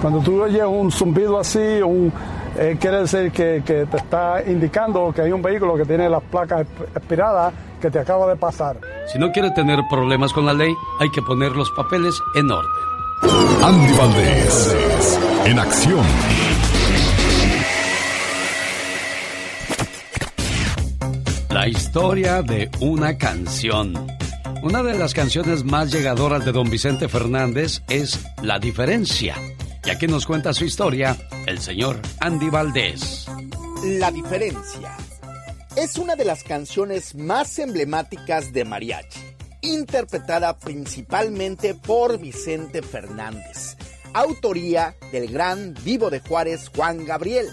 [0.00, 2.12] Cuando tú oyes un zumbido así, un,
[2.56, 6.22] eh, quiere decir que, que te está indicando que hay un vehículo que tiene las
[6.22, 8.80] placas exp- expiradas que te acaba de pasar.
[9.12, 12.70] Si no quiere tener problemas con la ley, hay que poner los papeles en orden.
[13.62, 16.06] Andy Valdés, en acción.
[21.50, 23.94] La historia de una canción.
[24.62, 29.34] Una de las canciones más llegadoras de don Vicente Fernández es La diferencia.
[29.84, 31.16] Y aquí nos cuenta su historia
[31.46, 33.26] el señor Andy Valdés.
[33.84, 34.96] La diferencia
[35.76, 39.20] es una de las canciones más emblemáticas de mariachi,
[39.60, 43.76] interpretada principalmente por Vicente Fernández,
[44.14, 47.48] autoría del gran vivo de Juárez Juan Gabriel,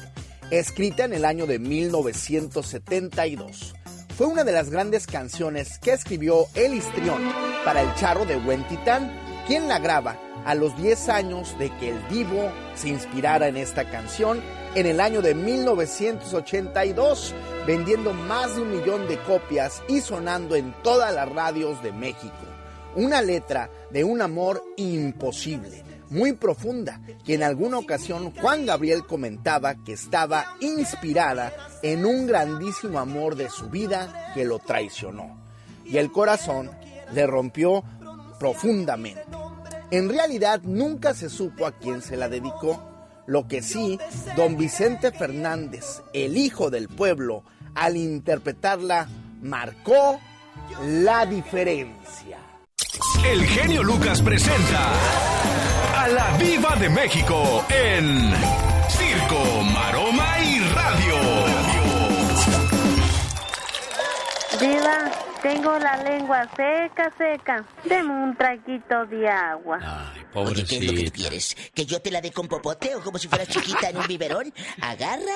[0.51, 3.75] escrita en el año de 1972.
[4.17, 7.21] Fue una de las grandes canciones que escribió el histrión
[7.65, 9.11] para el charro de Huentitán,
[9.47, 13.89] quien la graba a los 10 años de que el divo se inspirara en esta
[13.89, 14.41] canción
[14.75, 17.35] en el año de 1982,
[17.65, 22.33] vendiendo más de un millón de copias y sonando en todas las radios de México.
[22.95, 29.75] Una letra de un amor imposible, muy profunda, que en alguna ocasión Juan Gabriel comentaba
[29.83, 35.41] que estaba inspirada en un grandísimo amor de su vida que lo traicionó.
[35.85, 36.69] Y el corazón
[37.13, 37.83] le rompió
[38.39, 39.23] profundamente.
[39.89, 42.81] En realidad nunca se supo a quién se la dedicó.
[43.25, 43.97] Lo que sí,
[44.35, 47.43] don Vicente Fernández, el hijo del pueblo,
[47.75, 49.07] al interpretarla,
[49.41, 50.19] marcó
[50.81, 52.37] la diferencia.
[53.25, 54.91] El genio Lucas presenta
[55.95, 58.31] a la Viva de México en
[58.89, 61.15] Circo, Maroma y Radio.
[64.59, 65.11] Diva,
[65.43, 67.63] tengo la lengua seca, seca.
[67.83, 69.79] Deme un traguito de agua.
[70.33, 71.11] Oye, ¿qué es lo que Pobrecita.
[71.11, 71.57] tú quieres?
[71.75, 74.51] ¿Que yo te la dé con popote o como si fuera chiquita en un biberón?
[74.81, 75.33] Agarra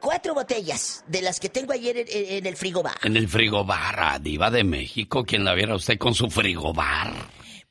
[0.00, 2.94] cuatro botellas de las que tengo ayer en, en- en el frigobar.
[3.02, 7.12] En el frigobar, a Diva de México, quien la viera usted con su frigobar.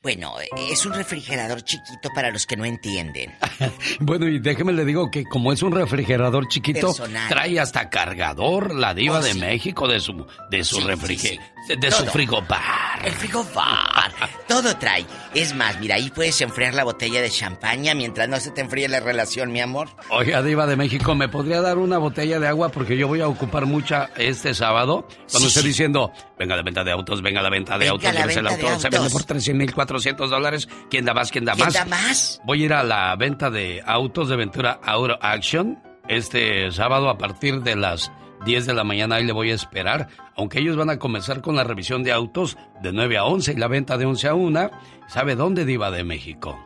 [0.02, 0.32] Bueno,
[0.70, 3.34] es un refrigerador chiquito para los que no entienden.
[4.00, 7.28] Bueno, y déjeme le digo que como es un refrigerador chiquito, Personal.
[7.28, 9.38] trae hasta cargador la Diva Oh, de sí.
[9.38, 13.04] México de su de su Sí, refrige- sí, de su frigobar.
[13.04, 14.12] El frigobar.
[14.48, 15.06] Todo trae.
[15.34, 18.88] Es más, mira, ahí puedes enfriar la botella de champaña mientras no se te enfríe
[18.88, 19.88] la relación, mi amor.
[20.10, 22.70] Oiga, Diva de México, ¿me podría dar una botella de agua?
[22.70, 25.06] Porque yo voy a ocupar mucha este sábado.
[25.30, 25.68] Cuando Sí, esté sí.
[25.68, 28.42] diciendo, venga la venta de autos, venga la venta de Venga autos, la el venta
[28.56, 30.68] de auto, se vende por 13,400 dólares.
[30.90, 31.30] ¿Quién da más?
[31.30, 31.74] ¿Quién da ¿Quién más?
[31.74, 32.40] da más?
[32.44, 37.16] Voy a ir a la venta de autos de Ventura Auto Action este sábado a
[37.16, 38.10] partir de las
[38.44, 39.16] 10 de la mañana.
[39.16, 40.08] Ahí le voy a esperar.
[40.36, 43.56] Aunque ellos van a comenzar con la revisión de autos de 9 a 11 y
[43.56, 44.70] la venta de 11 a 1.
[45.08, 46.58] ¿Sabe dónde, Diva de México?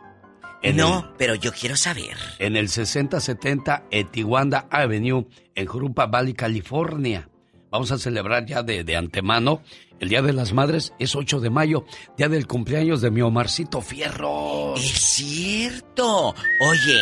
[0.74, 2.16] no, pero yo quiero saber.
[2.38, 7.28] En el 6070 Etiwanda Avenue, en Jurupa Valley, California.
[7.70, 9.60] Vamos a celebrar ya de, de antemano.
[10.00, 11.84] El Día de las Madres es 8 de mayo,
[12.16, 14.74] día del cumpleaños de mi Omarcito Fierro.
[14.76, 16.34] Es cierto.
[16.60, 17.00] Oye,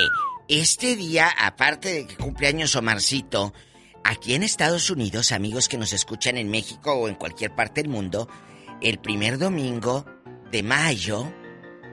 [0.48, 3.52] este día, aparte de que cumpleaños Omarcito,
[4.04, 7.90] aquí en Estados Unidos, amigos que nos escuchan en México o en cualquier parte del
[7.90, 8.28] mundo,
[8.80, 10.04] el primer domingo
[10.50, 11.32] de mayo,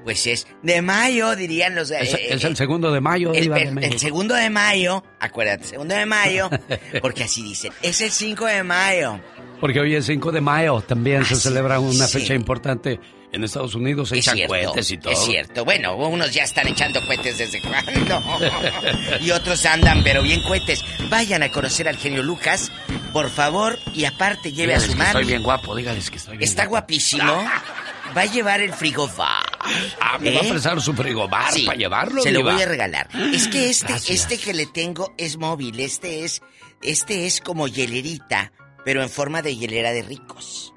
[0.03, 1.91] pues es de mayo, dirían los...
[1.91, 5.95] Es, eh, es el segundo de mayo, el, de el- segundo de mayo, acuérdate, segundo
[5.95, 6.49] de mayo,
[7.01, 9.20] porque así dicen, es el 5 de mayo.
[9.60, 12.20] Porque hoy es 5 de mayo, también se celebra una sí.
[12.20, 12.99] fecha importante
[13.32, 15.13] en Estados Unidos, se Es echan cierto, cohetes y todo.
[15.13, 15.65] Es cierto.
[15.65, 18.21] Bueno, unos ya están echando cohetes desde cuándo.
[19.21, 20.84] y otros andan, pero bien cohetes.
[21.09, 22.71] Vayan a conocer al genio Lucas,
[23.13, 25.03] por favor, y aparte lleve a su mami.
[25.05, 26.71] estoy bien guapo, dígales que estoy bien Está guapo.
[26.88, 27.43] guapísimo.
[28.17, 29.43] Va a llevar el frigobar.
[30.01, 30.49] Ah, me va a ¿Eh?
[30.49, 33.07] prestar su frigobar Sí, para llevarlo, Se lo voy a regalar.
[33.34, 34.21] Es que este, Gracias.
[34.21, 35.80] este que le tengo es móvil.
[35.80, 36.41] Este es,
[36.82, 38.51] este es como hielerita,
[38.90, 40.74] pero en forma de hielera de ricos.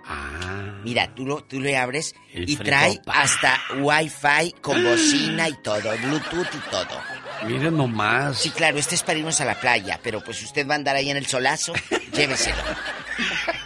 [0.84, 2.40] Mira, tú lo, tú le abres Ah.
[2.46, 7.00] Y trae hasta wifi con bocina y todo, bluetooth y todo.
[7.46, 8.36] Miren nomás.
[8.38, 10.94] Sí, claro, este es para irnos a la playa, pero pues usted va a andar
[10.94, 11.72] ahí en el solazo,
[12.12, 12.62] lléveselo.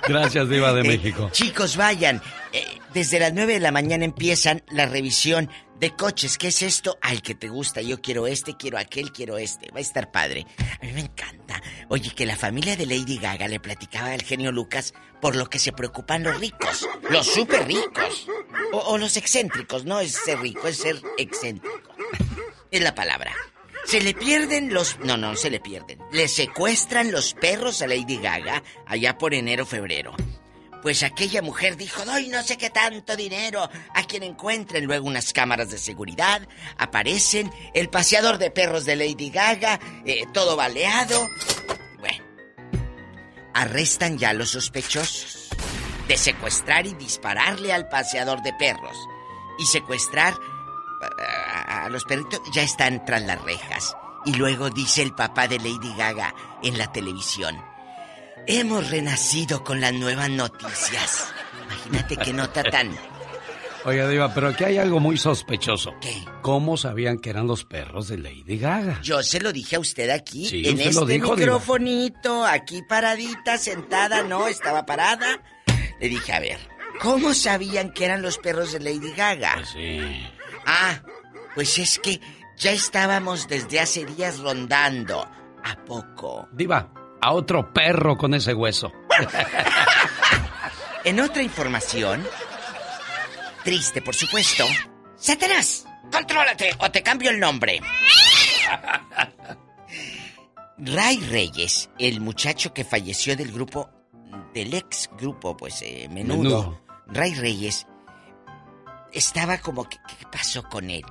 [0.06, 1.28] Gracias, Diva de Eh, México.
[1.32, 2.22] Chicos, vayan.
[2.52, 6.38] Eh, desde las 9 de la mañana empiezan la revisión de coches.
[6.38, 6.98] ¿Qué es esto?
[7.02, 7.82] Al que te gusta.
[7.82, 9.70] Yo quiero este, quiero aquel, quiero este.
[9.70, 10.46] Va a estar padre.
[10.80, 11.62] A mí me encanta.
[11.88, 15.58] Oye, que la familia de Lady Gaga le platicaba al genio Lucas por lo que
[15.58, 16.88] se preocupan los ricos.
[17.10, 18.26] Los súper ricos.
[18.72, 19.84] O, o los excéntricos.
[19.84, 21.94] No es ser rico, es ser excéntrico.
[22.70, 23.32] Es la palabra.
[23.84, 24.98] Se le pierden los...
[25.00, 26.00] No, no, se le pierden.
[26.10, 30.14] Le secuestran los perros a Lady Gaga allá por enero, febrero.
[30.86, 34.84] Pues aquella mujer dijo, doy no sé qué tanto dinero a quien encuentren.
[34.84, 36.46] Luego unas cámaras de seguridad
[36.78, 41.26] aparecen, el paseador de perros de Lady Gaga, eh, todo baleado.
[41.98, 42.24] Bueno,
[43.52, 45.48] arrestan ya a los sospechosos
[46.06, 48.96] de secuestrar y dispararle al paseador de perros.
[49.58, 50.34] Y secuestrar
[51.02, 53.96] a, a los perritos ya están tras las rejas.
[54.24, 56.32] Y luego dice el papá de Lady Gaga
[56.62, 57.75] en la televisión.
[58.46, 61.26] Hemos renacido con las nuevas noticias.
[61.64, 62.96] Imagínate qué nota tan...
[63.84, 65.94] Oiga, Diva, pero aquí hay algo muy sospechoso.
[66.00, 66.24] ¿Qué?
[66.42, 69.00] ¿Cómo sabían que eran los perros de Lady Gaga?
[69.00, 71.36] Yo se lo dije a usted aquí, Sí, en usted este lo dijo, Diva.
[71.36, 75.40] microfonito, aquí paradita, sentada, no, estaba parada.
[76.00, 76.58] Le dije, a ver,
[77.00, 79.54] ¿cómo sabían que eran los perros de Lady Gaga?
[79.54, 80.00] Pues sí.
[80.66, 81.00] Ah,
[81.54, 82.20] pues es que
[82.56, 85.28] ya estábamos desde hace días rondando.
[85.62, 86.48] ¿A poco?
[86.52, 88.92] Diva, a otro perro con ese hueso.
[91.04, 92.26] En otra información,
[93.62, 94.64] triste por supuesto,
[95.14, 97.80] Satanás, contrólate o te cambio el nombre.
[100.78, 103.88] Ray Reyes, el muchacho que falleció del grupo,
[104.52, 106.42] del ex grupo, pues, eh, menudo.
[106.42, 106.80] Menudo.
[107.06, 107.86] Ray Reyes,
[109.12, 111.04] estaba como, que- ¿qué pasó con él?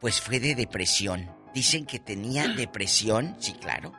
[0.00, 1.30] Pues fue de depresión.
[1.54, 3.92] Dicen que tenía depresión, sí, claro.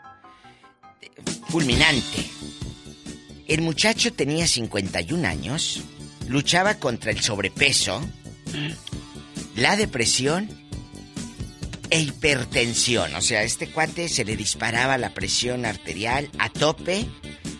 [1.49, 2.30] Fulminante.
[3.47, 5.82] El muchacho tenía 51 años,
[6.28, 8.01] luchaba contra el sobrepeso,
[9.56, 10.49] la depresión
[11.89, 13.14] e hipertensión.
[13.16, 17.06] O sea, este cuate se le disparaba la presión arterial a tope.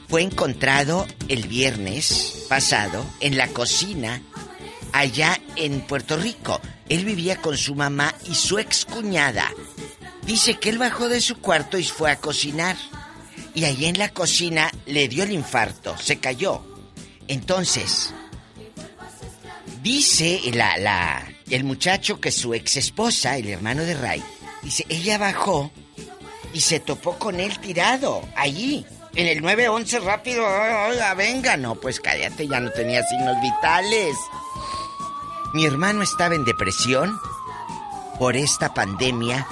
[0.08, 4.22] Fue encontrado el viernes pasado en la cocina
[4.91, 6.62] allá en Puerto Rico.
[6.88, 9.52] Él vivía con su mamá y su excuñada.
[10.26, 12.78] Dice que él bajó de su cuarto y fue a cocinar.
[13.56, 16.62] Y allí en la cocina le dio el infarto, se cayó.
[17.28, 18.14] Entonces,
[19.82, 24.24] dice la, el muchacho que su ex esposa, el hermano de Ray,
[24.64, 25.72] dice, ella bajó
[26.54, 28.86] y se topó con él tirado, allí,
[29.16, 34.16] en el 911 rápido, oiga, venga, no, pues cállate, ya no tenía signos vitales.
[35.54, 37.16] Mi hermano estaba en depresión
[38.18, 39.45] por esta pandemia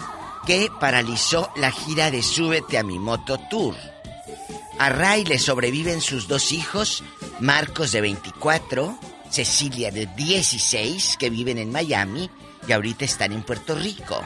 [0.48, 3.76] que paralizó la gira de Súbete a mi moto tour.
[4.80, 7.04] A Ray le sobreviven sus dos hijos,
[7.40, 8.98] Marcos de 24,
[9.30, 12.30] Cecilia de 16, que viven en Miami
[12.68, 14.22] y ahorita están en Puerto Rico.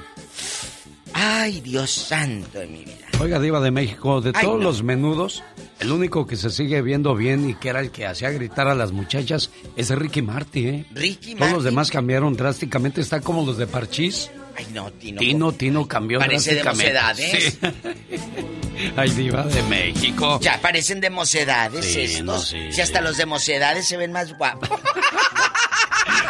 [1.14, 3.06] Ay, Dios santo de mi vida.
[3.20, 4.64] Oiga, Diva de México, de Ay, todos no.
[4.66, 5.44] los menudos,
[5.80, 8.76] el único que se sigue viendo bien y que era el que hacía gritar a
[8.76, 10.86] las muchachas es Ricky Marty, ¿eh?
[10.92, 14.30] Ricky Todos los demás cambiaron drásticamente, está como los de Parchís.
[14.58, 15.20] Ay, no, Tino.
[15.20, 17.54] Tino, Tino cambió Parece de mocedades.
[17.54, 17.60] Sí.
[18.98, 20.40] Ay, Diva de México.
[20.42, 22.24] Ya parecen de mocedades Sí, estos.
[22.26, 24.70] no, sí, si hasta los de mocedades se ven más guapos.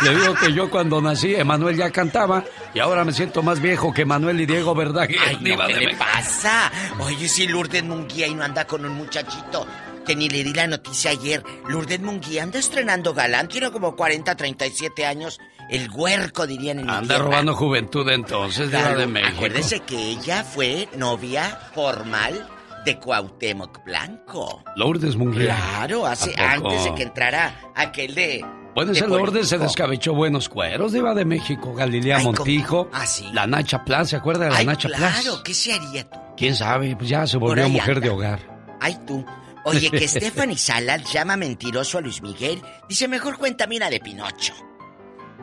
[0.02, 3.94] Le digo que yo cuando nací, Emanuel ya cantaba y ahora me siento más viejo
[3.94, 5.18] que Manuel y Diego Verdaguer.
[5.26, 6.06] Ay, no, Diva ¿qué de le México.
[6.14, 6.72] pasa?
[7.00, 9.66] Oye, si Lourdes Munguía y no anda con un muchachito
[10.06, 11.44] que ni le di la noticia ayer.
[11.68, 15.40] Lourdes Munguía anda estrenando galán, tiene como 40, 37 años.
[15.70, 19.34] El huerco, dirían en Anda robando juventud entonces, Claro, de México.
[19.36, 22.48] Acuérdese que ella fue novia formal
[22.86, 24.64] de Cuauhtémoc Blanco.
[24.76, 25.56] Lourdes Munguía.
[25.56, 28.46] Claro, hace, antes de que entrara aquel de...
[28.76, 31.74] Bueno, de ese Lourdes se descabechó buenos cueros, Diva de México.
[31.74, 32.26] Galilea Ay.
[32.26, 32.90] Montijo.
[32.94, 33.26] Ah, sí.
[33.34, 35.22] La Nacha Plas, ¿se acuerda de la Ay, Nacha Plas?
[35.22, 36.18] claro, ¿qué se haría tú?
[36.38, 36.96] ¿Quién sabe?
[36.96, 38.02] Pues ya se volvió mujer anda.
[38.02, 38.40] de hogar.
[38.82, 39.26] Ay, tú.
[39.64, 42.62] Oye, que Stephanie Salas llama mentiroso a Luis Miguel.
[42.88, 44.54] Dice, mejor cuéntame una de Pinocho.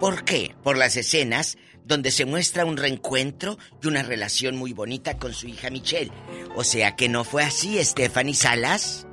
[0.02, 0.52] ¿Por qué?
[0.64, 5.46] Por las escenas donde se muestra un reencuentro y una relación muy bonita con su
[5.46, 6.10] hija Michelle.
[6.56, 9.06] O sea que no fue así, Stephanie Salas.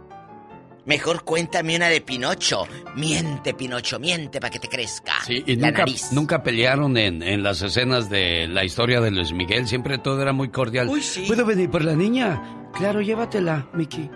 [0.87, 2.67] Mejor cuéntame una de Pinocho.
[2.95, 5.13] Miente, Pinocho, miente para que te crezca.
[5.27, 6.11] Sí, y la nunca, nariz.
[6.11, 9.67] nunca pelearon en, en las escenas de la historia de Luis Miguel.
[9.67, 10.89] Siempre todo era muy cordial.
[10.89, 11.25] Uy, sí.
[11.27, 12.41] ¿Puedo venir por la niña?
[12.73, 14.09] Claro, llévatela, Mickey.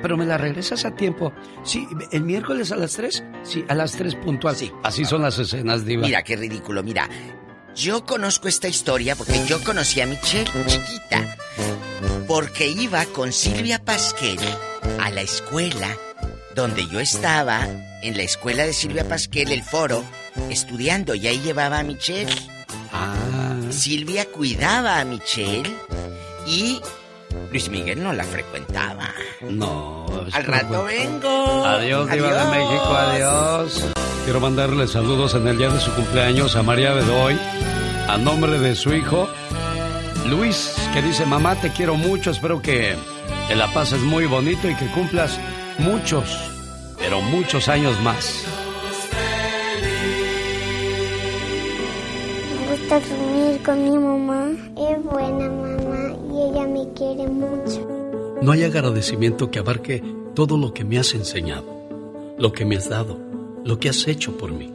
[0.00, 1.32] Pero me la regresas a tiempo.
[1.64, 3.24] Sí, el miércoles a las tres.
[3.42, 4.56] Sí, a las tres puntual.
[4.56, 4.72] Sí.
[4.82, 6.06] Así son las escenas, Diva.
[6.06, 6.82] Mira, qué ridículo.
[6.82, 7.08] Mira,
[7.74, 11.36] yo conozco esta historia porque yo conocí a Michelle chiquita.
[12.26, 14.38] Porque iba con Silvia Pasquel
[15.00, 15.96] a la escuela
[16.56, 17.68] donde yo estaba,
[18.02, 20.02] en la escuela de Silvia Pasquel, el foro,
[20.48, 21.14] estudiando.
[21.14, 22.32] Y ahí llevaba a Michelle.
[22.92, 23.54] Ah.
[23.70, 25.70] Silvia cuidaba a Michelle
[26.46, 26.80] y
[27.50, 29.14] Luis Miguel no la frecuentaba.
[29.42, 30.06] No.
[30.32, 31.64] Al rato vengo.
[31.64, 33.84] Adiós, Diva de México, adiós.
[34.24, 37.38] Quiero mandarle saludos en el día de su cumpleaños a María Bedoy,
[38.08, 39.28] a nombre de su hijo,
[40.28, 42.96] Luis, que dice, mamá, te quiero mucho, espero que
[43.46, 45.38] te la pases muy bonito y que cumplas
[45.78, 46.36] muchos,
[46.98, 48.44] pero muchos años más.
[52.88, 54.50] Dormir con mi mamá.
[54.76, 57.86] Es buena mamá y ella me quiere mucho.
[58.40, 60.02] No hay agradecimiento que abarque
[60.34, 61.64] todo lo que me has enseñado,
[62.38, 63.18] lo que me has dado,
[63.64, 64.72] lo que has hecho por mí.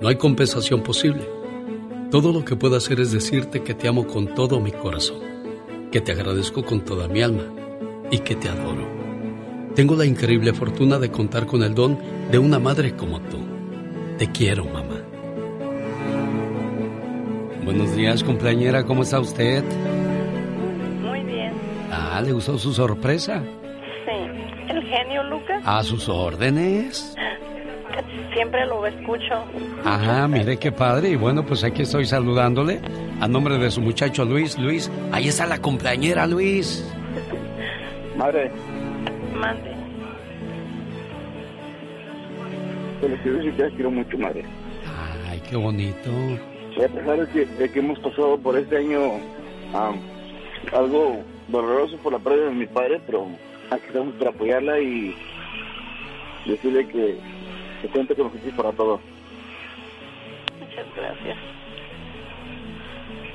[0.00, 1.28] No hay compensación posible.
[2.10, 5.20] Todo lo que puedo hacer es decirte que te amo con todo mi corazón,
[5.90, 7.44] que te agradezco con toda mi alma
[8.10, 8.86] y que te adoro.
[9.74, 11.98] Tengo la increíble fortuna de contar con el don
[12.30, 13.38] de una madre como tú.
[14.18, 15.11] Te quiero, mamá.
[17.64, 19.62] Buenos días, cumpleañera, ¿cómo está usted?
[21.00, 21.52] Muy bien.
[21.90, 23.42] Ah, ¿le gustó su sorpresa?
[24.04, 24.68] Sí.
[24.68, 25.62] El genio Lucas.
[25.64, 27.14] A sus órdenes.
[28.34, 29.44] Siempre lo escucho.
[29.84, 31.10] Ajá, mire qué padre.
[31.10, 32.80] Y bueno, pues aquí estoy saludándole
[33.20, 34.58] a nombre de su muchacho Luis.
[34.58, 36.84] Luis, ahí está la cumpleañera, Luis.
[38.16, 38.50] Madre,
[39.38, 39.70] Mande.
[43.00, 44.44] te lo quiero decir que quiero mucho, madre.
[45.28, 46.10] Ay, qué bonito.
[46.76, 49.00] Y a pesar de que, de que hemos pasado por este año
[50.72, 51.18] algo
[51.48, 53.26] doloroso por la pérdida de mi padre, pero
[53.70, 55.14] aquí estamos para apoyarla y
[56.46, 57.18] decirle que,
[57.80, 59.00] que cuente con nosotros para todo.
[60.60, 61.38] Muchas gracias.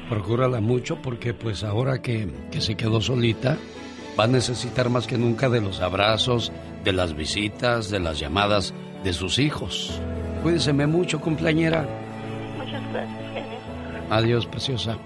[0.09, 3.57] Procúrala mucho porque pues ahora que, que se quedó solita,
[4.17, 6.51] va a necesitar más que nunca de los abrazos,
[6.83, 8.73] de las visitas, de las llamadas
[9.03, 10.01] de sus hijos.
[10.43, 12.06] Cuídeseme mucho, cumpleañera.
[14.09, 14.97] Adiós, preciosa.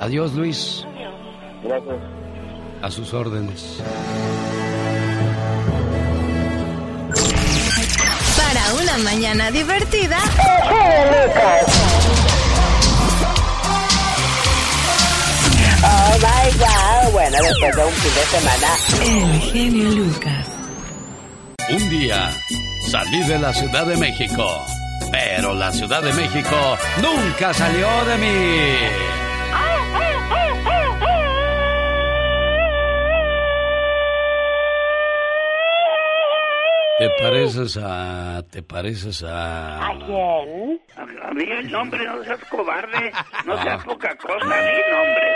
[0.00, 0.84] Adiós, Luis.
[1.62, 1.96] Gracias.
[2.82, 3.78] A sus órdenes.
[8.36, 10.18] Para una mañana divertida.
[15.84, 17.12] Oh my god.
[17.12, 19.32] Bueno, después de un fin de semana.
[19.32, 20.48] El genio Lucas.
[21.70, 22.30] Un día
[22.90, 24.44] salí de la Ciudad de México,
[25.12, 26.56] pero la Ciudad de México
[27.02, 28.76] nunca salió de mí.
[36.98, 38.42] ¿Te pareces a...
[38.50, 39.86] te pareces a...
[39.86, 40.80] ¿A quién?
[40.96, 43.12] A mí el nombre, no seas cobarde,
[43.44, 45.34] no seas poca cosa, ni nombre.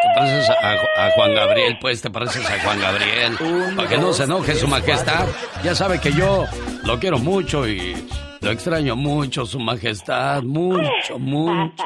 [0.00, 3.36] Te pareces a, a Juan Gabriel, pues te pareces a Juan Gabriel.
[3.74, 5.26] Para que no se enoje su majestad.
[5.64, 6.44] Ya sabe que yo
[6.84, 7.96] lo quiero mucho y
[8.40, 10.42] lo extraño mucho, su majestad.
[10.42, 11.84] Mucho, mucho.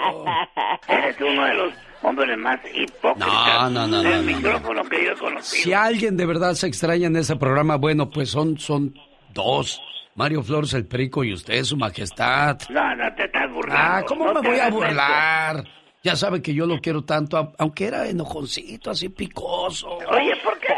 [0.88, 1.72] Eres uno de los
[2.02, 4.36] hombres más hipócritas No, no, no, del no, no.
[4.36, 5.62] micrófono que yo he conocido.
[5.64, 8.94] Si alguien de verdad se extraña en ese programa, bueno, pues son, son
[9.32, 9.80] dos.
[10.14, 12.58] Mario Flores, el perico y usted, su majestad.
[12.68, 13.82] No, no te estás burlando.
[13.82, 15.64] Ah, ¿cómo me voy a burlar?
[16.04, 19.88] Ya sabe que yo lo quiero tanto, aunque era enojoncito, así picoso.
[19.88, 20.74] Oye, ¿por qué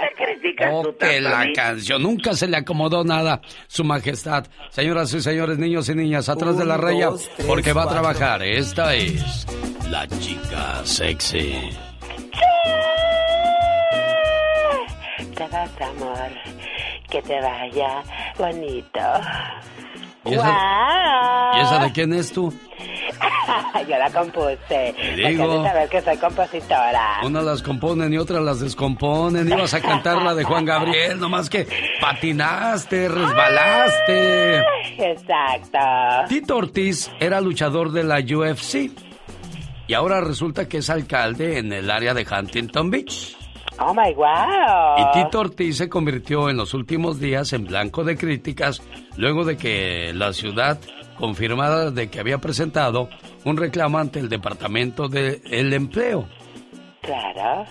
[0.71, 2.03] Oh, tú que la canción.
[2.03, 4.47] Nunca se le acomodó nada, Su Majestad.
[4.71, 7.89] Señoras y señores, niños y niñas, atrás de la raya, dos, tres, porque va a
[7.89, 8.43] trabajar.
[8.43, 9.47] Esta es
[9.91, 11.71] la chica sexy.
[15.35, 16.31] Te vas, amor.
[17.11, 18.03] Que te vaya
[18.39, 19.01] bonito.
[20.25, 21.51] ¿Y esa.
[21.57, 22.53] ¿Y esa de quién es tú?
[23.89, 24.95] Yo la compuse.
[24.97, 25.65] Porque digo.
[25.65, 27.21] saber que soy compositora.
[27.25, 29.49] Unas las componen y otras las descomponen.
[29.49, 31.67] Ibas a cantar la de Juan Gabriel, nomás que
[32.01, 34.59] patinaste, resbalaste.
[34.99, 35.79] Exacto.
[36.29, 38.91] Tito Ortiz era luchador de la UFC
[39.87, 43.37] y ahora resulta que es alcalde en el área de Huntington Beach.
[43.79, 44.97] Oh my wow.
[44.99, 48.83] Y Tito Ortiz se convirtió en los últimos días en blanco de críticas
[49.17, 50.79] luego de que la ciudad
[51.17, 53.09] confirmara de que había presentado
[53.45, 56.27] un reclamo ante el Departamento del Empleo.
[57.01, 57.67] Claro.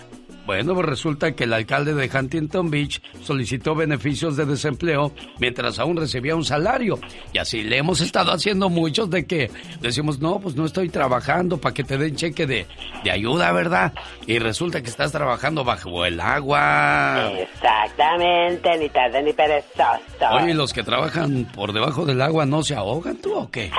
[0.46, 5.96] Bueno, pues resulta que el alcalde de Huntington Beach solicitó beneficios de desempleo mientras aún
[5.96, 6.98] recibía un salario.
[7.32, 9.50] Y así le hemos estado haciendo muchos de que
[9.80, 12.66] decimos, no, pues no estoy trabajando para que te den cheque de,
[13.02, 13.92] de ayuda, ¿verdad?
[14.26, 17.32] Y resulta que estás trabajando bajo el agua.
[17.38, 20.00] Exactamente, ni tarde ni perezoso.
[20.32, 23.70] Oye, ¿y los que trabajan por debajo del agua no se ahogan tú o qué?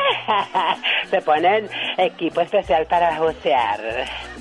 [1.10, 3.80] Se ponen equipo especial para bucear.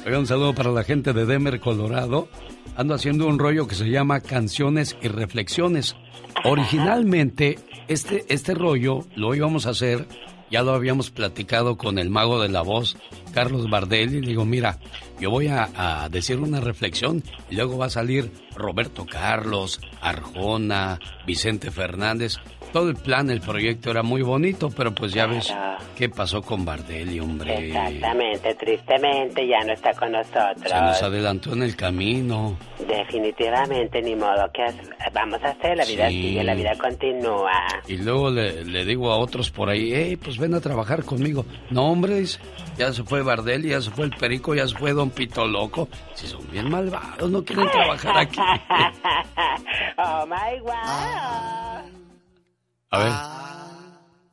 [0.06, 2.28] Oiga, un saludo para la gente de Denver, Colorado.
[2.76, 5.96] Ando haciendo un rollo que se llama Canciones y Reflexiones.
[6.44, 7.58] Originalmente,
[7.88, 10.06] este, este rollo lo íbamos a hacer
[10.50, 12.96] ya lo habíamos platicado con el mago de la voz,
[13.32, 14.20] Carlos Bardelli.
[14.20, 14.78] Le digo, mira,
[15.18, 20.98] yo voy a, a decir una reflexión y luego va a salir Roberto Carlos, Arjona,
[21.26, 22.38] Vicente Fernández
[22.74, 25.54] todo el plan, el proyecto era muy bonito, pero pues ya ves
[25.96, 27.68] qué pasó con Bardelli, hombre.
[27.68, 30.64] Exactamente, tristemente ya no está con nosotros.
[30.66, 32.58] Se nos adelantó en el camino.
[32.84, 34.64] Definitivamente, ni modo que
[35.12, 37.52] vamos a hacer, la vida sigue, la vida continúa.
[37.86, 41.46] Y luego le, le, digo a otros por ahí, hey, pues ven a trabajar conmigo.
[41.70, 42.24] No, hombre,
[42.76, 45.88] ya se fue Bardelli, ya se fue el Perico, ya se fue Don Pito Loco.
[46.14, 48.40] Si son bien malvados, no quieren trabajar aquí.
[49.98, 51.84] Oh my God.
[52.90, 53.12] A ver.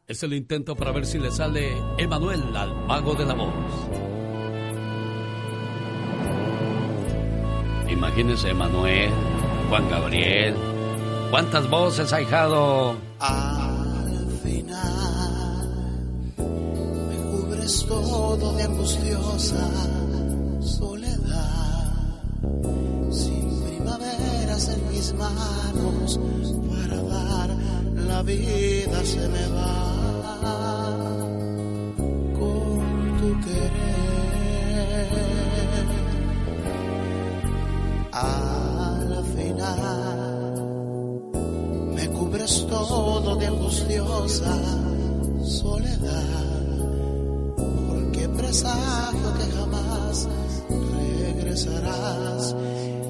[0.08, 3.54] Es el intento para ver si le sale Emanuel al mago de la voz.
[7.90, 9.10] Imagínese Emanuel,
[9.70, 10.56] Juan Gabriel.
[11.30, 12.98] ¿Cuántas voces, ahijado?
[13.20, 15.66] Al final
[16.38, 19.70] me cubres todo de angustiosa
[25.14, 26.20] manos
[26.70, 27.50] para dar
[27.96, 30.02] la vida se me va
[32.38, 33.82] con tu querer.
[38.12, 40.54] Al final
[41.96, 44.58] me cubres todo de angustiosa
[45.44, 46.78] soledad,
[47.88, 50.28] porque presagio que jamás
[50.94, 52.56] regresarás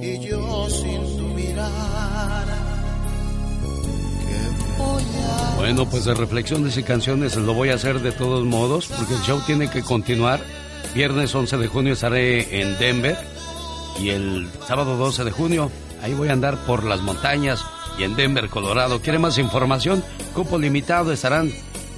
[0.01, 2.61] y yo sin tu mirar
[5.57, 9.21] bueno, pues de reflexiones y canciones lo voy a hacer de todos modos, porque el
[9.21, 10.41] show tiene que continuar.
[10.95, 13.15] Viernes 11 de junio estaré en Denver
[13.99, 15.71] y el sábado 12 de junio
[16.01, 17.63] ahí voy a andar por las montañas
[17.97, 19.01] y en Denver, Colorado.
[19.01, 20.03] ¿Quiere más información?
[20.33, 21.51] Cupo limitado estarán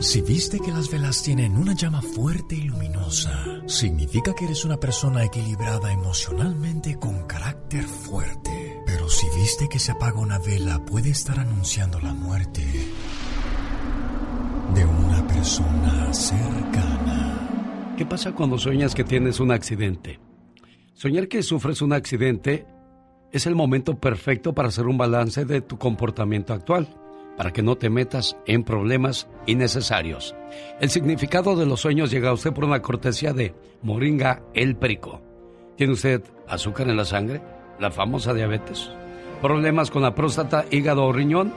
[0.00, 4.78] Si viste que las velas tienen una llama fuerte y luminosa, significa que eres una
[4.78, 8.80] persona equilibrada emocionalmente con carácter fuerte.
[8.86, 12.64] Pero si viste que se apaga una vela puede estar anunciando la muerte
[14.74, 17.94] de una persona cercana.
[17.96, 20.20] ¿Qué pasa cuando sueñas que tienes un accidente?
[20.94, 22.66] Soñar que sufres un accidente
[23.32, 26.88] es el momento perfecto para hacer un balance de tu comportamiento actual,
[27.36, 30.34] para que no te metas en problemas innecesarios.
[30.80, 35.22] El significado de los sueños llega a usted por una cortesía de Moringa El Perico.
[35.76, 37.40] ¿Tiene usted azúcar en la sangre?
[37.78, 38.90] ¿La famosa diabetes?
[39.40, 41.52] ¿Problemas con la próstata, hígado o riñón?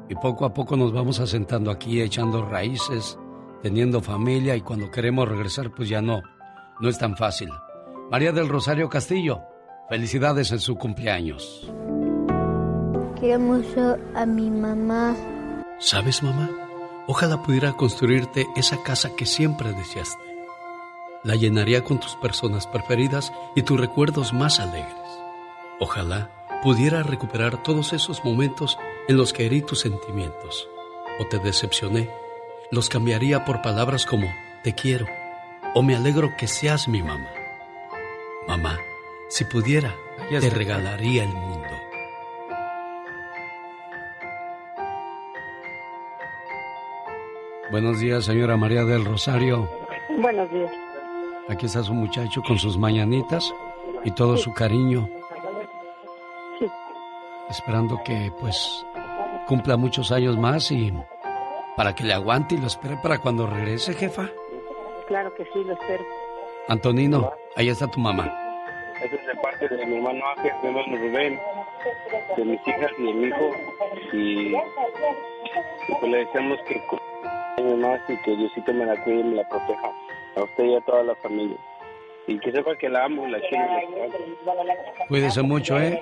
[0.08, 3.18] y poco a poco nos vamos asentando aquí, echando raíces,
[3.62, 6.22] teniendo familia y cuando queremos regresar pues ya no,
[6.80, 7.50] no es tan fácil.
[8.10, 9.42] María del Rosario Castillo,
[9.88, 11.70] felicidades en su cumpleaños.
[13.20, 15.16] Quiero mucho a mi mamá.
[15.80, 16.48] ¿Sabes, mamá?
[17.06, 20.22] Ojalá pudiera construirte esa casa que siempre deseaste.
[21.24, 24.94] La llenaría con tus personas preferidas y tus recuerdos más alegres.
[25.80, 26.30] Ojalá
[26.62, 28.78] pudiera recuperar todos esos momentos
[29.08, 30.68] en los que herí tus sentimientos
[31.18, 32.10] o te decepcioné.
[32.70, 34.28] Los cambiaría por palabras como
[34.62, 35.06] te quiero
[35.74, 37.30] o me alegro que seas mi mamá.
[38.46, 38.78] Mamá,
[39.28, 39.94] si pudiera,
[40.30, 41.57] Ya te regalaría el mundo.
[47.70, 49.68] Buenos días, señora María del Rosario.
[50.18, 50.70] Buenos días.
[51.48, 53.52] Aquí está su muchacho con sus mañanitas
[54.04, 55.08] y todo su cariño,
[56.58, 56.66] Sí.
[57.50, 58.84] esperando que pues
[59.46, 60.92] cumpla muchos años más y
[61.76, 64.28] para que le aguante y lo espere para cuando regrese, jefa.
[65.06, 66.04] Claro que sí, lo espero.
[66.68, 68.26] Antonino, ahí está tu mamá.
[69.02, 71.40] Eso es de parte de mi hermano Ángel, mi hermano Rubén,
[72.36, 73.50] de mis hijas y de mi hijo.
[74.12, 76.82] Y, y pues le deseamos que
[77.62, 79.88] más y que Diosito me la cuide y me la proteja.
[80.36, 81.56] A usted y a toda la familia.
[82.26, 83.64] Y que sepa que la amo y la quiero.
[85.08, 86.00] Cuídese mucho, ¿eh?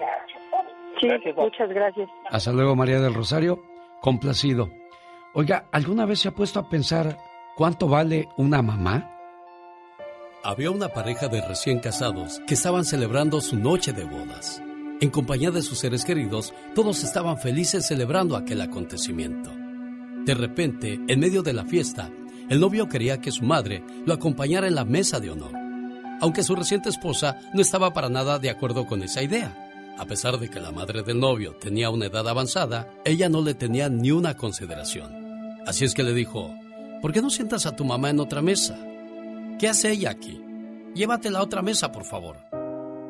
[1.01, 2.09] Sí, muchas gracias.
[2.31, 3.63] Hasta luego, María del Rosario.
[4.01, 4.71] Complacido.
[5.35, 7.19] Oiga, ¿alguna vez se ha puesto a pensar
[7.57, 9.13] cuánto vale una mamá?
[10.43, 14.63] Había una pareja de recién casados que estaban celebrando su noche de bodas.
[15.01, 19.51] En compañía de sus seres queridos, todos estaban felices celebrando aquel acontecimiento.
[20.27, 22.11] De repente, en medio de la fiesta,
[22.51, 25.53] el novio quería que su madre lo acompañara en la mesa de honor,
[26.21, 29.95] aunque su reciente esposa no estaba para nada de acuerdo con esa idea.
[29.97, 33.55] A pesar de que la madre del novio tenía una edad avanzada, ella no le
[33.55, 35.61] tenía ni una consideración.
[35.65, 36.53] Así es que le dijo,
[37.01, 38.77] ¿por qué no sientas a tu mamá en otra mesa?
[39.61, 40.43] ¿Qué hace ella aquí?
[40.97, 42.39] Llévatela a otra mesa, por favor.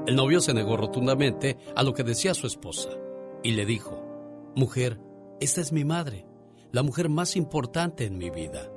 [0.06, 2.90] El novio se negó rotundamente a lo que decía su esposa
[3.42, 4.02] y le dijo,
[4.54, 5.00] Mujer,
[5.40, 6.26] esta es mi madre,
[6.72, 8.70] la mujer más importante en mi vida.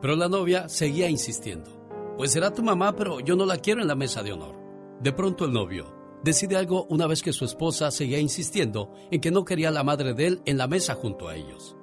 [0.00, 1.70] Pero la novia seguía insistiendo,
[2.16, 4.54] Pues será tu mamá, pero yo no la quiero en la mesa de honor.
[5.00, 5.92] De pronto el novio
[6.22, 9.84] decide algo una vez que su esposa seguía insistiendo en que no quería a la
[9.84, 11.76] madre de él en la mesa junto a ellos.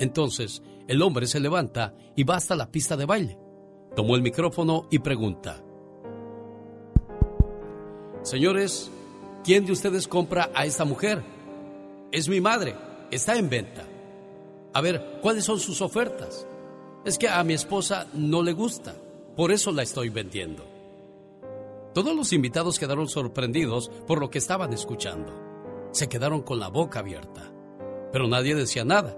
[0.00, 3.38] Entonces, el hombre se levanta y va hasta la pista de baile.
[3.94, 5.62] Tomó el micrófono y pregunta,
[8.22, 8.90] Señores,
[9.44, 11.22] ¿quién de ustedes compra a esta mujer?
[12.10, 12.74] Es mi madre,
[13.10, 13.86] está en venta.
[14.74, 16.46] A ver, ¿cuáles son sus ofertas?
[17.04, 18.96] Es que a mi esposa no le gusta,
[19.36, 20.64] por eso la estoy vendiendo.
[21.94, 25.32] Todos los invitados quedaron sorprendidos por lo que estaban escuchando.
[25.92, 27.52] Se quedaron con la boca abierta,
[28.10, 29.16] pero nadie decía nada.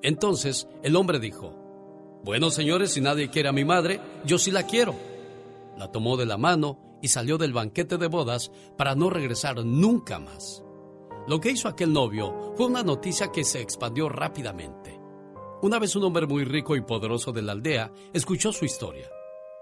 [0.00, 1.52] Entonces el hombre dijo,
[2.22, 4.94] Bueno señores, si nadie quiere a mi madre, yo sí la quiero.
[5.76, 10.20] La tomó de la mano y salió del banquete de bodas para no regresar nunca
[10.20, 10.62] más.
[11.28, 14.98] Lo que hizo aquel novio fue una noticia que se expandió rápidamente.
[15.60, 19.10] Una vez un hombre muy rico y poderoso de la aldea escuchó su historia.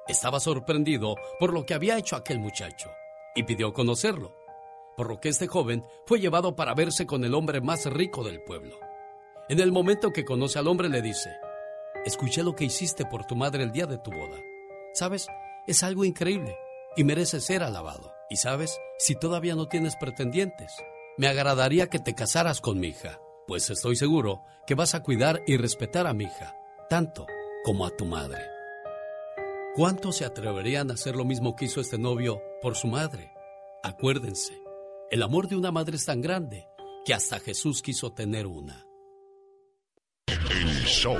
[0.06, 2.88] Estaba sorprendido por lo que había hecho aquel muchacho
[3.34, 4.36] y pidió conocerlo,
[4.96, 8.44] por lo que este joven fue llevado para verse con el hombre más rico del
[8.44, 8.78] pueblo.
[9.48, 11.30] En el momento que conoce al hombre le dice,
[12.04, 14.38] escuché lo que hiciste por tu madre el día de tu boda.
[14.94, 15.26] ¿Sabes?
[15.66, 16.56] Es algo increíble
[16.96, 18.14] y merece ser alabado.
[18.30, 20.72] Y sabes, si todavía no tienes pretendientes,
[21.18, 25.42] me agradaría que te casaras con mi hija, pues estoy seguro que vas a cuidar
[25.46, 26.54] y respetar a mi hija,
[26.90, 27.26] tanto
[27.64, 28.42] como a tu madre.
[29.74, 33.32] ¿Cuántos se atreverían a hacer lo mismo que hizo este novio por su madre?
[33.82, 34.54] Acuérdense,
[35.10, 36.66] el amor de una madre es tan grande
[37.04, 38.86] que hasta Jesús quiso tener una.
[40.26, 41.16] El show.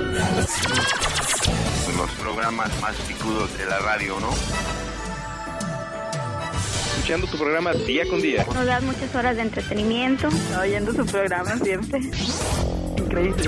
[1.96, 4.85] Los programas más picudos de la radio, ¿no?
[6.96, 8.46] Escuchando tu programa día con día.
[8.54, 10.28] Nos das muchas horas de entretenimiento.
[10.58, 12.00] Oyendo su programa siempre.
[12.96, 13.42] Increíble.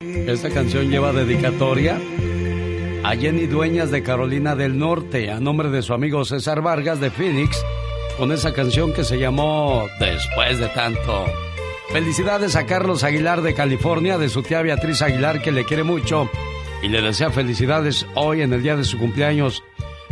[0.00, 2.00] Esta canción lleva dedicatoria
[3.02, 7.10] a Jenny Dueñas de Carolina del Norte, a nombre de su amigo César Vargas de
[7.10, 7.60] Phoenix,
[8.16, 11.26] con esa canción que se llamó Después de tanto.
[11.92, 16.30] Felicidades a Carlos Aguilar de California, de su tía Beatriz Aguilar, que le quiere mucho
[16.82, 19.64] y le desea felicidades hoy en el día de su cumpleaños.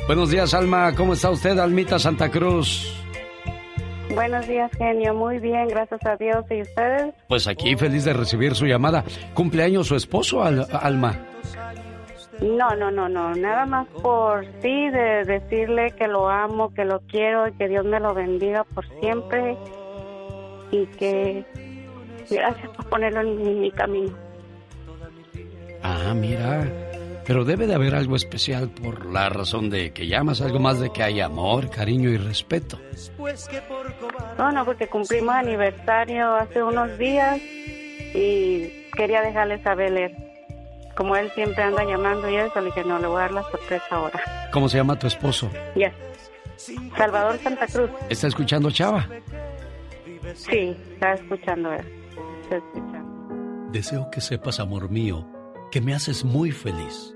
[0.06, 0.94] Buenos días, Alma.
[0.94, 2.92] ¿Cómo está usted, Almita Santa Cruz?
[4.14, 5.14] Buenos días, genio.
[5.14, 6.44] Muy bien, gracias a Dios.
[6.48, 7.12] ¿Y ustedes?
[7.28, 9.04] Pues aquí feliz de recibir su llamada.
[9.34, 11.26] ¿Cumpleaños su esposo, Alma?
[12.40, 13.34] No, no, no, no.
[13.34, 17.84] Nada más por sí de decirle que lo amo, que lo quiero y que Dios
[17.84, 19.56] me lo bendiga por siempre
[20.70, 21.44] y que
[22.30, 24.16] gracias por ponerlo en mi camino.
[25.82, 26.85] Ah, mira.
[27.26, 30.90] Pero debe de haber algo especial por la razón de que llamas, algo más de
[30.90, 32.78] que hay amor, cariño y respeto.
[34.38, 40.16] No, no, porque cumplimos aniversario hace unos días y quería dejarle saberle.
[40.96, 43.42] Como él siempre anda llamando y eso, le dije, no, le voy a dar la
[43.42, 44.48] sorpresa ahora.
[44.52, 45.50] ¿Cómo se llama tu esposo?
[45.74, 45.92] Ya.
[46.96, 47.90] Salvador Santa Cruz.
[48.08, 49.06] ¿Está escuchando Chava?
[50.34, 51.84] Sí, está escuchando él.
[52.44, 53.72] Está escuchando.
[53.72, 55.28] Deseo que sepas, amor mío,
[55.70, 57.15] que me haces muy feliz.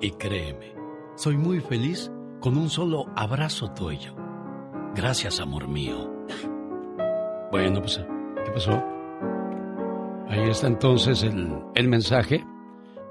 [0.00, 0.74] Y créeme,
[1.16, 2.10] soy muy feliz
[2.40, 4.14] con un solo abrazo tuyo.
[4.94, 6.10] Gracias, amor mío.
[7.50, 8.00] Bueno, pues,
[8.44, 8.82] ¿qué pasó?
[10.28, 12.44] Ahí está entonces el, el mensaje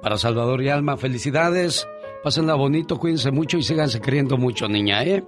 [0.01, 0.97] para Salvador y Alma.
[0.97, 1.87] Felicidades,
[2.23, 5.23] pásenla bonito, cuídense mucho y síganse queriendo mucho, niña, ¿eh?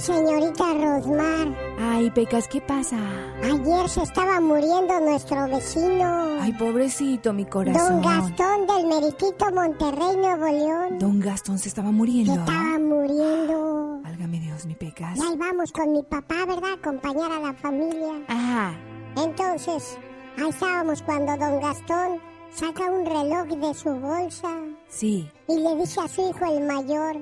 [0.00, 1.56] Señorita Rosmar.
[1.78, 2.96] Ay, Pecas, ¿qué pasa?
[3.42, 6.38] Ayer se estaba muriendo nuestro vecino.
[6.40, 8.00] Ay, pobrecito, mi corazón.
[8.00, 10.98] Don Gastón del Meritito Monterrey, Nuevo León.
[10.98, 12.34] Don Gastón se estaba muriendo.
[12.34, 14.00] Se estaba muriendo.
[14.02, 15.16] Válgame Dios, mi Pecas.
[15.16, 16.72] Y ahí vamos con mi papá, ¿verdad?
[16.78, 18.22] Acompañar a la familia.
[18.28, 18.74] Ajá.
[19.16, 19.98] Entonces,
[20.38, 22.20] ahí estábamos cuando don Gastón
[22.50, 24.48] saca un reloj de su bolsa.
[24.88, 25.30] Sí.
[25.48, 27.16] Y le dice a su hijo el mayor,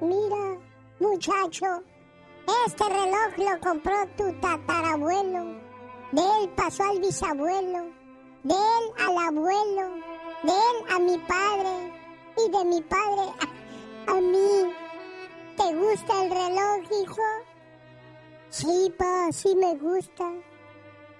[0.00, 0.58] mira,
[1.00, 1.82] Muchacho,
[2.66, 5.60] este reloj lo compró tu tatarabuelo.
[6.12, 7.86] De él pasó al bisabuelo.
[8.44, 9.94] De él al abuelo.
[10.44, 11.92] De él a mi padre.
[12.36, 13.22] Y de mi padre
[14.06, 14.72] a, a mí.
[15.56, 17.22] ¿Te gusta el reloj, hijo?
[18.50, 20.30] Sí, pa, sí me gusta.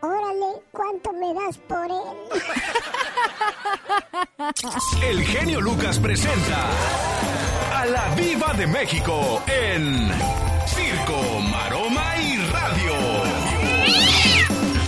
[0.04, 2.42] Órale, ¿cuánto me das por él?
[5.02, 6.68] El genio Lucas presenta
[7.72, 10.10] a la Viva de México en
[10.66, 12.92] Circo, Maroma y Radio.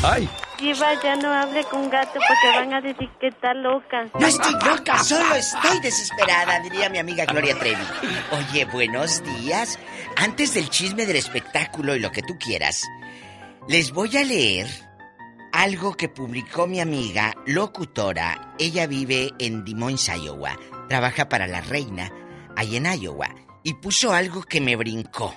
[0.03, 0.29] ¡Ay!
[0.59, 4.05] Viva, ya no hable con gato porque van a decir que está loca.
[4.21, 7.83] No estoy loca, solo estoy desesperada, diría mi amiga Gloria Trevi.
[8.33, 9.79] Oye, buenos días.
[10.17, 12.85] Antes del chisme del espectáculo y lo que tú quieras,
[13.67, 14.86] les voy a leer
[15.57, 18.55] algo que publicó mi amiga locutora.
[18.59, 20.55] Ella vive en Des Moines, Iowa.
[20.87, 22.13] Trabaja para la reina
[22.57, 23.35] ahí en Iowa
[23.65, 25.35] y puso algo que me brincó.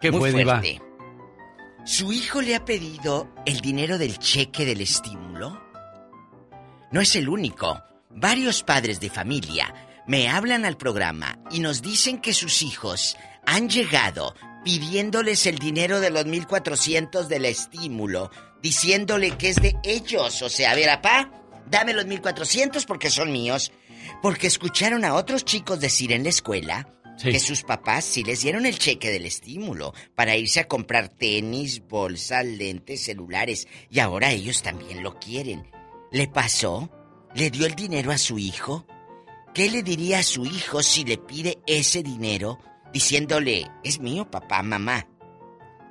[0.00, 0.80] ¿Qué muy fue, fuerte.
[1.84, 5.62] ¿Su hijo le ha pedido el dinero del cheque del estímulo?
[6.90, 7.82] No es el único.
[8.08, 9.74] Varios padres de familia
[10.06, 13.16] me hablan al programa y nos dicen que sus hijos
[13.46, 14.34] han llegado
[14.64, 18.30] pidiéndoles el dinero de los 1400 del estímulo,
[18.62, 20.42] diciéndole que es de ellos.
[20.42, 21.30] O sea, a ver, apá,
[21.70, 23.72] dame los 1400 porque son míos.
[24.22, 27.30] Porque escucharon a otros chicos decir en la escuela Sí.
[27.30, 31.82] que sus papás sí les dieron el cheque del estímulo para irse a comprar tenis,
[31.86, 35.70] bolsas, lentes, celulares y ahora ellos también lo quieren.
[36.10, 36.90] ¿Le pasó?
[37.34, 38.86] ¿Le dio el dinero a su hijo?
[39.54, 42.58] ¿Qué le diría a su hijo si le pide ese dinero
[42.94, 45.06] diciéndole, es mío papá, mamá?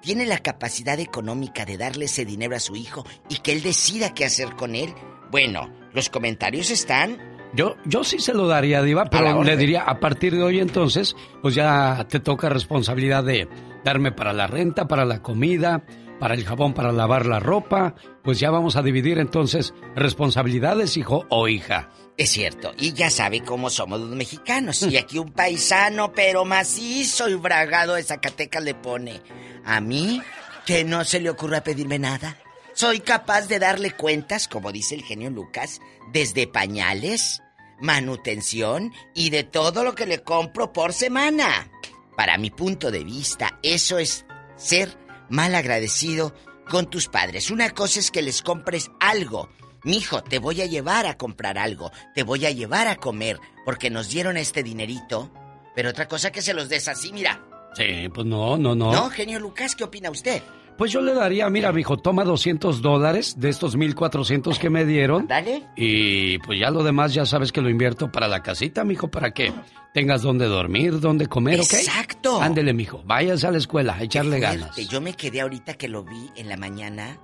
[0.01, 4.13] ¿Tiene la capacidad económica de darle ese dinero a su hijo y que él decida
[4.13, 4.93] qué hacer con él?
[5.29, 7.19] Bueno, los comentarios están
[7.53, 11.15] Yo, yo sí se lo daría, Diva, pero le diría, a partir de hoy entonces,
[11.41, 13.47] pues ya te toca responsabilidad de
[13.83, 15.83] darme para la renta, para la comida,
[16.19, 17.95] para el jabón, para lavar la ropa.
[18.23, 21.89] Pues ya vamos a dividir entonces responsabilidades, hijo o hija.
[22.21, 24.83] Es cierto, y ya sabe cómo somos los mexicanos.
[24.83, 29.23] Y aquí un paisano, pero macizo y bragado de Zacatecas le pone.
[29.65, 30.21] A mí,
[30.63, 32.37] que no se le ocurra pedirme nada.
[32.75, 35.81] Soy capaz de darle cuentas, como dice el genio Lucas,
[36.13, 37.41] desde pañales,
[37.79, 41.71] manutención y de todo lo que le compro por semana.
[42.15, 44.27] Para mi punto de vista, eso es
[44.57, 44.95] ser
[45.27, 46.35] mal agradecido
[46.69, 47.49] con tus padres.
[47.49, 49.49] Una cosa es que les compres algo.
[49.83, 53.89] Mijo, te voy a llevar a comprar algo, te voy a llevar a comer, porque
[53.89, 55.31] nos dieron este dinerito.
[55.75, 57.41] Pero otra cosa que se los des así, mira.
[57.73, 58.91] Sí, pues no, no, no.
[58.91, 60.43] No, genio Lucas, ¿qué opina usted?
[60.77, 65.27] Pues yo le daría, mira, mijo, toma 200 dólares de estos 1400 que me dieron.
[65.27, 65.63] Dale.
[65.75, 69.31] Y pues ya lo demás ya sabes que lo invierto para la casita, mijo, para
[69.31, 69.53] que
[69.93, 71.73] tengas donde dormir, donde comer, ¿ok?
[71.73, 72.41] Exacto.
[72.41, 74.75] Ándele, mijo, váyase a la escuela, a echarle ganas.
[74.87, 77.19] Yo me quedé ahorita que lo vi en la mañana.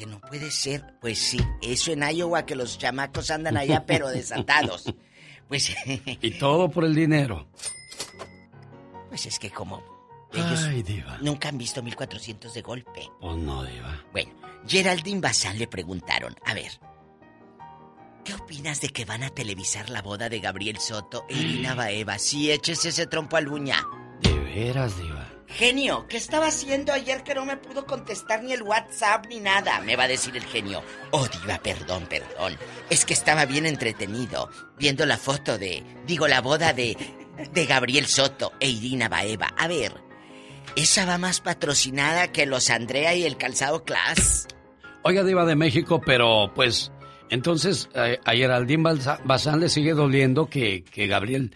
[0.00, 0.94] Dije, no puede ser.
[1.00, 4.84] Pues sí, eso en Iowa que los chamacos andan allá, pero desatados.
[5.48, 5.74] Pues,
[6.22, 7.48] Y todo por el dinero.
[9.08, 9.82] pues es que como
[10.32, 11.18] ellos Ay, diva.
[11.20, 13.10] nunca han visto 1400 de golpe.
[13.20, 14.04] Pues no, diva.
[14.12, 14.32] Bueno,
[14.66, 16.70] Geraldine Bazán le preguntaron, a ver,
[18.24, 22.18] ¿qué opinas de que van a televisar la boda de Gabriel Soto e Irina Baeva?
[22.18, 23.84] Sí, échese ese trompo al uña.
[24.22, 25.19] De veras, diva.
[25.52, 29.80] Genio, ¿qué estaba haciendo ayer que no me pudo contestar ni el WhatsApp ni nada?
[29.80, 30.82] Me va a decir el genio.
[31.10, 32.56] Oh, diva, perdón, perdón.
[32.88, 34.48] Es que estaba bien entretenido
[34.78, 36.96] viendo la foto de, digo, la boda de,
[37.52, 39.48] de Gabriel Soto e Irina Baeva.
[39.58, 39.92] A ver,
[40.76, 44.46] esa va más patrocinada que los Andrea y el Calzado Class.
[45.02, 46.92] Oiga, diva de México, pero pues...
[47.28, 48.82] Entonces, a Geraldine
[49.24, 51.54] Bazán le sigue doliendo que, que Gabriel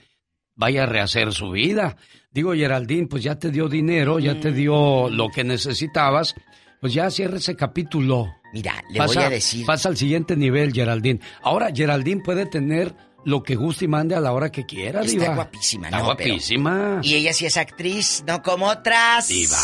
[0.55, 1.97] vaya a rehacer su vida.
[2.35, 6.35] Digo, Geraldine, pues ya te dio dinero, ya te dio lo que necesitabas.
[6.81, 8.27] Pues ya cierra ese capítulo.
[8.53, 11.21] Mira, le voy a decir- Pasa al siguiente nivel, Geraldine.
[11.43, 12.95] Ahora, Geraldine puede tener
[13.25, 15.35] lo que guste y mande a la hora que quiera, Está diva.
[15.35, 16.15] guapísima, Está ¿no?
[16.17, 17.01] Pero- guapísima.
[17.03, 19.29] Y ella sí es actriz, no como otras.
[19.29, 19.57] Diva.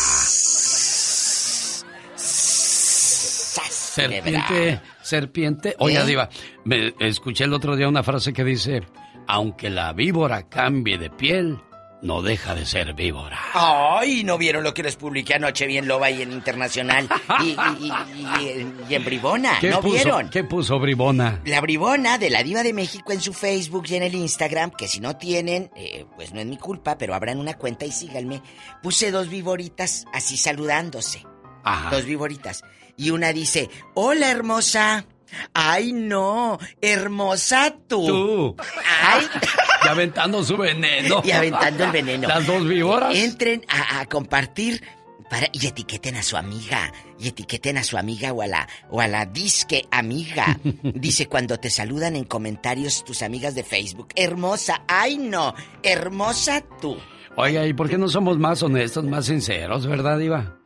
[3.91, 5.75] Serpiente, serpiente.
[5.79, 6.05] Oiga, ¿Eh?
[6.05, 6.29] Diva,
[6.63, 8.81] me escuché el otro día una frase que dice:
[9.27, 11.59] Aunque la víbora cambie de piel,
[12.01, 13.39] no deja de ser víbora.
[13.53, 17.07] Ay, ¿no vieron lo que les publiqué anoche bien Loba y en Internacional?
[17.43, 20.29] Y, y- y- y- y en Bribona, ¿Qué ¿no puso, vieron?
[20.29, 21.41] ¿Qué puso Bribona?
[21.45, 24.87] La Bribona de la Diva de México en su Facebook y en el Instagram, que
[24.87, 28.41] si no tienen, eh, pues no es mi culpa, pero abran una cuenta y síganme.
[28.81, 31.25] Puse dos víboritas así saludándose.
[31.63, 31.89] Ajá.
[31.91, 32.63] Dos víboritas.
[32.97, 35.05] Y una dice, hola hermosa.
[35.53, 38.05] Ay, no, hermosa tú.
[38.05, 38.55] Tú.
[39.03, 39.25] Ay.
[39.83, 41.23] Y aventando su veneno.
[41.25, 42.27] Y aventando el veneno.
[42.27, 43.15] Las dos víboras.
[43.15, 44.83] Entren a, a compartir
[45.27, 46.93] para, y etiqueten a su amiga.
[47.17, 50.59] Y etiqueten a su amiga o a la, o a la disque amiga.
[50.83, 54.09] Dice cuando te saludan en comentarios tus amigas de Facebook.
[54.15, 56.97] Hermosa, ay no, hermosa tú.
[57.37, 60.60] Oiga, ¿y por qué no somos más honestos, más sinceros, verdad, Diva?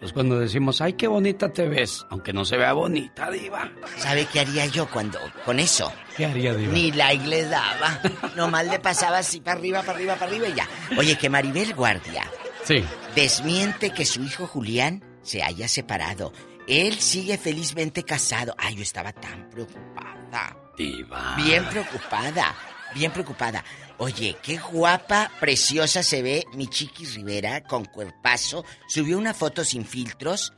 [0.00, 3.68] Pues cuando decimos, ay, qué bonita te ves, aunque no se vea bonita, Diva.
[3.96, 5.92] ¿Sabe qué haría yo cuando, con eso?
[6.16, 6.72] ¿Qué haría, Diva?
[6.72, 8.00] Ni like le daba.
[8.36, 10.68] Nomás le pasaba así para arriba, para arriba, para arriba y ya.
[10.96, 12.30] Oye, que Maribel Guardia
[12.64, 12.84] Sí.
[13.16, 16.32] desmiente que su hijo Julián se haya separado.
[16.68, 18.54] Él sigue felizmente casado.
[18.56, 20.56] Ay, yo estaba tan preocupada.
[20.76, 21.34] Diva.
[21.36, 22.54] Bien preocupada,
[22.94, 23.64] bien preocupada.
[24.00, 28.64] Oye, qué guapa, preciosa se ve mi Chiquis Rivera con cuerpazo.
[28.86, 30.52] Subió una foto sin filtros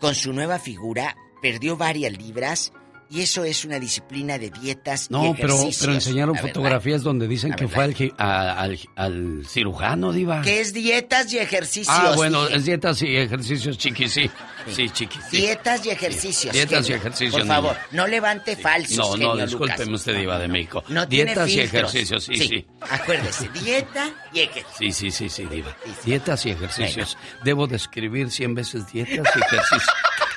[0.00, 2.72] con su nueva figura, perdió varias libras
[3.10, 5.76] y eso es una disciplina de dietas y No, pero, ejercicios.
[5.80, 6.48] pero enseñaron verdad.
[6.48, 7.92] fotografías donde dicen que verdad.
[7.96, 10.42] fue al, a- al, al cirujano, Diva.
[10.42, 11.96] ¿Qué es dietas y ejercicios?
[11.96, 12.56] Ah, bueno, dije.
[12.56, 14.30] es dietas y ejercicios, chiqui, sí.
[14.72, 15.36] Sí, chiqui, sí.
[15.36, 16.52] Dietas y ejercicios.
[16.52, 20.82] Dietas y ejercicios, Por favor, no levante falsos, No, no, discúlpeme usted, Diva de México.
[20.88, 22.66] No tiene Dietas y ejercicios, sí, sí.
[22.90, 24.76] Acuérdese, dieta y ejercicio.
[24.78, 25.76] Sí, sí, sí, sí, Diva.
[26.04, 27.16] Dietas y ejercicios.
[27.44, 29.82] Debo de escribir 100 veces dietas y ejercicios.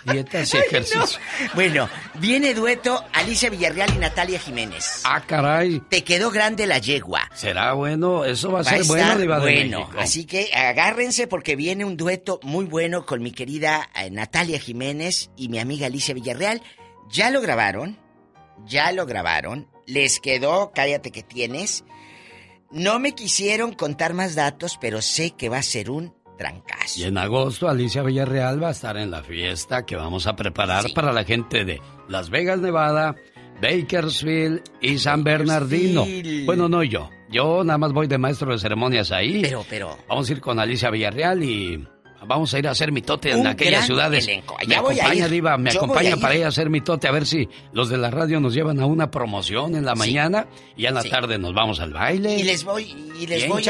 [0.06, 1.06] Dietas y Ay, no.
[1.56, 5.02] Bueno, viene dueto Alicia Villarreal y Natalia Jiménez.
[5.04, 5.82] Ah, caray.
[5.90, 7.30] Te quedó grande la yegua.
[7.34, 8.26] ¿Será bueno?
[8.26, 9.80] Eso va a Va ser bueno, Diva de bueno.
[9.80, 10.00] México.
[10.00, 15.30] Así que agárrense porque viene un dueto muy bueno con mi querida eh, Natalia Jiménez
[15.36, 16.62] y mi amiga Alicia Villarreal.
[17.10, 18.00] Ya lo grabaron,
[18.66, 19.68] ya lo grabaron.
[19.86, 21.84] Les quedó, cállate que tienes.
[22.72, 27.02] No me quisieron contar más datos, pero sé que va a ser un trancazo.
[27.02, 30.86] Y en agosto Alicia Villarreal va a estar en la fiesta que vamos a preparar
[30.96, 33.16] para la gente de Las Vegas, Nevada,
[33.62, 36.08] Bakersfield y San Bernardino.
[36.46, 37.10] Bueno, no yo.
[37.30, 39.42] Yo nada más voy de maestro de ceremonias ahí.
[39.44, 39.98] Pero, pero.
[40.08, 41.86] Vamos a ir con Alicia Villarreal y
[42.26, 44.28] Vamos a ir a hacer mitote en aquellas ciudades.
[44.28, 44.58] elenco.
[44.68, 45.32] Me voy a acompaña, ir.
[45.32, 48.12] Diva, me Yo acompaña para ir a hacer mitote, a ver si los de la
[48.12, 51.80] radio nos llevan a una promoción en la mañana y en la tarde nos vamos
[51.80, 52.38] al baile.
[52.38, 53.64] Y les voy, y les Bien voy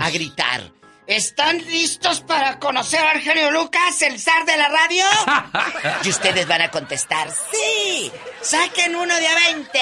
[0.00, 0.72] a gritar.
[1.06, 5.04] ¿Están listos para conocer a Argenio Lucas, el zar de la radio?
[6.04, 8.10] y ustedes van a contestar, ¡sí!
[8.40, 9.78] ¡Saquen uno de a 20!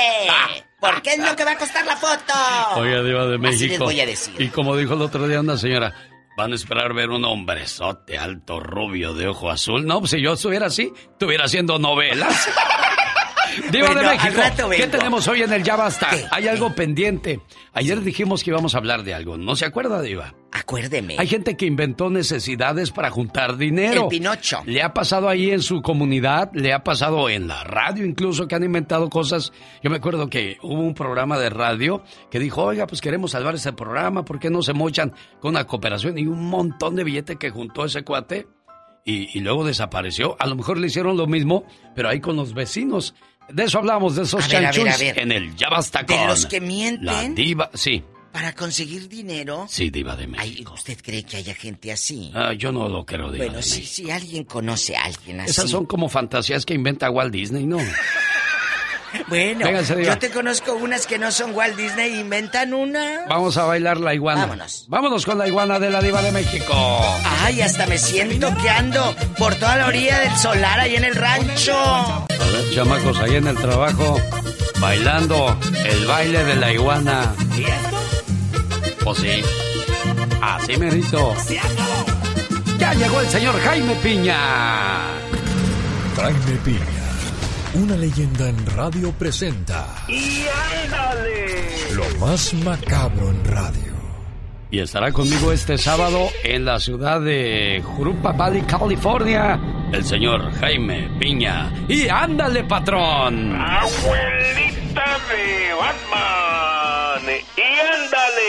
[0.80, 2.32] Porque es lo que va a costar la foto.
[2.74, 3.54] Oiga, Diva de México.
[3.56, 4.34] Así les voy a decir.
[4.36, 5.94] Y como dijo el otro día una señora,
[6.36, 9.86] van a esperar ver un hombrezote alto, rubio, de ojo azul.
[9.86, 12.48] No, pues si yo estuviera así, estuviera haciendo novelas.
[13.70, 16.08] Diva Bueno, de México, ¿qué tenemos hoy en el Ya Basta?
[16.30, 17.40] Hay algo pendiente.
[17.72, 19.36] Ayer dijimos que íbamos a hablar de algo.
[19.36, 20.34] ¿No se acuerda, Diva?
[20.52, 21.16] Acuérdeme.
[21.18, 24.02] Hay gente que inventó necesidades para juntar dinero.
[24.02, 24.62] El Pinocho.
[24.66, 28.54] Le ha pasado ahí en su comunidad, le ha pasado en la radio incluso que
[28.54, 29.52] han inventado cosas.
[29.82, 33.54] Yo me acuerdo que hubo un programa de radio que dijo, oiga, pues queremos salvar
[33.54, 36.18] ese programa, ¿por qué no se mochan con una cooperación?
[36.18, 38.46] Y un montón de billete que juntó ese cuate
[39.04, 40.36] y, y luego desapareció.
[40.38, 41.64] A lo mejor le hicieron lo mismo,
[41.94, 43.14] pero ahí con los vecinos.
[43.52, 45.18] De eso hablamos, de esos ver.
[45.18, 47.04] en el Ya Basta De con los que mienten.
[47.04, 48.02] La diva, sí,
[48.32, 49.66] Para conseguir dinero.
[49.68, 50.72] sí, diva de Ay, México.
[50.74, 52.30] ¿Usted cree que haya gente así?
[52.34, 53.94] Ah, yo no lo creo, diva bueno, de si, México.
[53.94, 55.50] si alguien conoce a alguien así.
[55.50, 57.78] Esas son como fantasías que inventa Walt Disney, ¿no?
[59.28, 63.24] Bueno, Véngase, yo te conozco unas que no son Walt Disney, inventan una.
[63.28, 64.42] Vamos a bailar la iguana.
[64.42, 64.84] Vámonos.
[64.88, 66.74] Vámonos con la iguana de la diva de México.
[67.44, 71.14] Ay, hasta me siento que ando por toda la orilla del solar ahí en el
[71.14, 71.76] rancho.
[71.76, 74.20] A ver, chamacos, ahí en el trabajo,
[74.80, 77.34] bailando el baile de la iguana.
[79.04, 79.42] Pues sí.
[80.40, 81.34] Así merito.
[82.78, 84.38] Ya llegó el señor Jaime Piña.
[86.16, 87.01] Jaime Piña,
[87.74, 90.44] una leyenda en radio presenta ¡Y
[90.84, 91.94] ándale!
[91.94, 93.92] lo más macabro en radio.
[94.70, 99.60] Y estará conmigo este sábado en la ciudad de Jurupa Valley, California,
[99.92, 101.70] el señor Jaime Piña.
[101.88, 103.54] Y ándale, patrón.
[103.54, 107.36] ¡Abuelita de Batman!
[107.54, 108.41] ¡Y ándale!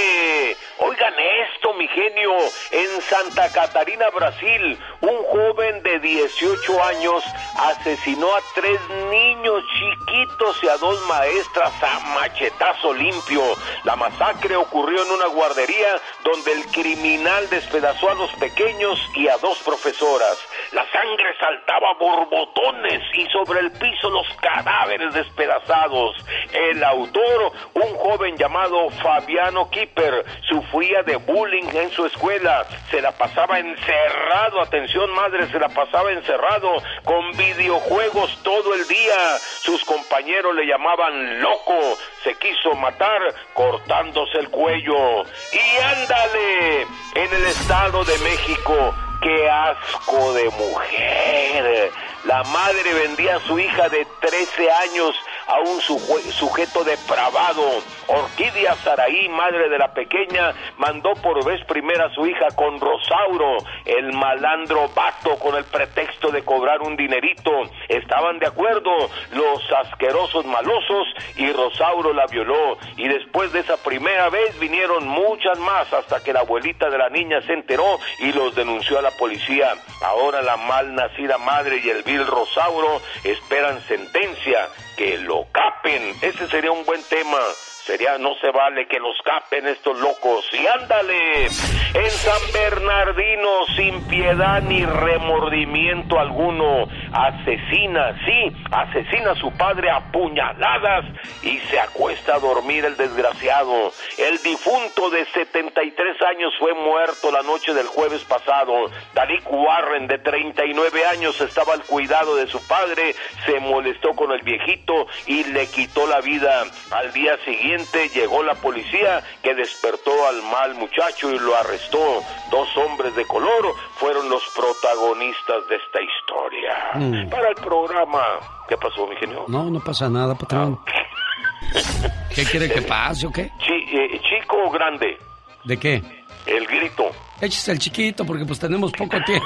[1.20, 2.32] Esto, mi genio.
[2.72, 7.24] En Santa Catarina, Brasil, un joven de 18 años
[7.58, 8.80] asesinó a tres
[9.10, 13.44] niños chiquitos y a dos maestras a machetazo limpio.
[13.84, 19.38] La masacre ocurrió en una guardería donde el criminal despedazó a los pequeños y a
[19.38, 20.38] dos profesoras.
[20.72, 26.16] La sangre saltaba a borbotones y sobre el piso los cadáveres despedazados.
[26.52, 32.66] El autor, un joven llamado Fabiano Kipper, sufría de bullying en su escuela.
[32.90, 39.38] Se la pasaba encerrado, atención madre, se la pasaba encerrado con videojuegos todo el día.
[39.62, 41.98] Sus compañeros le llamaban loco.
[42.24, 43.22] Se quiso matar
[43.54, 45.24] cortándose el cuello.
[45.52, 46.82] Y ándale,
[47.16, 51.92] en el Estado de México, qué asco de mujer.
[52.26, 55.16] La madre vendía a su hija de 13 años
[55.48, 57.64] a un suje- sujeto depravado.
[58.08, 63.58] Orquídea Saraí, madre de la pequeña, mandó por vez primera a su hija con Rosauro,
[63.86, 67.52] el malandro vato, con el pretexto de cobrar un dinerito.
[67.88, 68.92] Estaban de acuerdo
[69.32, 71.08] los asquerosos malosos
[71.38, 72.78] y Rosauro la violó.
[72.98, 77.10] Y después de esa primera vez vinieron muchas más hasta que la abuelita de la
[77.10, 79.74] niña se enteró y los denunció a la policía.
[80.02, 86.16] Ahora la mal nacida madre y el vil Rosauro esperan sentencia, que lo capen.
[86.22, 87.40] Ese sería un buen tema.
[87.86, 90.46] Sería, no se vale que los capen estos locos.
[90.54, 99.52] Y ándale, en San Bernardino, sin piedad ni remordimiento alguno, asesina, sí, asesina a su
[99.58, 101.04] padre a puñaladas
[101.42, 103.92] y se acuesta a dormir el desgraciado.
[104.18, 108.92] El difunto de 73 años fue muerto la noche del jueves pasado.
[109.14, 113.14] Dalik Warren, de 39 años, estaba al cuidado de su padre,
[113.46, 116.64] se molestó con el viejito y le quitó la vida.
[116.90, 117.73] Al día siguiente
[118.14, 122.22] llegó la policía que despertó al mal muchacho y lo arrestó.
[122.52, 126.76] Dos hombres de color fueron los protagonistas de esta historia.
[126.96, 127.30] Mm.
[127.30, 128.22] Para el programa.
[128.68, 129.46] ¿Qué pasó, mi genio?
[129.48, 130.80] No, no pasa nada, patrón.
[132.36, 133.52] ¿Qué quiere que pase o qué?
[133.60, 135.18] Chi- eh, chico o grande,
[135.64, 136.02] ¿De qué?
[136.46, 137.10] el grito.
[137.40, 139.46] Échese el chiquito porque pues tenemos poco tiempo.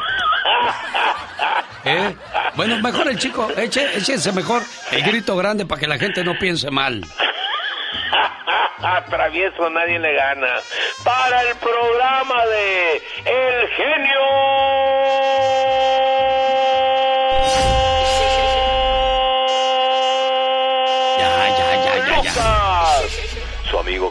[1.85, 2.15] ¿Eh?
[2.55, 6.69] Bueno, mejor el chico, échese mejor el grito grande para que la gente no piense
[6.71, 7.05] mal.
[9.09, 10.59] Travieso nadie le gana.
[11.03, 14.86] Para el programa de El Genio.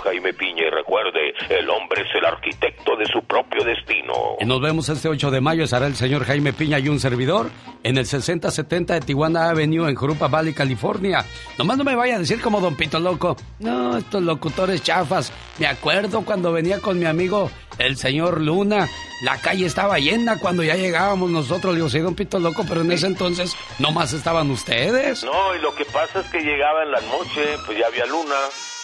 [0.07, 4.37] Jaime Piña y recuerde, el hombre es el arquitecto de su propio destino.
[4.47, 7.51] Nos vemos este 8 de mayo, estará el señor Jaime Piña y un servidor
[7.83, 11.25] en el 6070 de Tijuana Avenue en Jurupa Valley, California.
[11.59, 15.33] Nomás no me vaya a decir como Don Pito Loco, no, estos locutores chafas.
[15.59, 18.89] Me acuerdo cuando venía con mi amigo el señor Luna,
[19.23, 21.73] la calle estaba llena cuando ya llegábamos nosotros.
[21.73, 25.25] Le digo, sí, Don Pito Loco, pero en ese entonces nomás estaban ustedes.
[25.25, 28.35] No, y lo que pasa es que llegaba en la noche, pues ya había luna.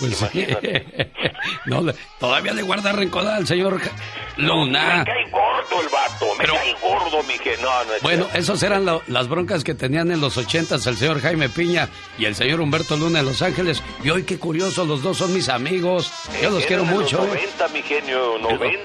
[0.02, 0.46] Pues sí.
[1.66, 1.80] no,
[2.18, 3.80] todavía le guarda rencor al señor
[4.36, 4.98] Luna.
[4.98, 8.84] Me cae gordo el vato, me cae gordo, mi que no, no Bueno, esas eran
[9.06, 11.88] las broncas que tenían en los ochentas el señor Jaime Piña
[12.18, 13.80] y el señor Humberto Luna en Los Ángeles.
[14.02, 16.10] Y hoy qué curioso, los dos son mis amigos.
[16.42, 17.18] Yo los quiero mucho.
[17.18, 18.82] Los 90, mi genio, 90.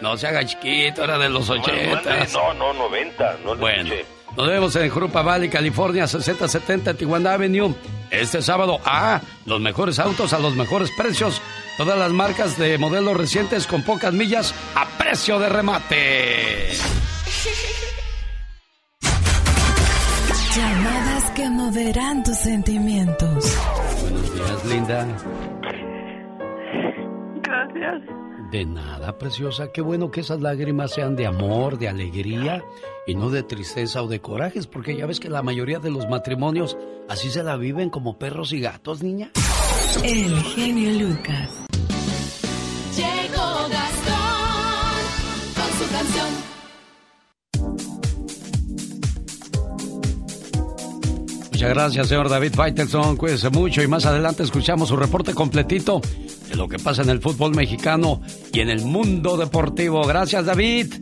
[0.00, 2.32] No se haga chiquito, era de los ochentas.
[2.32, 3.92] No, no, 90, no Bueno.
[4.36, 7.74] Nos vemos en Jurupa Valley, California, 6070 Tijuana Avenue.
[8.10, 11.42] Este sábado, ah, los mejores autos a los mejores precios.
[11.76, 16.68] Todas las marcas de modelos recientes con pocas millas a precio de remate.
[20.56, 23.56] Llamadas que moverán tus sentimientos.
[24.02, 25.06] Buenos días, linda.
[27.42, 28.21] Gracias.
[28.52, 29.72] De nada, preciosa.
[29.72, 32.62] Qué bueno que esas lágrimas sean de amor, de alegría
[33.06, 36.06] y no de tristeza o de corajes, porque ya ves que la mayoría de los
[36.06, 36.76] matrimonios
[37.08, 39.30] así se la viven como perros y gatos, niña.
[40.04, 41.62] El genio Lucas.
[42.94, 45.00] Llegó Gastón
[45.54, 46.28] con su canción.
[51.52, 53.16] Muchas gracias, señor David Faitelson.
[53.16, 56.02] Cuídese mucho y más adelante escuchamos su reporte completito
[56.52, 58.20] de lo que pasa en el fútbol mexicano
[58.52, 60.02] y en el mundo deportivo.
[60.06, 60.92] Gracias, David.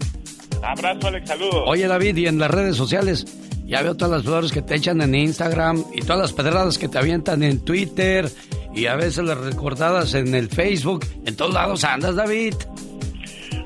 [0.62, 1.64] Abrazo, Alex, saludos.
[1.66, 3.26] Oye, David, y en las redes sociales,
[3.66, 6.88] ya veo todas las flores que te echan en Instagram y todas las pedradas que
[6.88, 8.30] te avientan en Twitter
[8.74, 11.04] y a veces las recordadas en el Facebook.
[11.26, 12.54] En todos lados andas, David.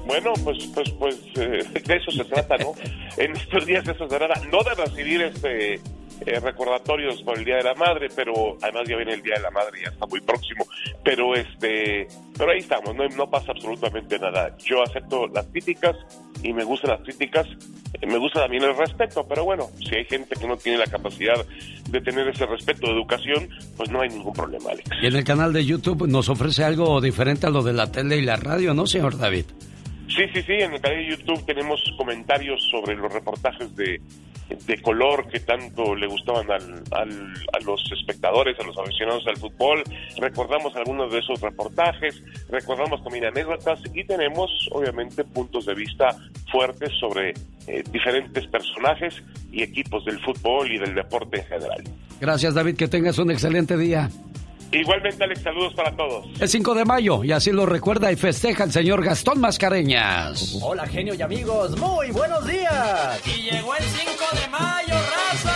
[0.06, 2.72] Bueno, pues, pues, pues, eh, de eso se trata, ¿no?
[3.18, 5.80] en estos días de eso se trata, no de recibir este
[6.26, 9.42] eh, recordatorios por el Día de la Madre, pero además ya viene el Día de
[9.42, 10.66] la Madre, ya está muy próximo,
[11.04, 12.06] pero este,
[12.36, 14.56] pero ahí estamos, no, no pasa absolutamente nada.
[14.58, 15.96] Yo acepto las críticas
[16.42, 17.46] y me gustan las críticas,
[18.00, 20.86] eh, me gusta también el respeto, pero bueno, si hay gente que no tiene la
[20.86, 21.44] capacidad
[21.90, 24.90] de tener ese respeto de educación, pues no hay ningún problema, Alex.
[25.02, 28.16] Y en el canal de YouTube nos ofrece algo diferente a lo de la tele
[28.16, 29.46] y la radio, ¿no, señor David?
[30.08, 34.00] Sí, sí, sí, en el canal de YouTube tenemos comentarios sobre los reportajes de,
[34.48, 39.82] de color que tanto le gustaban al, a los espectadores, a los aficionados al fútbol.
[40.18, 46.08] Recordamos algunos de esos reportajes, recordamos también anécdotas y tenemos obviamente puntos de vista
[46.50, 47.30] fuertes sobre
[47.66, 51.84] eh, diferentes personajes y equipos del fútbol y del deporte en general.
[52.20, 54.10] Gracias David, que tengas un excelente día.
[54.74, 56.26] Igualmente, Alex, saludos para todos.
[56.40, 60.58] El 5 de mayo, y así lo recuerda y festeja el señor Gastón Mascareñas.
[60.62, 63.20] Hola, genio y amigos, muy buenos días.
[63.24, 65.54] Y llegó el 5 de mayo, raza.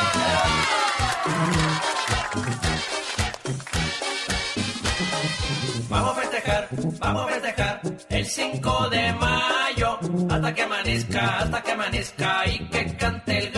[5.89, 6.69] Vamos a festejar,
[7.01, 7.81] vamos a festejar
[8.11, 9.99] el 5 de mayo.
[10.31, 13.58] Hasta que amanezca, hasta que amanezca y que cante el.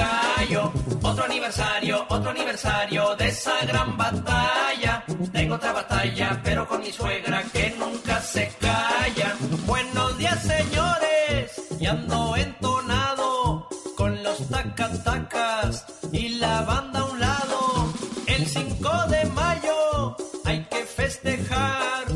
[1.21, 5.05] Otro aniversario, otro aniversario de esa gran batalla.
[5.31, 9.37] Tengo otra batalla, pero con mi suegra que nunca se calla.
[9.67, 11.63] Buenos días, señores.
[11.79, 13.69] Y ando entonado
[13.99, 17.93] con los tacatacas y la banda a un lado.
[18.27, 20.17] El 5 de mayo
[20.47, 22.07] hay que festejar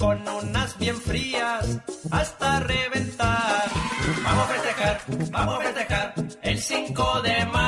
[0.00, 1.78] con unas bien frías
[2.10, 3.70] hasta reventar.
[4.24, 7.67] Vamos a festejar, vamos a festejar el 5 de mayo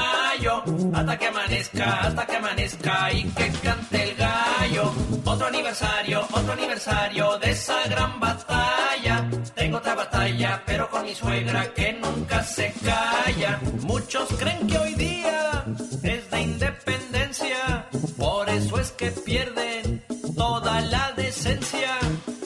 [0.95, 4.93] hasta que amanezca, hasta que amanezca y que cante el gallo.
[5.25, 9.29] Otro aniversario, otro aniversario de esa gran batalla.
[9.55, 13.61] Tengo otra batalla, pero con mi suegra que nunca se calla.
[13.83, 15.65] Muchos creen que hoy día
[16.03, 17.87] es de independencia,
[18.19, 20.05] por eso es que pierden
[20.37, 21.99] toda la decencia.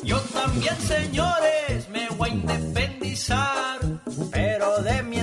[0.03, 3.79] Yo también, señores, me voy a independizar,
[4.31, 5.14] pero de mi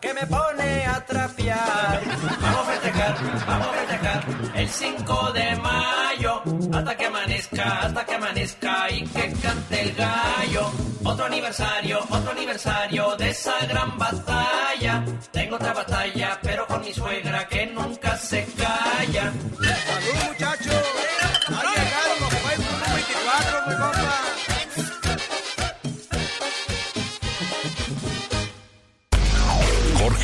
[0.00, 2.00] que me pone a trapear.
[2.40, 3.14] Vamos a festejar,
[3.46, 6.42] vamos a festejar el 5 de mayo,
[6.72, 10.70] hasta que amanezca, hasta que amanezca y que cante el gallo.
[11.04, 15.04] Otro aniversario, otro aniversario de esa gran batalla.
[15.32, 19.32] Tengo otra batalla, pero con mi suegra que nunca se calla.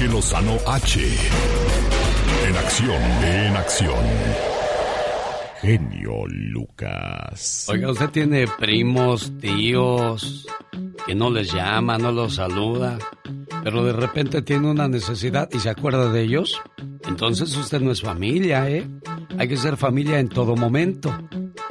[0.08, 1.00] Lozano H.
[2.46, 4.61] En acción, en acción.
[5.62, 7.66] Genio Lucas.
[7.70, 10.44] Oiga, usted tiene primos, tíos,
[11.06, 12.98] que no les llama, no los saluda,
[13.62, 16.60] pero de repente tiene una necesidad y se acuerda de ellos.
[17.06, 18.89] Entonces usted no es familia, ¿eh?
[19.39, 21.16] Hay que ser familia en todo momento.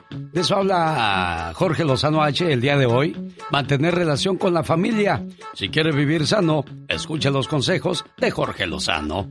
[0.09, 3.33] De eso habla Jorge Lozano H el día de hoy.
[3.51, 5.21] Mantener relación con la familia.
[5.53, 9.29] Si quiere vivir sano, escuche los consejos de Jorge Lozano.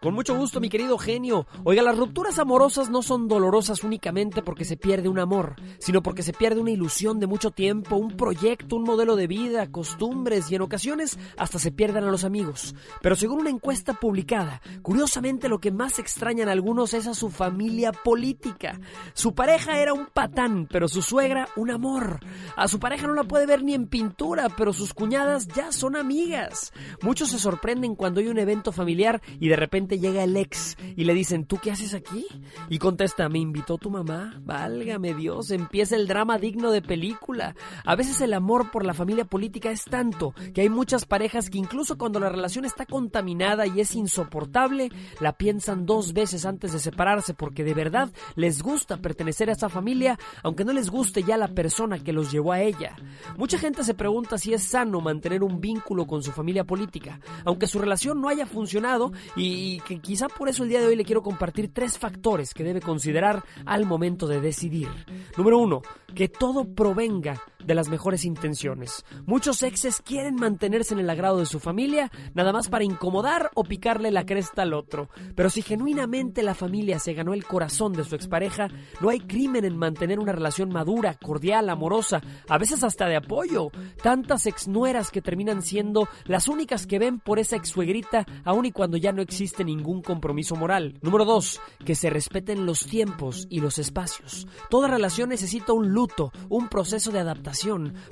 [0.00, 1.46] Con mucho gusto, mi querido genio.
[1.64, 6.22] Oiga, las rupturas amorosas no son dolorosas únicamente porque se pierde un amor, sino porque
[6.22, 10.56] se pierde una ilusión de mucho tiempo, un proyecto, un modelo de vida, costumbres y
[10.56, 12.74] en ocasiones hasta se pierden a los amigos.
[13.00, 17.92] Pero según una encuesta publicada, curiosamente lo que más extrañan algunos es a su familia
[17.92, 18.78] política.
[19.14, 22.20] Su pareja era un patán, pero su suegra un amor.
[22.56, 25.96] A su pareja no la puede ver ni en pintura, pero sus cuñadas ya son
[25.96, 26.72] amigas.
[27.00, 29.63] Muchos se sorprenden cuando hay un evento familiar y de repente
[29.98, 32.26] llega el ex y le dicen, ¿tú qué haces aquí?
[32.68, 34.40] Y contesta, me invitó tu mamá.
[34.44, 37.54] Válgame Dios, empieza el drama digno de película.
[37.84, 41.58] A veces el amor por la familia política es tanto que hay muchas parejas que
[41.58, 46.78] incluso cuando la relación está contaminada y es insoportable, la piensan dos veces antes de
[46.78, 51.36] separarse porque de verdad les gusta pertenecer a esa familia, aunque no les guste ya
[51.36, 52.96] la persona que los llevó a ella.
[53.36, 57.66] Mucha gente se pregunta si es sano mantener un vínculo con su familia política, aunque
[57.66, 59.53] su relación no haya funcionado y
[59.86, 62.80] que quizá por eso el día de hoy le quiero compartir tres factores que debe
[62.80, 64.88] considerar al momento de decidir.
[65.36, 65.82] Número uno,
[66.14, 69.04] que todo provenga de las mejores intenciones.
[69.26, 73.64] Muchos exes quieren mantenerse en el agrado de su familia, nada más para incomodar o
[73.64, 75.08] picarle la cresta al otro.
[75.34, 78.68] Pero si genuinamente la familia se ganó el corazón de su expareja,
[79.00, 83.70] no hay crimen en mantener una relación madura, cordial, amorosa, a veces hasta de apoyo.
[84.02, 88.96] Tantas exnueras que terminan siendo las únicas que ven por esa exsuegrita, aun y cuando
[88.96, 90.98] ya no existe ningún compromiso moral.
[91.02, 91.60] Número 2.
[91.84, 94.46] Que se respeten los tiempos y los espacios.
[94.70, 97.53] Toda relación necesita un luto, un proceso de adaptación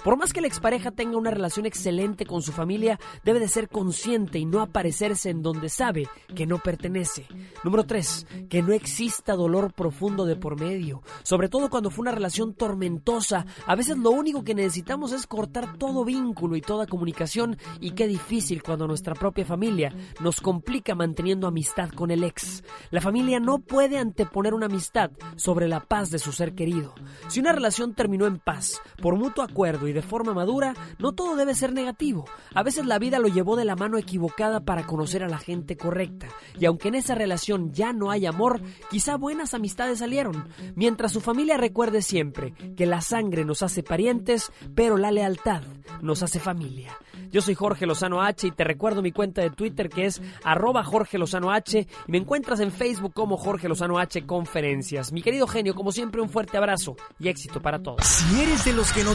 [0.04, 3.68] por más que la expareja tenga una relación excelente con su familia, debe de ser
[3.68, 7.26] consciente y no aparecerse en donde sabe que no pertenece.
[7.64, 8.26] Número 3.
[8.48, 11.02] Que no exista dolor profundo de por medio.
[11.24, 13.46] Sobre todo cuando fue una relación tormentosa.
[13.66, 18.06] A veces lo único que necesitamos es cortar todo vínculo y toda comunicación y qué
[18.06, 22.62] difícil cuando nuestra propia familia nos complica manteniendo amistad con el ex.
[22.90, 26.94] La familia no puede anteponer una amistad sobre la paz de su ser querido.
[27.28, 31.36] Si una relación terminó en paz, por mucho acuerdo y de forma madura, no todo
[31.36, 32.26] debe ser negativo.
[32.54, 35.78] A veces la vida lo llevó de la mano equivocada para conocer a la gente
[35.78, 36.28] correcta.
[36.58, 38.60] Y aunque en esa relación ya no hay amor,
[38.90, 40.48] quizá buenas amistades salieron.
[40.74, 45.62] Mientras su familia recuerde siempre que la sangre nos hace parientes, pero la lealtad
[46.02, 46.98] nos hace familia.
[47.30, 50.84] Yo soy Jorge Lozano H y te recuerdo mi cuenta de Twitter que es arroba
[50.84, 55.12] Jorge Lozano H y me encuentras en Facebook como Jorge Lozano H Conferencias.
[55.12, 58.04] Mi querido genio, como siempre, un fuerte abrazo y éxito para todos.
[58.04, 59.14] Si eres de los que no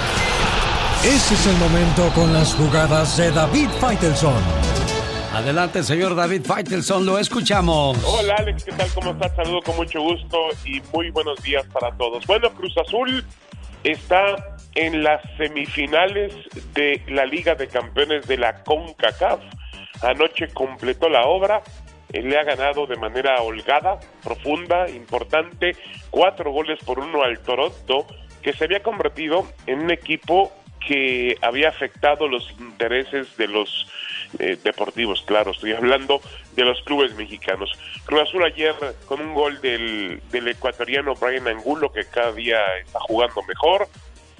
[1.03, 4.35] ese es el momento con las jugadas de David Faitelson.
[5.33, 7.97] Adelante, señor David Faitelson, lo escuchamos.
[8.05, 8.87] Hola Alex, ¿qué tal?
[8.93, 9.35] ¿Cómo estás?
[9.35, 12.27] Saludo con mucho gusto y muy buenos días para todos.
[12.27, 13.25] Bueno, Cruz Azul
[13.83, 16.35] está en las semifinales
[16.75, 19.39] de la Liga de Campeones de la CONCACAF.
[20.03, 21.63] Anoche completó la obra,
[22.13, 25.75] eh, le ha ganado de manera holgada, profunda, importante,
[26.11, 28.05] cuatro goles por uno al Toronto,
[28.43, 30.51] que se había convertido en un equipo
[30.85, 33.87] que había afectado los intereses de los
[34.39, 36.21] eh, deportivos, claro, estoy hablando
[36.55, 37.71] de los clubes mexicanos.
[38.05, 38.73] Cruz Azul ayer
[39.05, 43.87] con un gol del, del ecuatoriano Brian Angulo, que cada día está jugando mejor,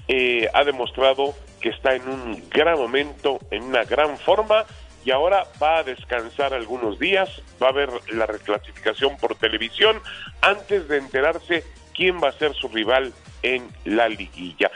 [0.07, 4.65] eh, ha demostrado que está en un gran momento, en una gran forma,
[5.05, 10.01] y ahora va a descansar algunos días, va a ver la reclasificación por televisión
[10.41, 11.63] antes de enterarse
[11.93, 13.13] quién va a ser su rival
[13.43, 14.71] en la liguilla.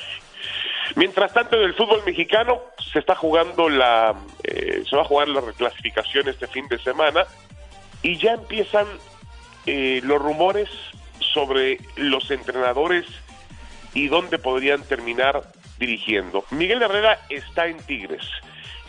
[0.95, 5.27] Mientras tanto, en el fútbol mexicano se está jugando la, eh, se va a jugar
[5.27, 7.25] la reclasificación este fin de semana
[8.01, 8.85] y ya empiezan
[9.65, 10.69] eh, los rumores
[11.19, 13.05] sobre los entrenadores
[13.93, 15.41] y dónde podrían terminar
[15.79, 16.45] dirigiendo.
[16.51, 18.23] Miguel Herrera está en Tigres,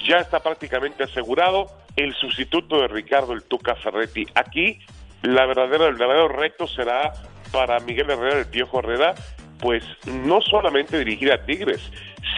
[0.06, 1.66] ya está prácticamente asegurado
[1.96, 4.26] el sustituto de Ricardo el Tuca Ferretti.
[4.34, 4.80] Aquí
[5.22, 7.12] la verdadera, el verdadero reto será
[7.52, 9.14] para Miguel Herrera, el Piojo Herrera,
[9.60, 11.80] pues no solamente dirigir a Tigres,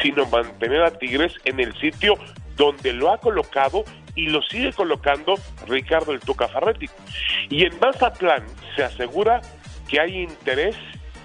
[0.02, 2.14] sino mantener a Tigres en el sitio
[2.56, 3.84] donde lo ha colocado
[4.14, 5.34] y lo sigue colocando
[5.66, 6.86] Ricardo el Tuca Ferretti.
[7.48, 9.40] Y en Mazatlán se asegura
[9.88, 10.76] que hay interés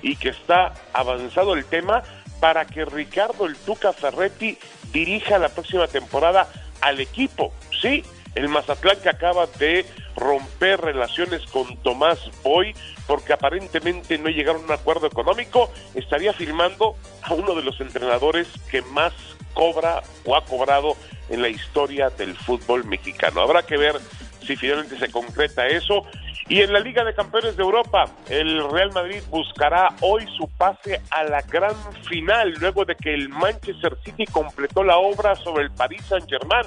[0.02, 2.03] y que está avanzado el tema
[2.40, 4.57] para que Ricardo el Tuca Ferretti
[4.91, 6.48] dirija la próxima temporada
[6.82, 7.53] al equipo.
[7.82, 8.03] Sí,
[8.36, 9.86] el Mazatlán que acaba de
[10.16, 12.76] romper relaciones con Tomás Boy
[13.08, 18.48] porque aparentemente no llegaron a un acuerdo económico, estaría firmando a uno de los entrenadores
[18.70, 19.14] que más
[19.54, 20.96] cobra o ha cobrado
[21.30, 23.42] en la historia del fútbol mexicano.
[23.42, 24.00] Habrá que ver
[24.46, 26.06] si finalmente se concreta eso.
[26.49, 31.02] Y en la Liga de Campeones de Europa, el Real Madrid buscará hoy su pase
[31.10, 35.72] a la gran final, luego de que el Manchester City completó la obra sobre el
[35.72, 36.65] Paris Saint-Germain.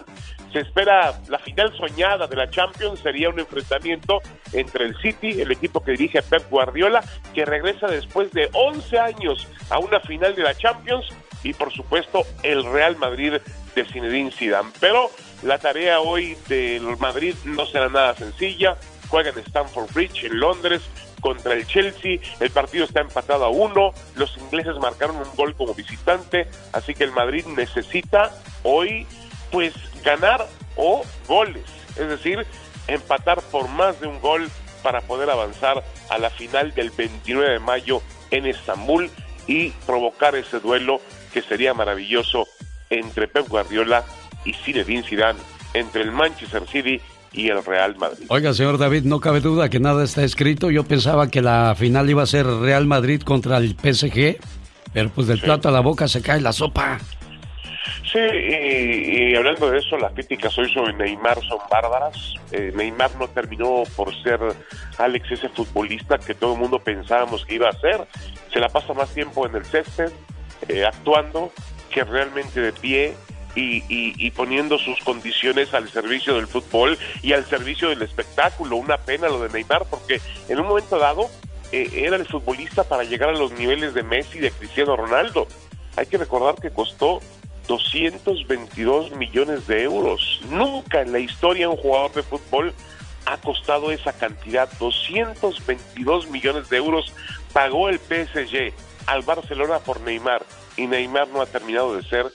[0.52, 4.22] Se espera la final soñada de la Champions, sería un enfrentamiento
[4.52, 7.04] entre el City, el equipo que dirige Pep Guardiola,
[7.34, 11.06] que regresa después de 11 años a una final de la Champions,
[11.42, 13.34] y por supuesto el Real Madrid
[13.74, 14.70] de Zinedine Zidane.
[14.80, 15.10] Pero
[15.42, 18.76] la tarea hoy del Madrid no será nada sencilla.
[19.08, 20.82] Juega en Stamford Bridge, en Londres,
[21.20, 22.18] contra el Chelsea.
[22.40, 23.92] El partido está empatado a uno.
[24.14, 26.48] Los ingleses marcaron un gol como visitante.
[26.72, 29.06] Así que el Madrid necesita hoy,
[29.50, 30.46] pues, ganar
[30.76, 31.64] o goles.
[31.96, 32.46] Es decir,
[32.88, 34.48] empatar por más de un gol
[34.82, 39.10] para poder avanzar a la final del 29 de mayo en Estambul
[39.46, 41.00] y provocar ese duelo
[41.32, 42.46] que sería maravilloso
[42.90, 44.04] entre Pep Guardiola
[44.44, 45.40] y Zinedine Zidane,
[45.74, 47.00] entre el Manchester City
[47.36, 48.26] y el Real Madrid.
[48.28, 50.70] Oiga, señor David, no cabe duda que nada está escrito.
[50.70, 54.38] Yo pensaba que la final iba a ser Real Madrid contra el PSG,
[54.92, 56.98] pero pues del plato a la boca se cae la sopa.
[58.10, 62.34] Sí, y, hablando de eso, las críticas hoy sobre Neymar son bárbaras.
[62.50, 64.40] Eh, Neymar no terminó por ser
[64.98, 68.06] Alex ese futbolista que todo el mundo pensábamos que iba a ser.
[68.52, 70.10] Se la pasa más tiempo en el césped,
[70.68, 71.52] eh, actuando,
[71.90, 73.14] que realmente de pie
[73.56, 78.76] y, poniendo sus condiciones al servicio del fútbol y al servicio del espectáculo.
[78.76, 81.30] Una pena lo de Neymar porque en un momento dado
[81.72, 85.48] eh, era el futbolista para llegar a los niveles de Messi y de Cristiano Ronaldo.
[85.96, 87.20] Hay que recordar que costó
[87.66, 90.40] 222 millones de euros.
[90.50, 92.74] Nunca en la historia un jugador de fútbol
[93.24, 94.68] ha costado esa cantidad.
[94.78, 97.12] 222 millones de euros
[97.52, 98.72] pagó el PSG
[99.06, 100.44] al Barcelona por Neymar
[100.76, 102.26] y Neymar no ha terminado de ser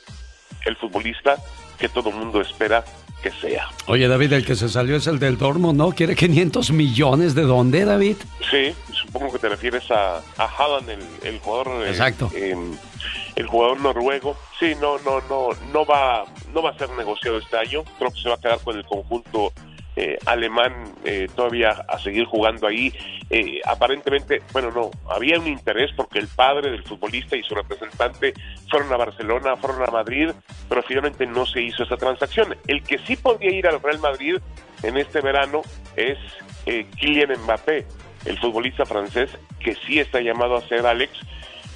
[0.66, 1.36] el futbolista
[1.78, 2.84] que todo el mundo espera
[3.22, 3.70] que sea.
[3.88, 5.92] Oye, David, el que se salió es el del Dormo, ¿no?
[5.92, 8.18] ¿Quiere 500 millones de dónde, David?
[8.50, 10.90] Sí, supongo que te refieres a, a Haaland,
[11.24, 11.86] el, jugador...
[11.86, 12.32] Eh, Exacto.
[12.34, 14.36] el jugador noruego.
[14.60, 17.84] Sí, no, no, no, no va, no va a ser negociado este año.
[17.98, 19.54] Creo que se va a quedar con el conjunto
[19.96, 20.74] eh, alemán
[21.04, 22.94] eh, todavía a seguir jugando ahí.
[23.30, 28.34] Eh, aparentemente, bueno, no, había un interés porque el padre del futbolista y su representante
[28.70, 30.30] fueron a Barcelona, fueron a Madrid,
[30.70, 32.56] pero finalmente no se hizo esa transacción.
[32.68, 34.38] El que sí podía ir al Real Madrid
[34.84, 35.62] en este verano
[35.96, 36.18] es
[36.66, 37.86] Kylian Mbappé,
[38.26, 41.12] el futbolista francés que sí está llamado a ser Alex,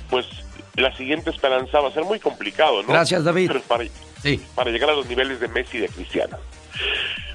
[0.10, 0.26] pues
[0.76, 2.90] la siguiente esperanza va a ser muy complicado, ¿no?
[2.90, 3.52] Gracias, David.
[3.68, 3.86] para,
[4.22, 4.42] sí.
[4.56, 6.38] para llegar a los niveles de Messi y de Cristiano.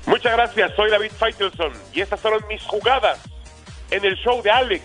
[0.06, 3.18] Muchas gracias, soy David Faitelson y estas fueron mis jugadas
[3.90, 4.84] en el show de Alex,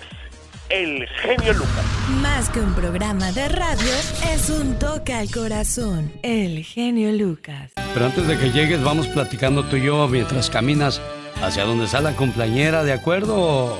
[0.69, 1.85] el genio Lucas.
[2.21, 3.93] Más que un programa de radio,
[4.31, 7.71] es un toque al corazón, el genio Lucas.
[7.93, 11.01] Pero antes de que llegues, vamos platicando tú y yo mientras caminas
[11.41, 13.77] hacia donde está la compañera, ¿de acuerdo?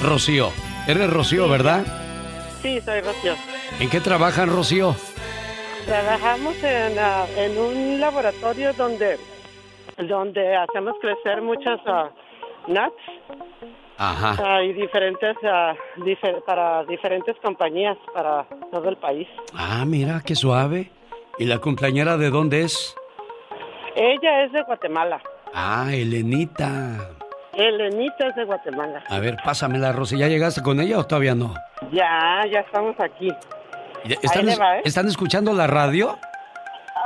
[0.00, 0.52] Rocío,
[0.86, 1.84] eres Rocío, ¿verdad?
[2.62, 3.34] Sí, soy Rocío.
[3.78, 4.94] ¿En qué trabajan, Rocío?
[5.86, 9.18] Trabajamos en, ah, en un laboratorio donde
[10.08, 13.02] donde hacemos crecer muchas uh, nuts.
[13.98, 14.36] Ajá.
[14.42, 15.74] Ah, y diferentes, ah,
[16.46, 19.28] para diferentes compañías para todo el país.
[19.54, 20.90] Ah, mira, qué suave.
[21.38, 22.96] ¿Y la compañera de dónde es?
[23.94, 25.20] Ella es de Guatemala.
[25.52, 27.10] Ah, Elenita.
[27.52, 29.02] Elenita es de Guatemala.
[29.08, 30.18] A ver, pásamela, Rosy.
[30.18, 31.54] ¿Ya llegaste con ella o todavía no?
[31.92, 33.30] Ya, ya estamos aquí.
[34.22, 34.56] ¿Están, ¿eh?
[34.84, 36.16] ¿están escuchando la radio?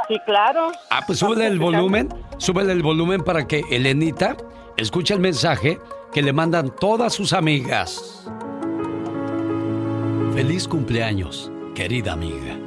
[0.08, 0.72] Sí, claro.
[0.90, 2.08] Ah, pues súbele el volumen,
[2.38, 4.36] súbele el volumen para que Elenita
[4.76, 5.78] escuche el mensaje
[6.12, 8.28] que le mandan todas sus amigas.
[10.34, 12.58] Feliz cumpleaños, querida amiga.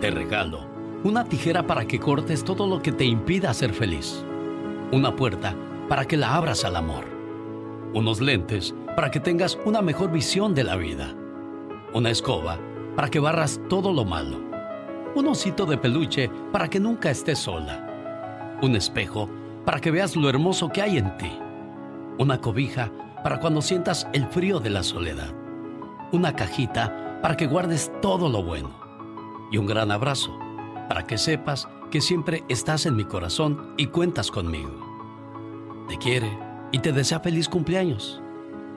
[0.00, 0.66] Te regalo
[1.02, 4.24] una tijera para que cortes todo lo que te impida ser feliz.
[4.92, 5.54] Una puerta
[5.88, 7.04] para que la abras al amor.
[7.92, 11.14] Unos lentes para que tengas una mejor visión de la vida.
[11.92, 12.58] Una escoba
[12.96, 14.53] para que barras todo lo malo
[15.14, 19.28] un osito de peluche para que nunca estés sola, un espejo
[19.64, 21.32] para que veas lo hermoso que hay en ti,
[22.18, 22.90] una cobija
[23.22, 25.32] para cuando sientas el frío de la soledad,
[26.12, 28.70] una cajita para que guardes todo lo bueno
[29.50, 30.38] y un gran abrazo
[30.88, 34.84] para que sepas que siempre estás en mi corazón y cuentas conmigo.
[35.88, 36.36] Te quiere
[36.72, 38.20] y te desea feliz cumpleaños.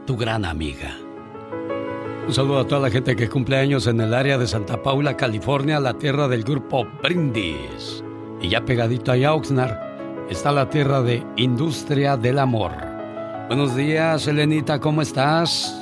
[0.06, 1.07] Tu gran amiga.
[2.28, 5.16] Un saludo a toda la gente que cumple años en el área de Santa Paula,
[5.16, 8.04] California, la tierra del grupo Brindis.
[8.42, 9.78] Y ya pegadito a Oxnard
[10.30, 12.74] está la tierra de Industria del Amor.
[13.48, 15.82] Buenos días, Elenita, ¿cómo estás?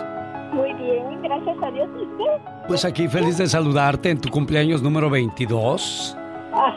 [0.53, 1.89] Muy bien, gracias a Dios.
[1.99, 2.67] ¿Y usted?
[2.67, 6.15] Pues aquí feliz de saludarte en tu cumpleaños número 22.
[6.53, 6.75] Ah,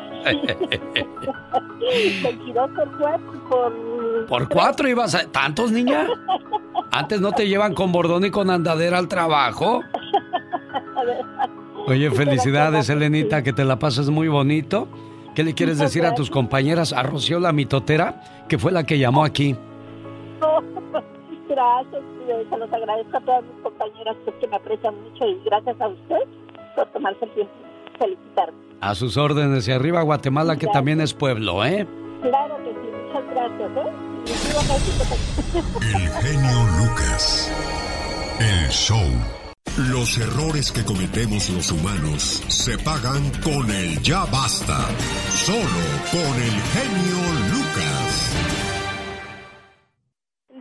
[2.23, 4.27] 22 por 4 por...
[4.29, 5.31] Por cuatro ibas a...
[5.31, 6.07] ¿Tantos, niña?
[6.99, 9.85] Antes no te llevan con bordón y con andadera al trabajo.
[11.87, 14.89] Oye, felicidades, Elenita, que te la pases muy bonito.
[15.37, 16.93] ¿Qué le quieres decir a tus compañeras?
[16.93, 19.55] A Rocío la mitotera, que fue la que llamó aquí.
[21.49, 22.03] Gracias,
[22.51, 25.89] se los agradezco a todas mis compañeras pues, que me aprecian mucho y gracias a
[25.89, 26.29] usted
[26.75, 27.53] por tomarse el tiempo
[27.93, 28.59] de felicitarme.
[28.81, 31.87] A sus órdenes y arriba Guatemala, que también es pueblo, ¿eh?
[32.23, 34.18] Claro que sí, muchas gracias, ¿eh?
[35.81, 37.51] El genio Lucas.
[38.39, 39.11] El show.
[39.77, 44.87] Los errores que cometemos los humanos se pagan con el ya basta.
[45.35, 47.19] Solo con el genio
[47.53, 48.58] Lucas.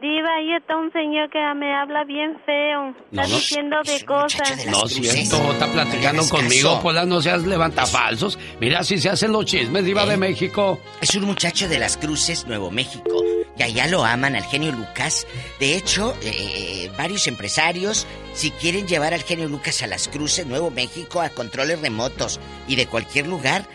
[0.01, 2.89] Diva, ahí está un señor que me habla bien feo.
[2.89, 3.27] Está No, no.
[3.35, 4.65] diciendo de cosas.
[4.67, 8.37] No siento, está platicando conmigo, Pola, no seas levantafalsos.
[8.59, 10.79] Mira, si se hacen los chismes, Diva de México.
[11.01, 13.23] Es un muchacho de las Cruces, Nuevo México.
[13.57, 15.25] Y allá lo aman al genio Lucas.
[15.59, 20.69] De hecho, eh, varios empresarios, si quieren llevar al genio Lucas a las Cruces, Nuevo
[20.69, 23.65] México, a controles remotos y de cualquier lugar,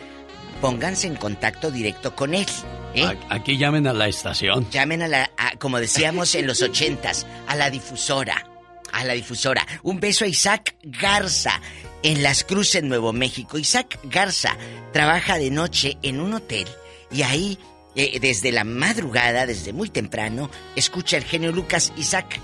[0.62, 2.46] pónganse en contacto directo con él.
[2.94, 3.04] ¿eh?
[3.28, 4.66] Aquí llamen a la estación.
[4.70, 8.46] Llamen a la, a- como decíamos en los ochentas, a la difusora.
[8.92, 9.66] A la difusora.
[9.82, 11.60] Un beso a Isaac Garza
[12.02, 13.58] en Las Cruces, Nuevo México.
[13.58, 14.56] Isaac Garza
[14.92, 16.66] trabaja de noche en un hotel
[17.10, 17.58] y ahí,
[17.96, 22.38] eh, desde la madrugada, desde muy temprano, escucha el genio Lucas Isaac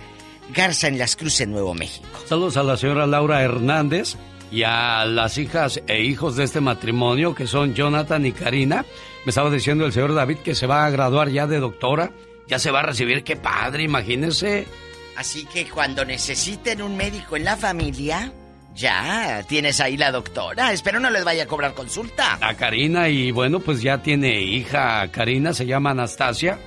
[0.55, 2.07] Garza en Las Cruces, Nuevo México.
[2.27, 4.17] Saludos a la señora Laura Hernández
[4.51, 8.85] y a las hijas e hijos de este matrimonio que son Jonathan y Karina.
[9.25, 12.11] Me estaba diciendo el señor David que se va a graduar ya de doctora.
[12.47, 14.67] Ya se va a recibir, qué padre, imagínense.
[15.17, 18.33] Así que cuando necesiten un médico en la familia,
[18.75, 20.73] ya tienes ahí la doctora.
[20.73, 22.39] Espero no les vaya a cobrar consulta.
[22.41, 26.59] A Karina y bueno, pues ya tiene hija Karina, se llama Anastasia.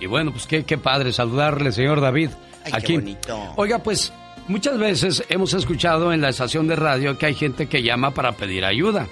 [0.00, 2.30] Y bueno, pues qué, qué padre saludarle, señor David.
[2.64, 2.94] Ay, qué aquí.
[2.94, 3.52] bonito.
[3.56, 4.12] Oiga, pues
[4.48, 8.32] muchas veces hemos escuchado en la estación de radio que hay gente que llama para
[8.32, 9.06] pedir ayuda.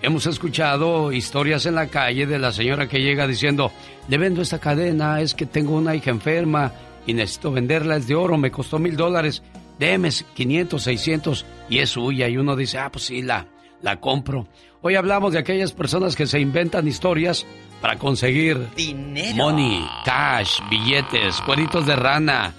[0.00, 3.72] Hemos escuchado historias en la calle de la señora que llega diciendo,
[4.08, 6.72] le vendo esta cadena, es que tengo una hija enferma
[7.06, 9.42] y necesito venderla, es de oro, me costó mil dólares,
[9.78, 12.28] deme 500, 600 y es suya.
[12.28, 13.46] Y uno dice, ah, pues sí, la,
[13.82, 14.46] la compro.
[14.82, 17.44] Hoy hablamos de aquellas personas que se inventan historias
[17.80, 19.36] para conseguir Dinero.
[19.36, 22.54] money, cash, billetes, cueritos de rana,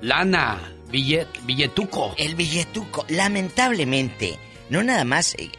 [0.00, 2.14] lana, billet, billetuco.
[2.16, 4.38] El billetuco, lamentablemente,
[4.70, 5.50] no nada más, eh,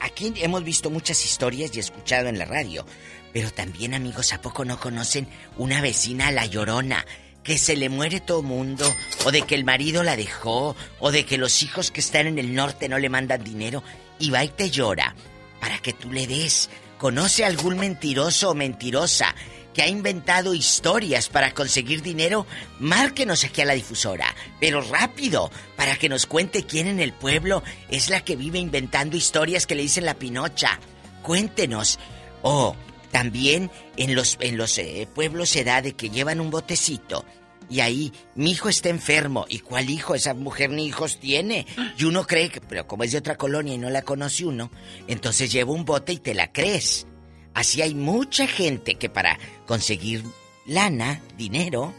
[0.00, 2.86] aquí hemos visto muchas historias y escuchado en la radio,
[3.34, 5.28] pero también amigos, ¿a poco no conocen
[5.58, 7.04] una vecina la llorona?
[7.42, 8.84] Que se le muere todo mundo,
[9.24, 12.38] o de que el marido la dejó, o de que los hijos que están en
[12.38, 13.82] el norte no le mandan dinero,
[14.18, 15.14] y va y te llora
[15.60, 16.70] para que tú le des.
[16.98, 19.34] ¿Conoce algún mentiroso o mentirosa
[19.78, 22.48] que ha inventado historias para conseguir dinero?
[22.80, 27.62] Márquenos aquí a la difusora, pero rápido, para que nos cuente quién en el pueblo
[27.88, 30.80] es la que vive inventando historias que le dicen la pinocha.
[31.22, 32.00] Cuéntenos.
[32.42, 32.74] O
[33.12, 37.24] también en los, en los eh, pueblos se da de que llevan un botecito
[37.70, 39.46] y ahí mi hijo está enfermo.
[39.48, 40.16] ¿Y cuál hijo?
[40.16, 41.68] Esa mujer ni hijos tiene.
[41.96, 44.72] Y uno cree que, pero como es de otra colonia y no la conoce uno,
[45.06, 47.06] entonces lleva un bote y te la crees.
[47.54, 50.22] Así hay mucha gente que para conseguir
[50.66, 51.92] lana, dinero,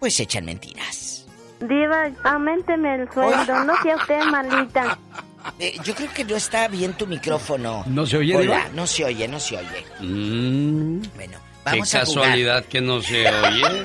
[0.00, 1.26] pues echan mentiras.
[1.60, 4.98] Diva, aumenteme el sueldo, no sea usted malita.
[5.58, 7.82] Eh, yo creo que no está bien tu micrófono.
[7.88, 9.84] ¿No se oye, Hola, no se oye, no se oye.
[9.98, 13.82] Mm, Bueno, qué vamos a casualidad que no se oye.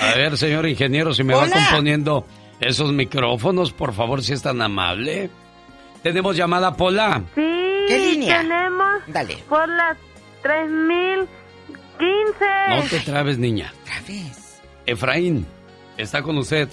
[0.00, 1.56] A ver, señor ingeniero, si me va Hola.
[1.68, 2.26] componiendo
[2.58, 5.28] esos micrófonos, por favor, si es tan amable.
[6.02, 7.22] Tenemos llamada Pola.
[7.34, 7.42] Sí,
[7.86, 8.40] ¿Qué línea?
[8.40, 9.44] tenemos Dale.
[9.46, 9.94] por las
[10.42, 11.28] 3015.
[12.68, 13.72] No te trabes, niña.
[14.86, 15.46] Efraín,
[15.96, 16.68] está con usted.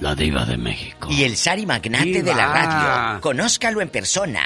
[0.00, 1.08] La diva de México.
[1.10, 2.22] Y el Sari Magnate Diva.
[2.24, 3.20] de la radio.
[3.22, 4.42] Conózcalo en persona.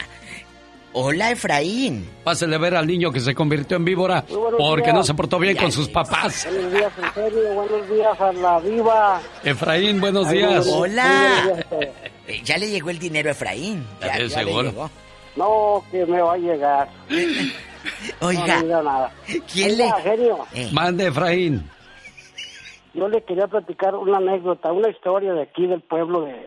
[0.93, 2.09] Hola, Efraín.
[2.23, 4.25] Pásele a ver al niño que se convirtió en víbora
[4.59, 4.95] porque días.
[4.95, 6.47] no se portó bien con sus papás.
[6.51, 9.21] Buenos días, en serio, buenos días a la viva.
[9.43, 10.67] Efraín, buenos Ay, días.
[10.69, 11.43] Hola.
[11.45, 11.93] buenos días.
[12.29, 13.85] Eh, Ya le llegó el dinero a Efraín.
[14.01, 14.71] Ya Ya, ya le seguro.
[14.71, 14.91] llegó.
[15.37, 16.89] No, que me va a llegar.
[18.21, 18.63] Oiga.
[18.63, 19.13] No, nada.
[19.53, 20.39] ¿Quién Oiga, le- genio,
[20.73, 21.69] Mande, Efraín.
[22.95, 26.47] yo le quería platicar una anécdota, una historia de aquí del pueblo de,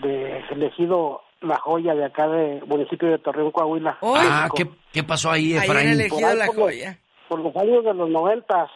[0.00, 3.98] de elegido La Joya de acá de municipio de Torreón, Coahuila.
[4.02, 4.48] Ah.
[4.54, 5.98] ¿qué, qué pasó ahí, Efraín?
[7.28, 8.70] Por los años de los noventas,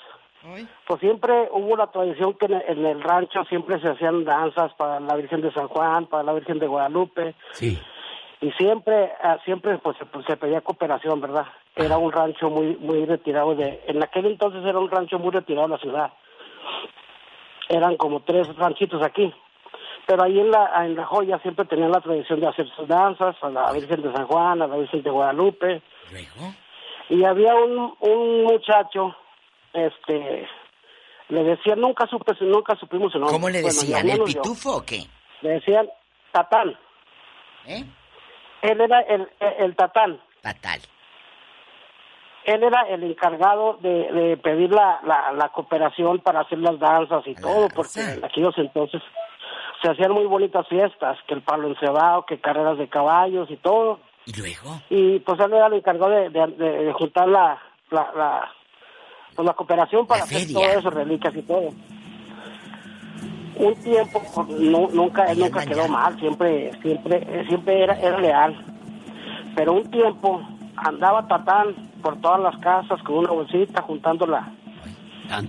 [0.86, 4.72] pues siempre hubo la tradición que en el, en el rancho siempre se hacían danzas
[4.78, 7.78] para la Virgen de San Juan, para la Virgen de Guadalupe, Sí.
[8.40, 11.46] Y siempre, ah, siempre pues, se- pues, se pedía cooperación, ¿verdad?
[11.74, 15.66] Era un rancho muy, muy retirado de, en aquel entonces era un rancho muy retirado
[15.68, 16.12] de la ciudad.
[17.68, 19.32] Eran como tres ranchitos aquí.
[20.06, 23.34] Pero ahí en la, en la joya siempre tenían la tradición de hacer sus danzas
[23.42, 25.82] a la Virgen de San Juan, a la Virgen de Guadalupe.
[27.08, 29.16] Y había un, un muchacho,
[29.72, 30.48] este,
[31.28, 33.34] le decían, nunca supe, su- nunca supimos su nombre.
[33.34, 34.08] ¿Cómo le decían?
[34.08, 34.24] ¿El yo.
[34.26, 35.00] pitufo o qué?
[35.42, 35.88] Le decían
[36.30, 36.76] Tatán.
[37.66, 37.84] ¿Eh?
[38.62, 40.20] Él era el, el, el Tatán.
[40.42, 40.80] Fatal.
[42.44, 47.26] Él era el encargado de, de pedir la, la, la cooperación para hacer las danzas
[47.26, 49.02] y todo, porque en aquellos entonces
[49.82, 53.98] se hacían muy bonitas fiestas, que el palo encebado, que carreras de caballos y todo.
[54.26, 54.80] ¿Y luego?
[54.90, 57.60] Y pues él era el encargado de, de, de- de juntar la,
[57.90, 58.52] la, la,
[59.34, 61.70] pues, la cooperación para hacer todo eso, reliquias y todo.
[63.58, 68.64] Un tiempo, pues, no, nunca, él nunca quedó mal, siempre, siempre, siempre era, era leal.
[69.54, 70.40] Pero un tiempo
[70.76, 74.52] andaba Tatán por todas las casas con una bolsita juntándola.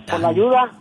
[0.10, 0.72] Con la ayuda,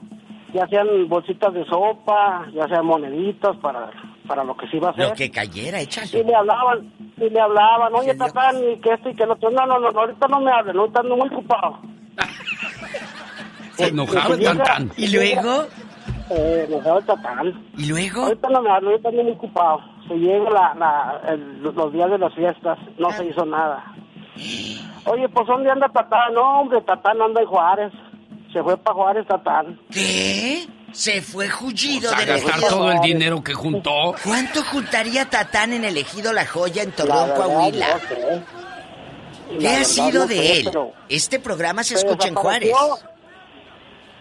[0.54, 3.90] ya sean bolsitas de sopa, ya sean moneditas para,
[4.28, 5.08] para lo que se iba a hacer.
[5.08, 9.16] Lo que cayera, Y le hablaban, y le hablaban, oye, Tatán, y que esto y
[9.16, 9.50] que lo otro.
[9.50, 11.78] No, no, no, ahorita no me hablen, ahorita ando muy ocupado.
[13.76, 14.90] Se enojaba el llega- Tantán.
[14.96, 15.66] ¿Y luego?
[16.30, 17.64] Eh, el Tatán.
[17.76, 18.22] ¿Y luego?
[18.24, 19.78] Ahorita no me hablen, ahorita muy ocupado.
[20.08, 23.84] Se llega la, la, el- los días de las fiestas, no se hizo nada.
[25.06, 26.34] Oye, pues ¿dónde anda Tatán?
[26.34, 27.92] No, hombre, Tatán anda en Juárez.
[28.52, 29.78] Se fue para Juárez, Tatán.
[29.90, 30.66] ¿Qué?
[30.92, 32.68] Se fue Jullido A del gastar ejido.
[32.68, 34.14] todo el dinero que juntó.
[34.24, 37.86] ¿Cuánto juntaría Tatán en el ejido La Joya en Torreón, Coahuila?
[37.88, 38.42] no sé.
[39.50, 40.64] ¿Qué La ha verdad, sido no de sé, él?
[40.66, 42.72] pero- Este programa se se escucha en Juárez.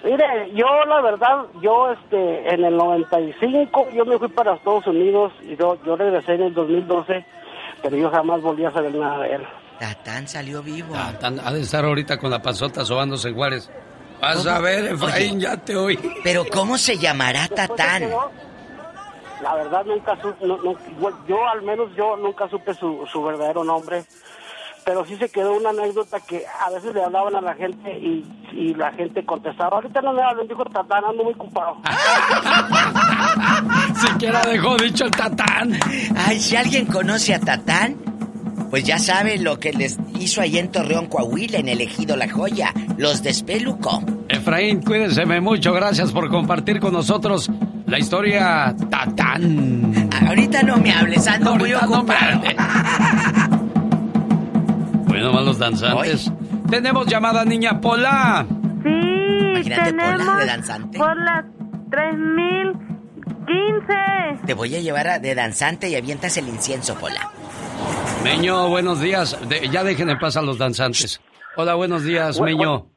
[0.06, 5.34] Mire, yo la verdad, yo este, en el 95 yo me fui para Estados Unidos
[5.42, 7.26] y yo, yo regresé en el 2012,
[7.82, 9.48] pero yo jamás volví a saber nada de él.
[9.80, 10.94] Tatán salió vivo.
[10.94, 13.70] Tatán ha de estar ahorita con la pasota sobándose en Juárez.
[14.22, 15.40] Vas a ver, Efraín, Oye.
[15.42, 16.00] ya te oí.
[16.24, 18.04] Pero ¿cómo se llamará Tatán?
[19.42, 20.58] La verdad nunca supe, no-
[21.28, 24.04] yo al menos yo nunca supe su, su verdadero nombre,
[24.86, 28.24] pero sí se quedó una anécdota que a veces le hablaban a la gente y,
[28.54, 31.78] y la gente contestaba, ahorita no me hablen, dijo Tatán, ando muy ocupado.
[33.96, 35.74] Siquiera dejó dicho el Tatán.
[36.16, 37.96] Ay, si alguien conoce a Tatán,
[38.70, 42.30] pues ya sabe lo que les hizo ahí en Torreón, Coahuila, en el ejido La
[42.30, 42.74] Joya.
[42.98, 44.02] Los despelucó.
[44.30, 45.74] Efraín, cuídense mucho.
[45.74, 47.50] Gracias por compartir con nosotros
[47.86, 50.10] la historia Tatán.
[50.28, 52.38] Ahorita no me hables, ando muy Ahorita no me ocupado.
[52.38, 52.56] hables.
[55.16, 56.30] Bueno, más los danzantes.
[56.70, 58.46] Tenemos llamada niña Pola.
[58.84, 60.98] Sí, Imagínate Pola tenemos de danzante.
[60.98, 61.46] por las
[61.90, 64.46] 3015.
[64.46, 67.32] Te voy a llevar a- de danzante y avientas el incienso, Pola.
[68.24, 69.38] Meño, buenos días.
[69.48, 71.22] De- ya dejen en paz a los danzantes.
[71.56, 72.88] Hola, buenos días, Bueno, Meño.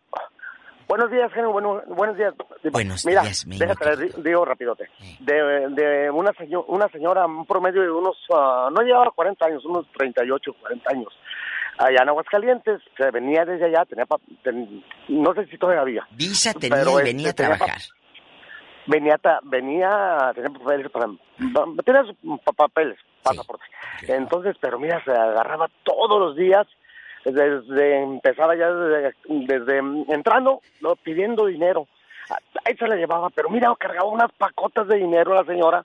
[0.88, 1.52] Buenos días, genio.
[1.52, 2.32] Bueno, buenos días.
[2.72, 4.88] Buenos Mira, días, déjate, di- digo rapidote.
[5.20, 5.34] De,
[5.70, 9.86] de una, seño- una señora, un promedio de unos, ah, no llevaba 40 años, unos
[9.96, 11.12] 38, 40 años,
[11.78, 16.06] allá en Aguascalientes, que venía desde allá, tenía, pa- ten- no sé si todavía.
[16.10, 17.82] Visa tenía Pero, y este, venía a tenía pa- trabajar.
[18.86, 21.06] venía ta- venía tenía papeles para
[21.84, 23.64] tenía sus pa- papeles pasaporte
[24.08, 26.66] entonces pero mira se agarraba todos los días
[27.24, 29.78] desde empezaba ya desde, desde
[30.08, 31.86] entrando no, pidiendo dinero
[32.64, 35.84] ahí se la llevaba pero mira cargaba unas pacotas de dinero la señora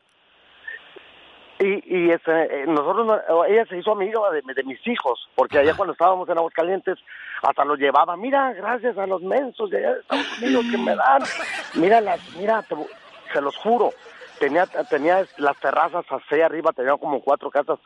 [1.63, 5.73] y, y este, nosotros, no- ella se hizo amiga de, de mis hijos, porque allá
[5.75, 6.97] cuando estábamos en Aguascalientes,
[7.41, 10.95] hasta los llevaba, mira, gracias a los mensos de allá de Estados Unidos que me
[10.95, 11.21] dan,
[11.75, 12.75] mira, las, mira, te-
[13.33, 13.91] se los juro,
[14.39, 17.79] tenía, tenía las terrazas así arriba, tenía como cuatro casas,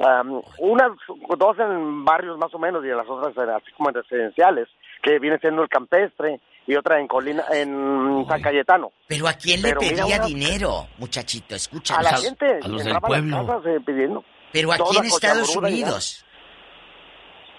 [0.00, 0.92] am, unas,
[1.36, 4.68] dos en barrios más o menos, y las otras así como en residenciales,
[5.02, 8.92] que viene siendo el campestre, y otra en Colina, en San Cayetano.
[9.08, 11.56] Pero ¿a quién le pedía dinero, muchachito?
[11.56, 11.96] Escucha.
[11.98, 13.44] A la gente, a los del a pueblo.
[13.46, 14.22] casas, eh, pidiendo.
[14.52, 15.56] Pero aquí Toda en Estados.
[15.56, 16.24] Unidos.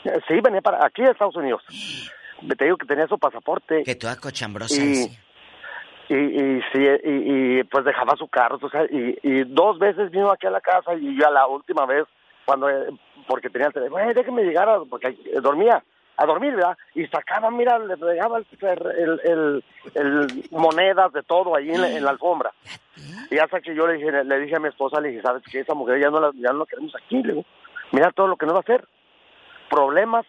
[0.05, 1.61] Eh, Sí, venía para aquí a Estados Unidos.
[2.57, 3.83] Te digo que tenía su pasaporte.
[3.83, 4.81] Que toda cochambrosa.
[4.81, 5.17] Y, sí.
[6.09, 10.09] y, y, sí, y, y, pues dejaba su carro, tú sabes, y, y dos veces
[10.11, 12.05] vino aquí a la casa y ya la última vez
[12.45, 12.87] cuando, eh,
[13.27, 15.83] porque tenía el teléfono, déjeme llegar, a- porque dormía,
[16.21, 16.77] a dormir, ¿verdad?
[16.95, 19.63] Y sacaba, mira, le regaba el, el, el-
[19.95, 22.51] el- monedas de todo ahí en la, en la alfombra.
[23.31, 25.59] Y hasta que yo le dije, le dije a mi esposa, le dije, ¿sabes qué?
[25.61, 27.45] Esa mujer ya no la, ya no la queremos aquí, le digo,
[27.93, 28.85] mira todo lo que nos va a hacer,
[29.69, 30.25] problemas.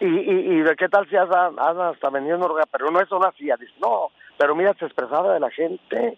[0.00, 3.10] Y, y, y de qué tal si anda, anda hasta vendiendo droga, pero no es
[3.10, 6.16] una así, dice, no, pero mira, se expresaba de la gente.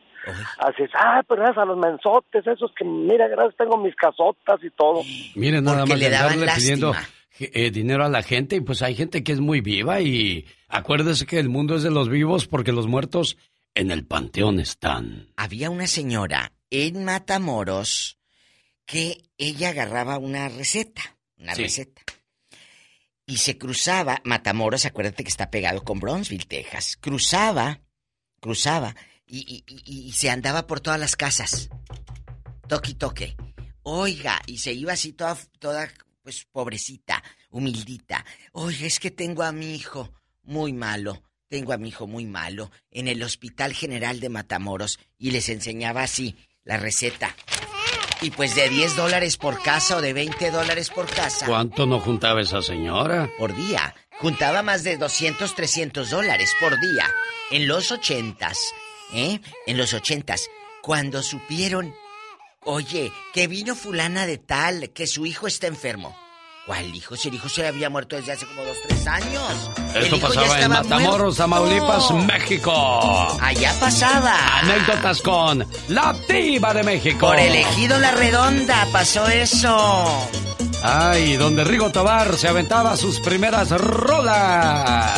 [0.58, 4.62] Así es, ah, pero gracias a los mensotes, esos que, mira, gracias, tengo mis casotas
[4.62, 5.00] y todo.
[5.34, 7.19] Miren, nada Porque más le daban andarle pidiendo lástima.
[7.40, 11.26] Eh, dinero a la gente y pues hay gente que es muy viva y acuérdese
[11.26, 13.36] que el mundo es de los vivos porque los muertos
[13.74, 15.32] en el panteón están.
[15.36, 18.18] Había una señora en Matamoros
[18.86, 21.62] que ella agarraba una receta, una Sí.
[21.62, 22.02] receta.
[23.26, 26.96] Y se cruzaba, Matamoros, acuérdate que está pegado con Bronzeville, Texas.
[27.00, 27.80] Cruzaba,
[28.40, 31.70] cruzaba y, y- y- y se andaba por todas las casas.
[32.68, 33.36] Toque, toque.
[33.82, 35.88] Oiga, y se iba así toda, toda,
[36.22, 38.24] pues pobrecita, humildita.
[38.52, 41.22] Oiga, es que tengo a mi hijo muy malo.
[41.48, 46.02] Tengo a mi hijo muy malo en el Hospital General de Matamoros y les enseñaba
[46.04, 47.34] así la receta.
[48.22, 51.98] Y pues de 10 dólares por casa o de 20 dólares por casa ¿Cuánto no
[52.00, 53.30] juntaba esa señora?
[53.38, 53.94] por día.
[54.20, 57.10] Juntaba más de 200, 300 dólares por día.
[57.50, 58.58] En los ochentas,
[59.14, 59.40] ¿eh?
[59.66, 60.48] En los ochentas.
[60.82, 61.94] Cuando supieron,
[62.64, 66.16] oye, que vino fulana de tal, que su hijo está enfermo.
[66.66, 67.16] ¿Cuál hijo?
[67.16, 69.70] Si el hijo se le había muerto desde hace como dos, tres años.
[69.94, 71.36] Esto pasaba en Matamoros.
[71.36, 72.72] Tamaulipas, México.
[73.40, 74.58] Allá pasaba.
[74.60, 77.26] Anécdotas con la diva de México.
[77.26, 80.28] Por elegido la redonda pasó eso.
[80.82, 85.10] Ay, donde Rigo Tobar se aventaba sus primeras rolas.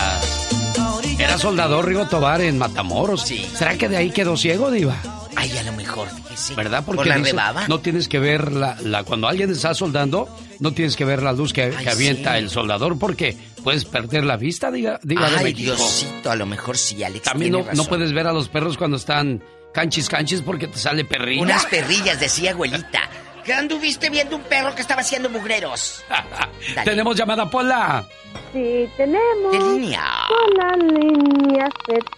[1.18, 3.22] Era soldador Rigo Tobar en Matamoros.
[3.22, 4.96] ¿Será que de ahí quedó ciego, diva?
[5.36, 6.54] Ay, a lo mejor, fíjese.
[6.54, 6.84] ¿Verdad?
[6.84, 7.66] ¿Por Porque la dice, rebaba?
[7.68, 10.28] no tienes que ver la, la- Cuando alguien está soldando,
[10.60, 12.38] no tienes que ver la luz que, que avienta sí.
[12.38, 15.74] el soldador porque puedes perder la vista, diga, diva de Ay, México.
[15.74, 17.88] Diosito, a lo mejor sí, Alex También no, tiene no razón.
[17.88, 19.42] puedes ver a los perros cuando están
[19.72, 21.42] canchis canchis porque te sale perrilla.
[21.42, 23.00] Unas perrillas, decía abuelita.
[23.44, 26.04] ¿Qué anduviste viendo un perro que estaba haciendo mugreros?
[26.84, 28.04] Tenemos llamada Pola.
[28.52, 29.50] Sí, tenemos.
[29.50, 30.04] ¿Qué línea?
[30.28, 31.68] Con la línea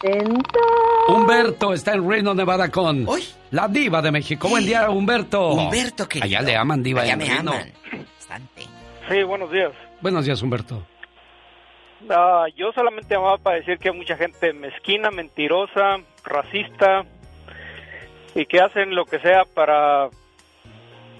[0.02, 0.42] 70.
[1.08, 3.06] Humberto está en Reno, Nevada con
[3.50, 4.48] la diva de México.
[4.48, 5.48] Buen día, Humberto.
[5.52, 6.26] Humberto, querido.
[6.26, 7.52] Allá le aman diva Allá en me Reno.
[7.52, 7.72] aman.
[8.16, 8.62] Bastante.
[9.08, 9.72] Sí, buenos días.
[10.00, 10.84] Buenos días, Humberto.
[12.10, 17.04] Ah, yo solamente llamaba para decir que hay mucha gente mezquina, mentirosa, racista
[18.34, 20.08] y que hacen lo que sea para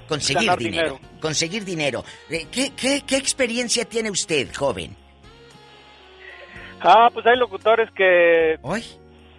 [0.08, 1.00] Conseguir ganar dinero.
[1.20, 2.04] Conseguir dinero.
[2.30, 4.94] Eh, ¿Qué, qué, ¿Qué experiencia tiene usted, joven?
[6.80, 8.58] Ah, pues hay locutores que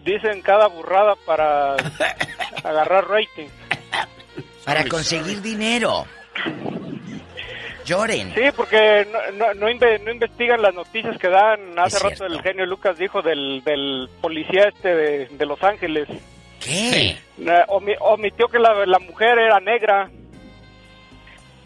[0.03, 1.75] dicen cada burrada para
[2.63, 3.47] agarrar rating.
[4.65, 6.05] Para conseguir dinero.
[7.85, 8.33] Lloren.
[8.33, 11.77] Sí, porque no, no, no inve- no investigan las noticias que dan.
[11.77, 16.07] Hace rato el genio Lucas dijo del, del policía este de, de Los Ángeles.
[16.59, 17.09] ¿Qué?
[17.11, 20.09] Eh, omi- omitió que la, la mujer era negra.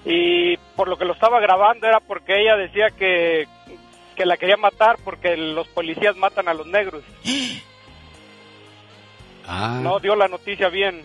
[0.05, 3.47] Y por lo que lo estaba grabando era porque ella decía que,
[4.15, 7.03] que la quería matar porque los policías matan a los negros.
[9.51, 11.01] Ah, No dio la noticia bien.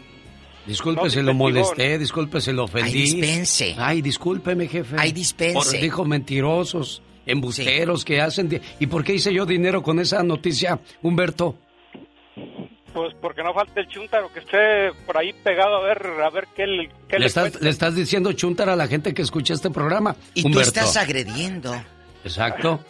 [0.66, 2.90] disculpe no se lo molesté, disculpe si lo ofendí.
[2.90, 3.74] Ay, dispense.
[3.78, 4.96] Ay, discúlpeme, jefe.
[4.98, 5.54] Ay, dispense.
[5.54, 8.60] Por dijo mentirosos, embusteros que hacen...
[8.78, 11.56] ¿Y por qué hice yo dinero con esa noticia, Humberto?
[12.94, 16.46] Pues porque no falta el chuntaro que esté por ahí pegado a ver a ver
[16.54, 17.58] qué, le- qué Le le estás, cuenta.
[17.60, 20.68] le estás diciendo chuntar a la gente que escucha este programa, Y tú Humberto.
[20.68, 21.74] estás agrediendo.
[22.24, 22.80] Exacto.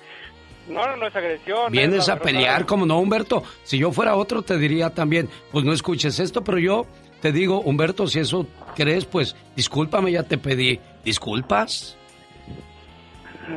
[0.68, 1.72] No, no, no es agresión.
[1.72, 3.42] Vienes es a pelear, como no, Humberto.
[3.64, 6.86] Si yo fuera otro, te diría también, pues no escuches esto, pero yo
[7.22, 11.96] te digo, Humberto, si eso crees, pues discúlpame, ya te pedí disculpas.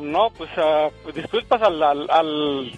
[0.01, 2.71] No, pues, ah, pues disculpas al, al, al-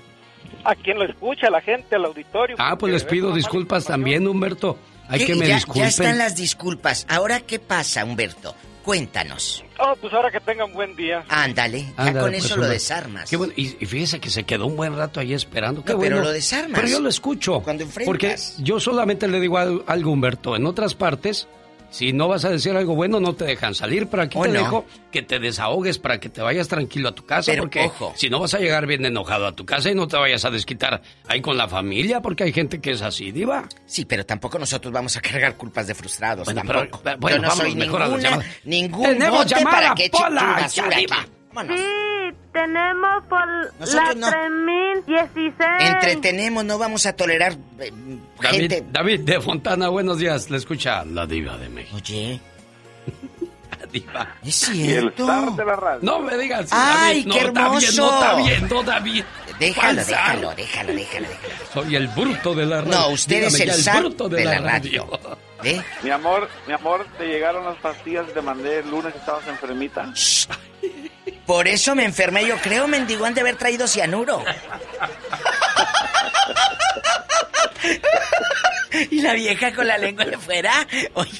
[0.64, 2.56] a quien lo escucha, a la gente, al auditorio.
[2.60, 4.78] Ah, pues les pido disculpas también, Humberto.
[5.08, 5.82] Hay que me ya, disculpen.
[5.84, 7.06] ya están las disculpas.
[7.10, 8.54] Ahora, ¿qué pasa, Humberto?
[8.84, 9.64] Cuéntanos.
[9.78, 11.24] Oh, pues ahora que tengan buen día.
[11.30, 13.30] Ándale, ya Ándale, con pues, eso lo desarmas.
[13.30, 15.84] Qué bueno, Y, y fíjese que se quedó un buen rato ahí esperando.
[15.84, 16.28] Qué No, pero bueno.
[16.28, 16.80] lo desarmas.
[16.80, 17.60] Pero yo lo escucho.
[17.62, 18.08] Cuando enfrentas.
[18.08, 20.56] Porque yo solamente le digo al- algo, Humberto.
[20.56, 21.48] En otras partes,
[21.90, 24.08] si no vas a decir algo bueno, no te dejan salir.
[24.08, 24.54] Pero aquí ¿O te no?
[24.60, 27.52] dejo que te desahogues para que te vayas tranquilo a tu casa.
[27.52, 28.14] Pero, porque ojo.
[28.16, 30.52] si no vas a llegar bien enojado a tu casa y no te vayas a
[30.52, 33.68] desquitar ahí con la familia, porque hay gente que es así, Diva.
[33.86, 36.46] Sí, pero tampoco nosotros vamos a cargar culpas de frustrados.
[36.46, 37.02] Bueno, tampoco.
[37.04, 38.56] pero- bueno, Yo no soy vámonos mejor a las ninguna, llamadas.
[38.66, 40.68] ningún ¡Tenemos bote llamada, para que Pola!
[40.74, 41.26] ¡Ya, diva!
[41.68, 43.48] Sí, tenemos por
[43.80, 44.30] Nosotros la no.
[45.06, 45.54] 3016.
[45.80, 47.92] Entretenemos, no vamos a tolerar eh,
[48.42, 48.86] David, gente.
[48.92, 50.50] David de Fontana, buenos días.
[50.50, 51.98] Le escucha la Diva de México.
[51.98, 52.40] Oye.
[53.92, 54.36] Diva.
[54.46, 55.26] Es Y el cierto.
[55.58, 56.00] de la radio.
[56.04, 56.68] No me digas.
[56.72, 58.02] ¡Ay, David, qué no, está bien, hermoso!
[58.02, 59.26] no está bien, no está bien.
[59.60, 60.06] Déjalo, ¿Cuál zar?
[60.36, 61.66] déjalo, déjalo, déjalo, déjalo.
[61.74, 62.92] Soy el bruto de la radio.
[63.00, 65.08] No, usted es el zar bruto de la radio.
[65.64, 65.82] ¿Eh?
[66.04, 69.48] Mi amor, mi amor, te llegaron las pastillas que te mandé el lunes que estabas
[69.48, 70.14] enfermita.
[71.50, 74.46] Por eso me enfermé, yo creo, mendigo, han de haber traído cianuro.
[79.10, 80.72] y la vieja con la lengua de fuera.
[81.16, 81.40] Oye,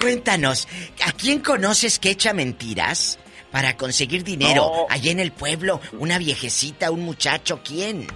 [0.00, 0.66] cuéntanos,
[1.04, 3.18] ¿a quién conoces que echa mentiras
[3.50, 4.86] para conseguir dinero No.
[4.88, 5.82] allá en el pueblo?
[5.98, 7.60] ¿Una viejecita, un muchacho?
[7.62, 8.06] ¿Quién?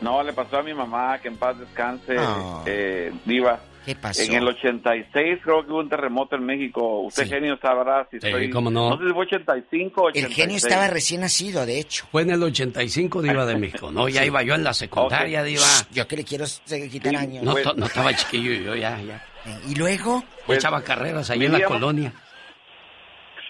[0.00, 2.62] No, le pasó a mi mamá, que en paz descanse, Ah.
[2.64, 3.60] eh, Diva.
[3.84, 4.22] ¿Qué pasó?
[4.22, 7.00] En el 86 creo que hubo un terremoto en México.
[7.00, 8.50] Usted, genio, sabrá si Sí, estoy...
[8.50, 8.90] cómo no.
[8.90, 10.24] No sé si fue 85 o 86.
[10.26, 12.06] El genio estaba recién nacido, de hecho.
[12.12, 13.90] Fue en el 85, Diva de México.
[13.90, 14.26] No, ya Sí.
[14.26, 15.46] iba yo en la secundaria, Ok.
[15.46, 15.64] Diva.
[15.92, 16.44] Yo que le quiero
[16.90, 17.42] quitar años.
[17.42, 19.24] No, to- no estaba chiquillo yo, ya, ya.
[19.68, 20.22] ¿Y luego?
[20.46, 22.12] Yo echaba carreras ahí en la vivíamos- colonia.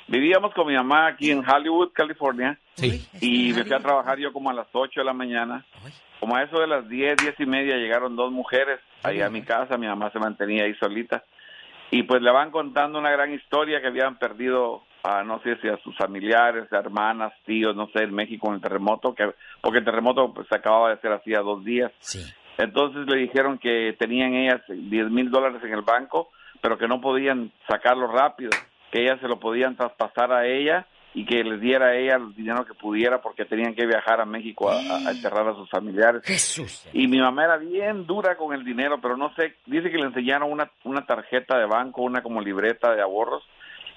[0.07, 2.59] Vivíamos con mi mamá aquí en Hollywood, California.
[2.77, 3.05] Sí.
[3.21, 5.65] Y me fui a trabajar yo como a las 8 de la mañana.
[6.21, 9.43] Como a eso de las 10, 10 y media llegaron dos mujeres ahí a mi
[9.43, 9.79] casa.
[9.79, 11.25] Mi mamá se mantenía ahí solita.
[11.91, 15.69] Y pues le van contando una gran historia que habían perdido a no sé si
[15.69, 19.33] a sus familiares, hermanas, tíos, no sé, en México en el terremoto, que
[19.63, 21.91] porque el terremoto pues, se acababa de hacer hacía dos días.
[22.59, 26.31] Entonces le dijeron que tenían ellas 10 mil dólares en el banco,
[26.61, 28.51] pero que no podían sacarlo rápido,
[28.93, 32.35] que ellas se lo podían traspasar a ella y que les diera a ella el
[32.35, 36.23] dinero que pudiera porque tenían que viajar a México a, a- enterrar a sus familiares.
[36.25, 36.87] Jesús.
[36.93, 40.05] Y mi mamá era bien dura con el dinero, pero no sé, dice que le
[40.07, 43.43] enseñaron una, una tarjeta de banco, una como libreta de ahorros,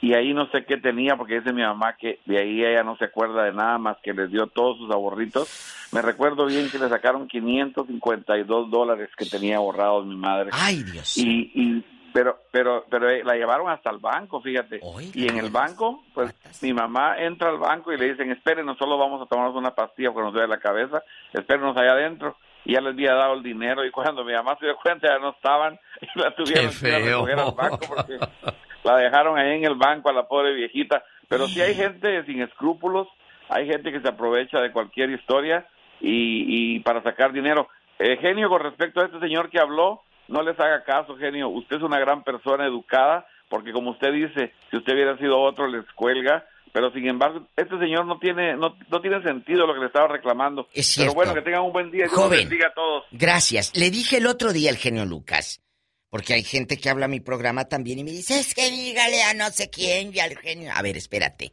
[0.02, 2.98] y ahí no sé qué tenía, porque dice mi mamá que de ahí ella no
[2.98, 5.88] se acuerda de nada más que les dio todos sus ahorritos.
[5.94, 10.50] Me recuerdo bien que le sacaron 552 dólares que tenía ahorrados mi madre.
[10.52, 11.18] Ay, Dios.
[11.18, 14.80] Y, y pero pero pero eh, la llevaron hasta el banco, fíjate.
[15.14, 18.98] y en el banco, pues mi mamá entra al banco y le dicen, espérenos, solo
[18.98, 21.04] vamos a tomarnos una pastilla porque nos duele la cabeza,
[21.34, 22.38] espérenos allá adentro.
[22.66, 25.20] Y ya les había dado el dinero y cuando mi mamá se dio cuenta ya
[25.20, 28.18] no estaban y la tuvieron que recoger al banco porque
[28.84, 31.04] la dejaron ahí en el banco a la pobre viejita.
[31.28, 33.08] Pero sí hay gente sin escrúpulos,
[33.50, 35.68] hay gente que se aprovecha de cualquier historia
[36.00, 37.68] y, y para sacar dinero.
[38.00, 41.50] Eh, genio, con respecto a este señor que habló, no les haga caso, genio.
[41.50, 45.68] Usted es una gran persona educada, porque como usted dice, si usted hubiera sido otro,
[45.68, 46.46] les cuelga.
[46.72, 50.08] Pero sin embargo, este señor no tiene no, no tiene sentido lo que le estaba
[50.08, 50.68] reclamando.
[50.74, 51.14] Es Pero cierto.
[51.14, 52.06] bueno, que tengan un buen día.
[52.06, 52.40] Dios Joven.
[52.40, 53.04] bendiga a todos.
[53.12, 53.72] Gracias.
[53.76, 55.62] Le dije el otro día al genio Lucas,
[56.10, 59.22] porque hay gente que habla a mi programa también y me dice, es que dígale
[59.22, 60.72] a no sé quién y al genio.
[60.74, 61.52] A ver, espérate.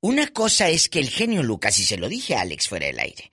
[0.00, 2.98] Una cosa es que el genio Lucas, y se lo dije a Alex fuera del
[2.98, 3.32] aire,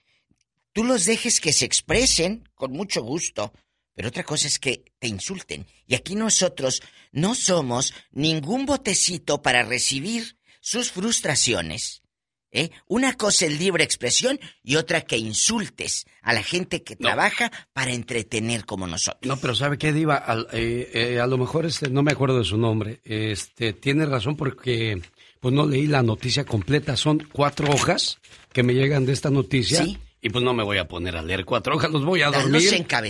[0.73, 3.51] tú los dejes que se expresen con mucho gusto,
[3.97, 5.65] pero otra cosa es que te insulten.
[5.87, 12.03] Y aquí nosotros no somos ningún botecito para recibir sus frustraciones.
[12.51, 12.69] ¿eh?
[12.87, 17.91] Una cosa es libre expresión y otra que insultes a la gente que trabaja para
[17.91, 19.27] entretener como nosotros.
[19.27, 20.15] No, pero ¿sabe qué, Diva?
[20.17, 23.01] Al- eh, eh, a lo mejor este, no me acuerdo de su nombre.
[23.03, 25.01] Este, tiene razón porque
[25.39, 26.95] pues no leí la noticia completa.
[26.97, 28.19] Son cuatro hojas
[28.53, 29.83] que me llegan de esta noticia.
[29.83, 29.97] Sí.
[30.27, 32.61] Y pues no me voy a poner a leer cuatro hojas, los voy a dormir.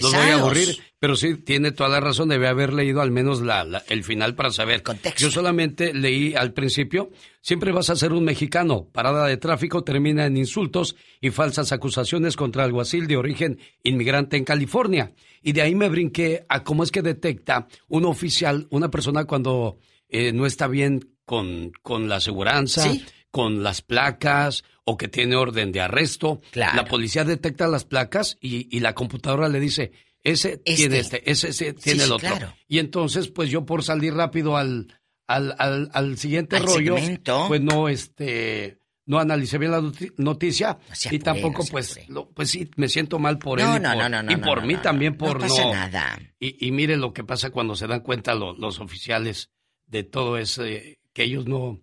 [0.01, 0.77] los voy a aburrir.
[0.99, 4.35] Pero sí, tiene toda la razón, debe haber leído al menos la, la- el final
[4.35, 4.83] para saber.
[5.17, 7.09] Yo solamente leí al principio,
[7.41, 8.87] siempre vas a ser un mexicano.
[8.91, 14.43] Parada de tráfico termina en insultos y falsas acusaciones contra alguacil de origen inmigrante en
[14.43, 15.13] California.
[15.41, 19.77] Y de ahí me brinqué a cómo es que detecta un oficial, una persona cuando
[20.09, 23.03] eh, no está bien con, con la aseguranza, Sí.
[23.37, 26.41] Con las placas o que tiene orden de arresto.
[26.49, 26.75] Claro.
[26.75, 29.91] La policía detecta las placas y, y la computadora le dice,
[30.23, 32.29] ese tiene este, ese, ese tiene Sí, el sí, otro.
[32.29, 32.53] claro.
[32.67, 34.87] Y entonces, pues yo por salir rápido al,
[35.27, 37.45] al, al, al siguiente Al rollo, segmento.
[37.47, 40.79] pues no, este, no analicé bien la noti- noticia
[41.11, 43.93] y tampoco, no pues, lo- pues sí, me siento mal por No, él y no,
[43.93, 45.73] por, no, no, no, y por mí también no por pasa no.
[45.73, 46.19] nada.
[46.39, 49.51] Y, y mire lo que pasa cuando se dan cuenta lo- los oficiales
[49.85, 51.79] de todo ese, que ellos no,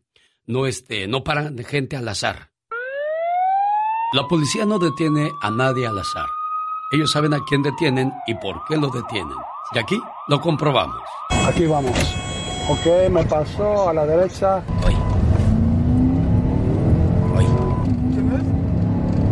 [0.47, 2.51] no, este, no paran de gente al azar.
[4.13, 6.27] La policía no detiene a nadie al azar.
[6.93, 9.37] Ellos saben a quién detienen y por qué lo detienen.
[9.75, 11.01] Y aquí lo comprobamos.
[11.49, 11.93] Aquí vamos.
[12.69, 14.63] Ok, me pasó a la derecha.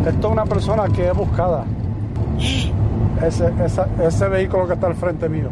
[0.07, 1.65] Esto es una persona que es buscada.
[3.25, 5.49] Ese, esa- ese vehículo que está al frente mío.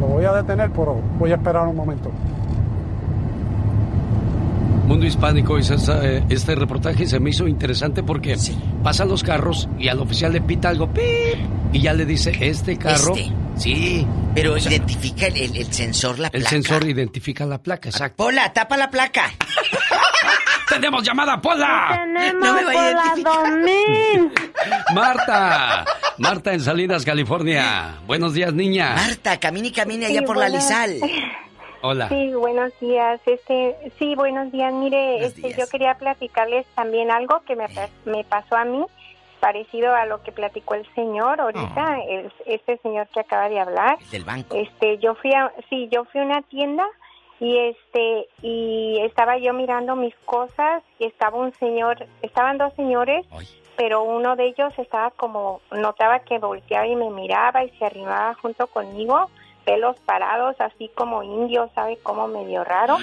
[0.00, 2.10] Lo voy a detener, pero voy a esperar un momento.
[4.92, 8.36] Mundo Hispánico eh, este reportaje y se me hizo interesante porque
[8.82, 11.02] pasan los carros y al oficial le pita algo ¡pip!
[11.72, 16.26] y ya le dice, este carro Este, Sí, pero identifica el, el- el sensor la
[16.26, 16.48] El placa.
[16.50, 18.22] sensor identifica la placa, exacto.
[18.22, 19.30] Pola, tapa la placa.
[20.68, 22.02] ¡Tenemos llamada, Pola!
[22.14, 24.32] Tenemos No me vaya a por la 2000.
[24.94, 25.84] Marta.
[26.18, 27.94] Marta en Salinas, California.
[28.06, 28.94] Buenos días, niña.
[28.94, 30.96] Marta, camine y camine Sí, allá por la buenas- Lizal.
[31.82, 32.08] Hola.
[32.08, 33.20] Sí, buenos días.
[33.26, 34.72] Este, sí, buenos días.
[34.72, 35.58] Mire, Buenos este, días.
[35.58, 37.66] yo quería platicarles también algo que me,
[38.04, 38.84] me pasó a mí,
[39.40, 43.98] parecido a lo que platicó el señor ahorita, el- este señor que acaba de hablar.
[44.12, 44.56] Del banco.
[44.56, 46.86] Este, yo fui a, sí, yo fui a una tienda
[47.40, 53.26] y este y estaba yo mirando mis cosas y estaba un señor, estaban dos señores,
[53.76, 58.34] pero uno de ellos estaba como notaba que volteaba y me miraba y se arrimaba
[58.34, 59.28] junto conmigo,
[59.64, 62.98] pelos parados así como indio, sabe como medio raro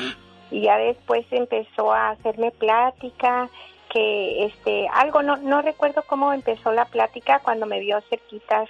[0.51, 3.49] y ya después empezó a hacerme plática
[3.89, 8.69] que este algo no no recuerdo cómo empezó la plática cuando me vio cerquitas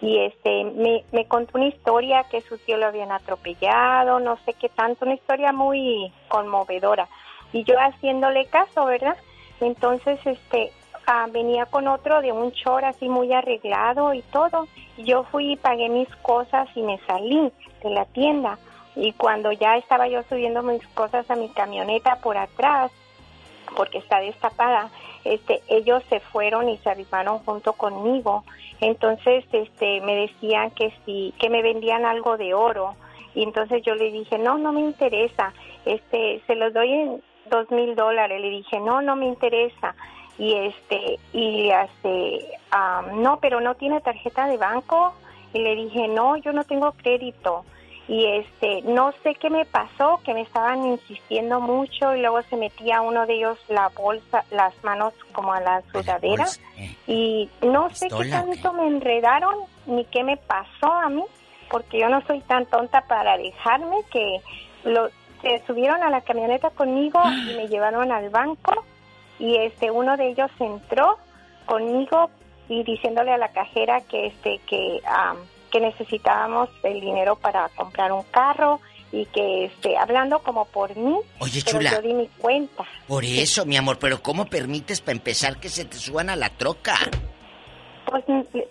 [0.00, 4.54] y este me, me contó una historia que su tío lo habían atropellado, no sé
[4.54, 7.08] qué tanto, una historia muy conmovedora.
[7.52, 9.16] Y yo haciéndole caso, ¿verdad?
[9.60, 10.72] Entonces, este,
[11.06, 14.68] ah, venía con otro de un short así muy arreglado y todo.
[14.98, 17.52] Yo fui y pagué mis cosas y me salí
[17.82, 18.58] de la tienda.
[18.94, 22.90] Y cuando ya estaba yo subiendo mis cosas a mi camioneta por atrás,
[23.74, 24.90] porque está destapada,
[25.24, 28.44] este, ellos se fueron y se arrimaron junto conmigo.
[28.80, 32.94] Entonces, este, me decían que sí, que me vendían algo de oro.
[33.34, 35.54] Y entonces yo le dije, no, no me interesa,
[35.86, 38.40] este, se los doy en dos mil dólares.
[38.40, 39.94] Le dije, no, no me interesa.
[40.38, 45.14] Y este, y le hace, ah, no, pero no tiene tarjeta de banco.
[45.52, 47.64] Y le dije, no, yo no tengo crédito
[48.08, 52.56] y este no sé qué me pasó que me estaban insistiendo mucho y luego se
[52.56, 56.46] metía uno de ellos la bolsa las manos como a la sudadera.
[57.06, 59.54] y no sé qué ¿Pistola o tanto me enredaron
[59.86, 61.24] ni qué me pasó a mí
[61.70, 64.40] porque yo no soy tan tonta para dejarme que
[64.84, 65.08] lo
[65.40, 68.84] se subieron a la camioneta conmigo y me llevaron al banco
[69.42, 71.18] y este uno de ellos entró
[71.66, 72.30] conmigo
[72.68, 75.00] y diciéndole a la cajera que este que
[75.70, 81.16] que necesitábamos el dinero para comprar un carro y que este hablando como por mí
[81.40, 81.90] Oye, pero chula.
[81.90, 85.84] yo di mi cuenta Por eso, mi amor, pero ¿cómo permites para empezar que se
[85.84, 86.94] te suban a la troca?
[88.06, 88.24] pues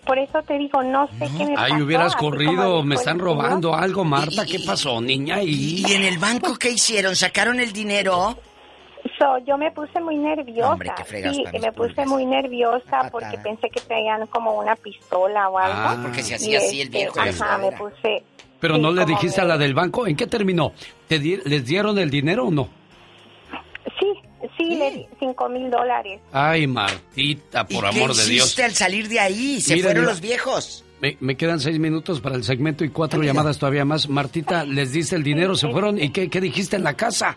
[0.06, 3.74] por eso te digo no sé qué me pasó Ay, hubieras corrido, me están robando
[3.74, 4.46] algo, Marta.
[4.46, 5.42] ¿Qué pasó, niña?
[5.42, 5.84] Y...
[5.86, 7.16] ¿Y en el banco qué hicieron?
[7.16, 8.38] ¿Sacaron el dinero?
[9.18, 10.72] So, yo me puse muy nerviosa.
[10.72, 12.06] Hombre, qué fregas sí, me puse pulgas.
[12.08, 15.76] muy nerviosa porque pensé que traían como una pistola o algo.
[15.78, 18.22] Ah, porque se hacía así el este, viejo de Ajá, me puse.
[18.60, 20.06] Pero sí, no le dijiste a me- la del banco.
[20.06, 20.72] ¿En qué terminó?
[21.08, 22.68] ¿Te di- ¿Les dieron el dinero o no?
[23.98, 24.06] Sí,
[24.56, 26.20] sí, le di cinco mil dólares.
[26.32, 28.44] Ay, Martita, por ¿Y amor qué de Dios.
[28.46, 29.60] hiciste al salir de ahí?
[29.60, 30.84] Se Mira, fueron los viejos.
[31.00, 34.08] Me, me quedan seis minutos para el segmento y cuatro llamadas todavía más.
[34.08, 36.00] Martita, les diste el dinero, se fueron.
[36.00, 37.36] ¿Y qué, qué dijiste en la casa?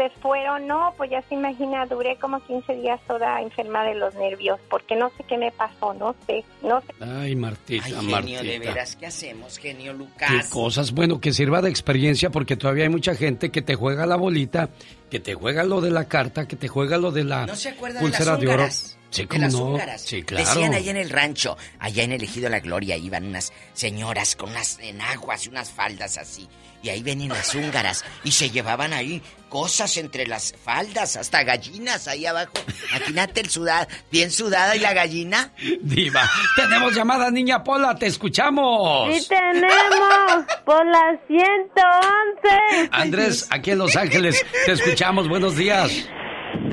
[0.00, 4.14] Se fueron, no, pues ya se imagina, duré como 15 días toda enferma de los
[4.14, 6.86] nervios, porque no sé qué me pasó, no sé, no sé.
[7.00, 8.42] Ay, Martita, Ay, genio, Martita.
[8.42, 10.48] de veras, ¿qué hacemos, genio Qué Lucas?
[10.48, 14.16] cosas, bueno, que sirva de experiencia porque todavía hay mucha gente que te juega la
[14.16, 14.70] bolita,
[15.10, 17.70] que te juega lo de la carta, que te juega lo de la ¿No se
[17.70, 18.54] acuerda de pulsera las de, oro.
[18.56, 18.96] húngaras?
[19.10, 19.64] Sí, De cómo las no.
[19.64, 20.02] húngaras.
[20.02, 20.46] Sí, claro.
[20.46, 24.50] Decían ahí en el rancho, allá en el Ejido La Gloria, iban unas señoras con
[24.50, 26.48] unas enaguas y unas faldas así.
[26.82, 29.20] Y ahí venían las húngaras y se llevaban ahí
[29.50, 32.52] cosas entre las faldas, hasta gallinas ahí abajo.
[32.88, 35.52] Imagínate el sudado, bien sudada y la gallina.
[35.82, 39.14] Diva, tenemos llamada, niña Pola, te escuchamos.
[39.14, 42.88] Sí tenemos por la 111.
[42.92, 46.08] Andrés, aquí en Los Ángeles, te escuchamos, buenos días.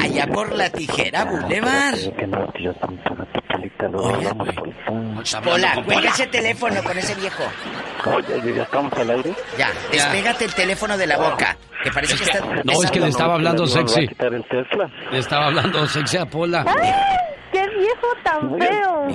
[0.01, 1.97] Allá por la tijera Boulevard.
[5.43, 7.43] Pola, cuelga ese teléfono con ese viejo.
[8.05, 9.33] Oye, ¿ya estamos al aire?
[9.57, 11.57] Ya, despégate el teléfono de la boca.
[11.83, 12.45] Que parece que está.
[12.63, 14.15] No, es que le estaba hablando ¿No me va a sexy.
[15.11, 16.65] Le estaba hablando sexy a Pola.
[17.51, 19.07] ¡Qué viejo tan feo!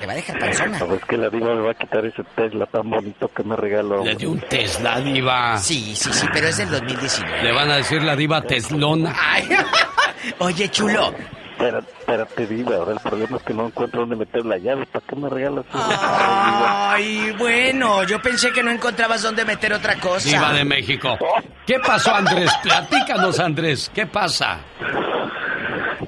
[0.00, 0.78] Te va a dejar panzona.
[0.78, 3.56] No, es que la diva me va a quitar ese Tesla tan bonito que me
[3.56, 4.04] regaló.
[4.04, 5.56] Le dio un Tesla, diva.
[5.58, 7.42] Sí, sí, sí, pero es del 2019.
[7.42, 9.14] Le van a decir la diva Teslona.
[9.18, 9.48] Ay.
[10.38, 11.12] Oye, chulo.
[11.52, 12.76] Espérate, espérate, diva.
[12.76, 14.86] Ahora el problema es que no encuentro dónde meter la llave.
[14.86, 15.78] ¿Para qué me regalas eso?
[15.78, 20.28] Ay, bueno, yo pensé que no encontrabas dónde meter otra cosa.
[20.28, 21.16] Diva de México.
[21.64, 22.50] ¿Qué pasó, Andrés?
[22.62, 23.90] Platícanos, Andrés.
[23.94, 24.58] ¿Qué pasa?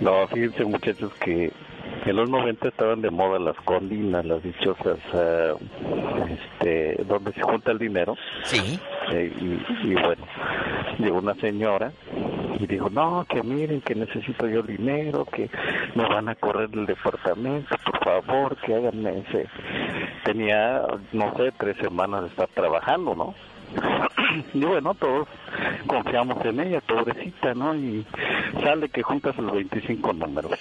[0.04, 1.50] No, fíjense, muchachos, que
[2.04, 5.54] en los 90 estaban de moda las condinas, las dichosas, ah,
[6.28, 8.14] este, donde se junta el dinero.
[8.42, 8.78] Sí.
[9.10, 10.26] Eh, y, y bueno,
[10.98, 11.90] llegó una señora
[12.60, 15.48] y dijo, no, que miren, que necesito yo dinero, que
[15.94, 19.46] me van a correr del departamento, por favor, que háganme ese.
[20.24, 20.82] Tenía,
[21.12, 23.34] no sé, tres semanas de estar trabajando, ¿no?
[24.54, 25.28] Y bueno, todos
[25.86, 27.74] confiamos en ella, pobrecita, ¿no?
[27.74, 28.04] Y
[28.62, 30.58] sale que juntas los 25 números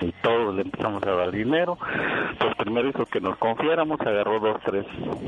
[0.00, 1.78] y todos le empezamos a dar dinero.
[2.38, 4.84] Pues primero hizo que nos confiáramos, agarró dos, tres,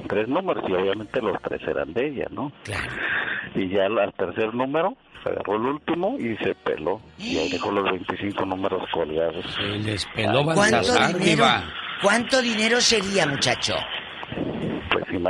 [0.09, 2.53] tres números y obviamente los tres eran de ella, ¿no?
[3.55, 4.95] Y ya al tercer número
[5.25, 7.01] agarró el último y se peló.
[7.19, 9.45] Y ahí dejó los 25 números colgados.
[9.55, 11.45] Se les peló ¿Cuánto dinero,
[12.03, 13.75] ¿Cuánto dinero sería, muchacho?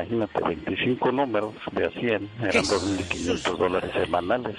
[0.02, 4.56] Imagínate, 25 números de a 100, eran 2.500 dólares semanales.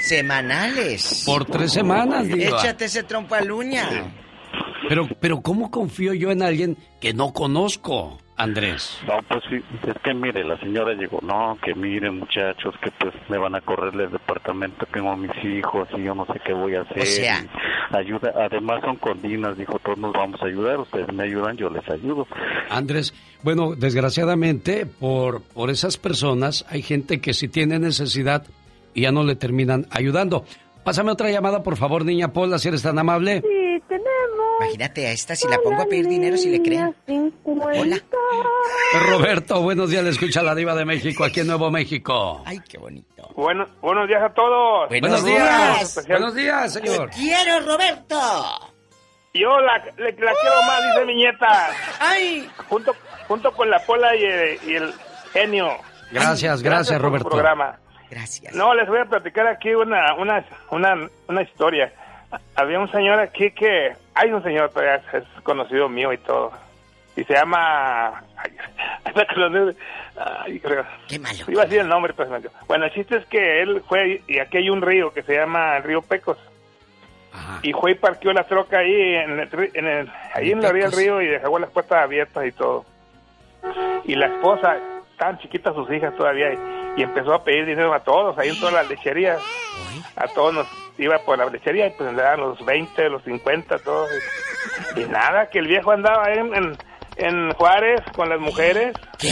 [0.00, 1.22] Semanales.
[1.24, 2.58] Por tres semanas, diva.
[2.58, 4.12] Échate ese trompo a uña.
[4.88, 9.00] Pero, pero ¿cómo confío yo en alguien que no conozco, Andrés?
[9.06, 13.12] No, pues sí, es que mire, la señora llegó, no, que miren muchachos, que pues
[13.28, 16.52] me van a correr del departamento, tengo a mis hijos y yo no sé qué
[16.52, 17.02] voy a hacer.
[17.02, 17.44] O sea.
[17.90, 21.86] Ayuda, además son condinas, dijo, todos nos vamos a ayudar, ustedes me ayudan, yo les
[21.90, 22.28] ayudo.
[22.70, 23.12] Andrés,
[23.42, 28.44] bueno, desgraciadamente por, por esas personas hay gente que si tiene necesidad
[28.94, 30.44] y ya no le terminan ayudando.
[30.84, 33.40] Pásame otra llamada, por favor, niña Pola, si eres tan amable.
[33.40, 33.67] Sí.
[34.60, 36.94] Imagínate a esta, si la pongo a pedir dinero, si le creen.
[37.44, 37.96] Hola.
[39.10, 42.42] Roberto, buenos días, le escucha la diva de México, aquí en Nuevo México.
[42.46, 43.28] Ay, qué bonito.
[43.36, 44.88] Bueno, buenos días a todos.
[44.88, 46.04] Buenos días.
[46.08, 47.10] Buenos días, señor.
[47.10, 48.18] quiero, Roberto.
[49.34, 51.70] Yo la, le- la quiero más, dice mi nieta.
[52.00, 52.50] ¡Ay!
[52.68, 52.92] Junto,
[53.28, 54.94] junto con la Pola y el, y el
[55.32, 55.76] genio.
[56.10, 57.28] Gracias, gracias, su Roberto.
[57.28, 57.78] programa.
[58.10, 58.54] Gracias.
[58.54, 61.92] No, les voy a platicar aquí una, una, una, una historia.
[62.56, 63.92] Había un señor aquí que...
[64.14, 66.52] Hay un señor todavía, es conocido mío y todo.
[67.16, 68.22] Y se llama...
[68.36, 68.52] Ay.
[71.08, 71.38] Qué malo.
[71.48, 72.50] Iba a decir el nombre, me dio.
[72.66, 74.22] Bueno, el chiste es que él fue...
[74.26, 76.38] Y aquí hay un río que se llama el río Pecos.
[77.62, 80.88] Y fue y parqueó la troca ahí en el, en el- ahí en la orilla
[80.88, 82.84] del río y dejó las puertas abiertas y todo.
[84.04, 84.76] Y la esposa,
[85.18, 88.58] tan chiquitas sus hijas todavía, y, y empezó a pedir dinero a todos, ahí en
[88.58, 89.40] todas las lecherías.
[90.16, 90.66] A todos nos
[90.98, 94.10] iba por la lechería y pues le daban los 20, los 50, todos.
[94.96, 96.76] Y, y nada, que el viejo andaba ahí en, en,
[97.16, 98.92] en Juárez con las mujeres.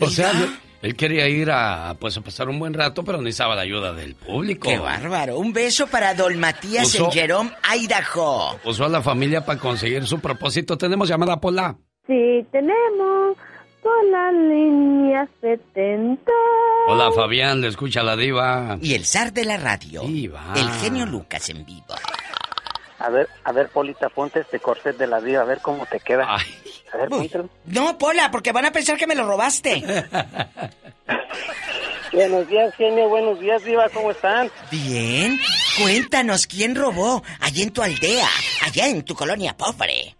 [0.00, 0.32] O sea,
[0.82, 4.14] él quería ir a, pues, a pasar un buen rato, pero necesitaba la ayuda del
[4.14, 4.68] público.
[4.68, 5.38] Qué bárbaro.
[5.38, 8.58] Un beso para Don Matías Puso- en Jerome, Idaho.
[8.62, 10.78] Puso a la familia para conseguir su propósito.
[10.78, 11.76] Tenemos llamada Pola.
[12.06, 13.36] Sí, tenemos
[13.82, 16.32] por la línea 70.
[16.88, 18.78] Hola, Fabián, le escucha la diva.
[18.80, 20.02] Y el zar de la radio.
[20.02, 20.52] Diva.
[20.56, 21.94] El genio Lucas en vivo.
[23.00, 26.00] A ver, a ver, Polita, ponte este corset de la diva, a ver cómo te
[26.00, 26.24] queda.
[26.92, 27.48] A ver, póntelo.
[27.66, 29.82] No, Pola, porque van a pensar que me lo robaste.
[32.12, 34.50] Buenos días, genio, buenos días, diva, ¿cómo están?
[34.70, 35.38] Bien.
[35.80, 38.26] Cuéntanos, ¿quién robó allá en tu aldea,
[38.62, 40.16] allá en tu colonia pobre?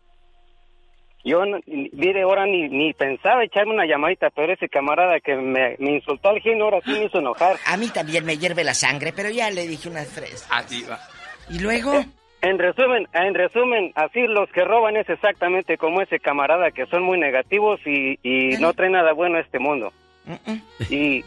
[1.28, 5.76] Yo, no- mire, ahora ni, ni pensaba echarme una llamadita, pero ese camarada que me,
[5.78, 7.56] me insultó al genio ahora sí me hizo enojar.
[7.66, 10.46] A mí también me hierve la sangre, pero ya le dije una fresa.
[10.50, 10.98] Ah, diva.
[11.50, 11.92] ¿Y luego?
[12.40, 17.02] En resumen, en resumen, así los que roban es exactamente como ese camarada que son
[17.02, 19.92] muy negativos y, y no traen nada bueno a este mundo.
[20.88, 21.24] Y,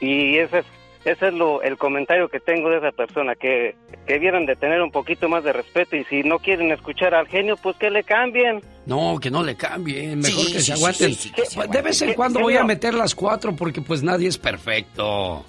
[0.00, 0.66] y ese es,
[1.04, 3.74] ese es lo, el comentario que tengo de esa persona, que,
[4.06, 7.26] que vieran de tener un poquito más de respeto y si no quieren escuchar al
[7.28, 8.60] genio, pues que le cambien.
[8.86, 11.08] No, que no le cambien, mejor Sí, que sí, se aguanten.
[11.14, 12.44] sí, sí, que se de vez en cuando Genio.
[12.52, 15.44] voy a meter las cuatro porque pues nadie es perfecto.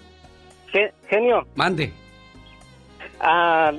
[0.72, 1.92] Ge- Genio, Mande.
[3.20, 3.74] ah,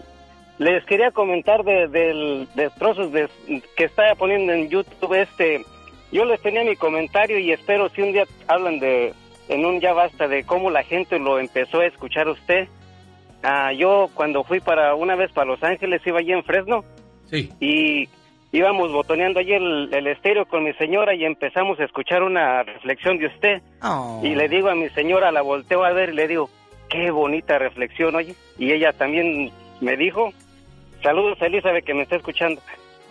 [0.59, 3.29] les quería comentar de, del- de trozos de,
[3.77, 5.65] que estaba poniendo en YouTube este.
[6.13, 9.15] Yo les tenía mi comentario y espero si un día hablan de,
[9.53, 12.69] en un ya basta, de cómo la gente lo empezó a escuchar a usted.
[13.43, 16.85] Ah, yo cuando fui para una vez para Los Ángeles iba allí en Fresno.
[17.31, 17.51] Sí.
[17.61, 18.09] Y
[18.53, 23.19] íbamos botoneando allí el, el estéreo con mi señora y empezamos a escuchar una reflexión
[23.19, 23.63] de usted.
[23.83, 24.21] Oh.
[24.23, 26.49] Y le digo a mi señora, la volteo a ver y le digo,
[26.89, 28.35] qué bonita reflexión, oye.
[28.59, 29.51] Y ella también
[29.81, 30.33] me dijo,
[31.03, 32.61] saludos a Elizabeth que me está escuchando.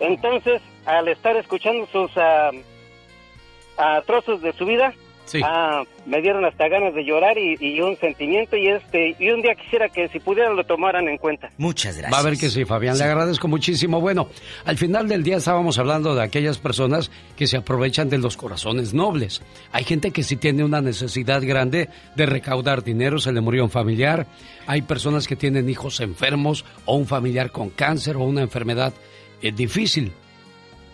[0.00, 2.50] Entonces, al estar escuchando sus ah,
[3.78, 4.94] ah, trozos de su vida,
[5.42, 9.42] ah, me dieron hasta ganas de llorar y, y un sentimiento y este y un
[9.42, 11.50] día quisiera que si pudieran lo tomaran en cuenta.
[11.58, 14.00] Muchas Va a ver que sí, Fabián, le agradezco muchísimo.
[14.00, 14.28] Bueno,
[14.64, 18.94] al final del día estábamos hablando de aquellas personas que se aprovechan de los corazones
[18.94, 19.42] nobles.
[19.72, 23.70] Hay gente que sí tiene una necesidad grande de recaudar dinero, se le murió un
[23.70, 24.26] familiar.
[24.66, 28.92] Hay personas que tienen hijos enfermos o un familiar con cáncer o una enfermedad
[29.40, 30.12] eh, difícil.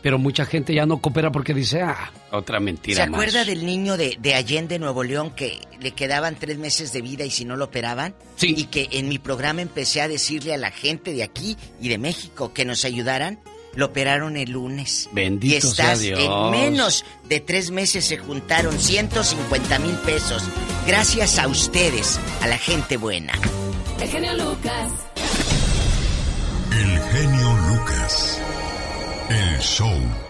[0.02, 3.96] Pero mucha gente ya no coopera porque dice, ah, otra mentira ¿Se acuerda del niño
[3.96, 7.56] de, de Allende, Nuevo León, que le quedaban tres meses de vida y si no
[7.56, 8.14] lo operaban?
[8.36, 8.54] Sí.
[8.56, 11.98] Y que en mi programa empecé a decirle a la gente de aquí y de
[11.98, 13.40] México que nos ayudaran.
[13.74, 15.08] Lo operaron el lunes.
[15.12, 16.20] Bendito y estás sea Dios.
[16.20, 20.42] en menos de tres meses se juntaron 150 mil pesos.
[20.86, 23.34] Gracias a ustedes, a la gente buena.
[24.00, 24.90] El genio Lucas.
[26.72, 28.40] El genio Lucas.
[29.30, 30.28] El show.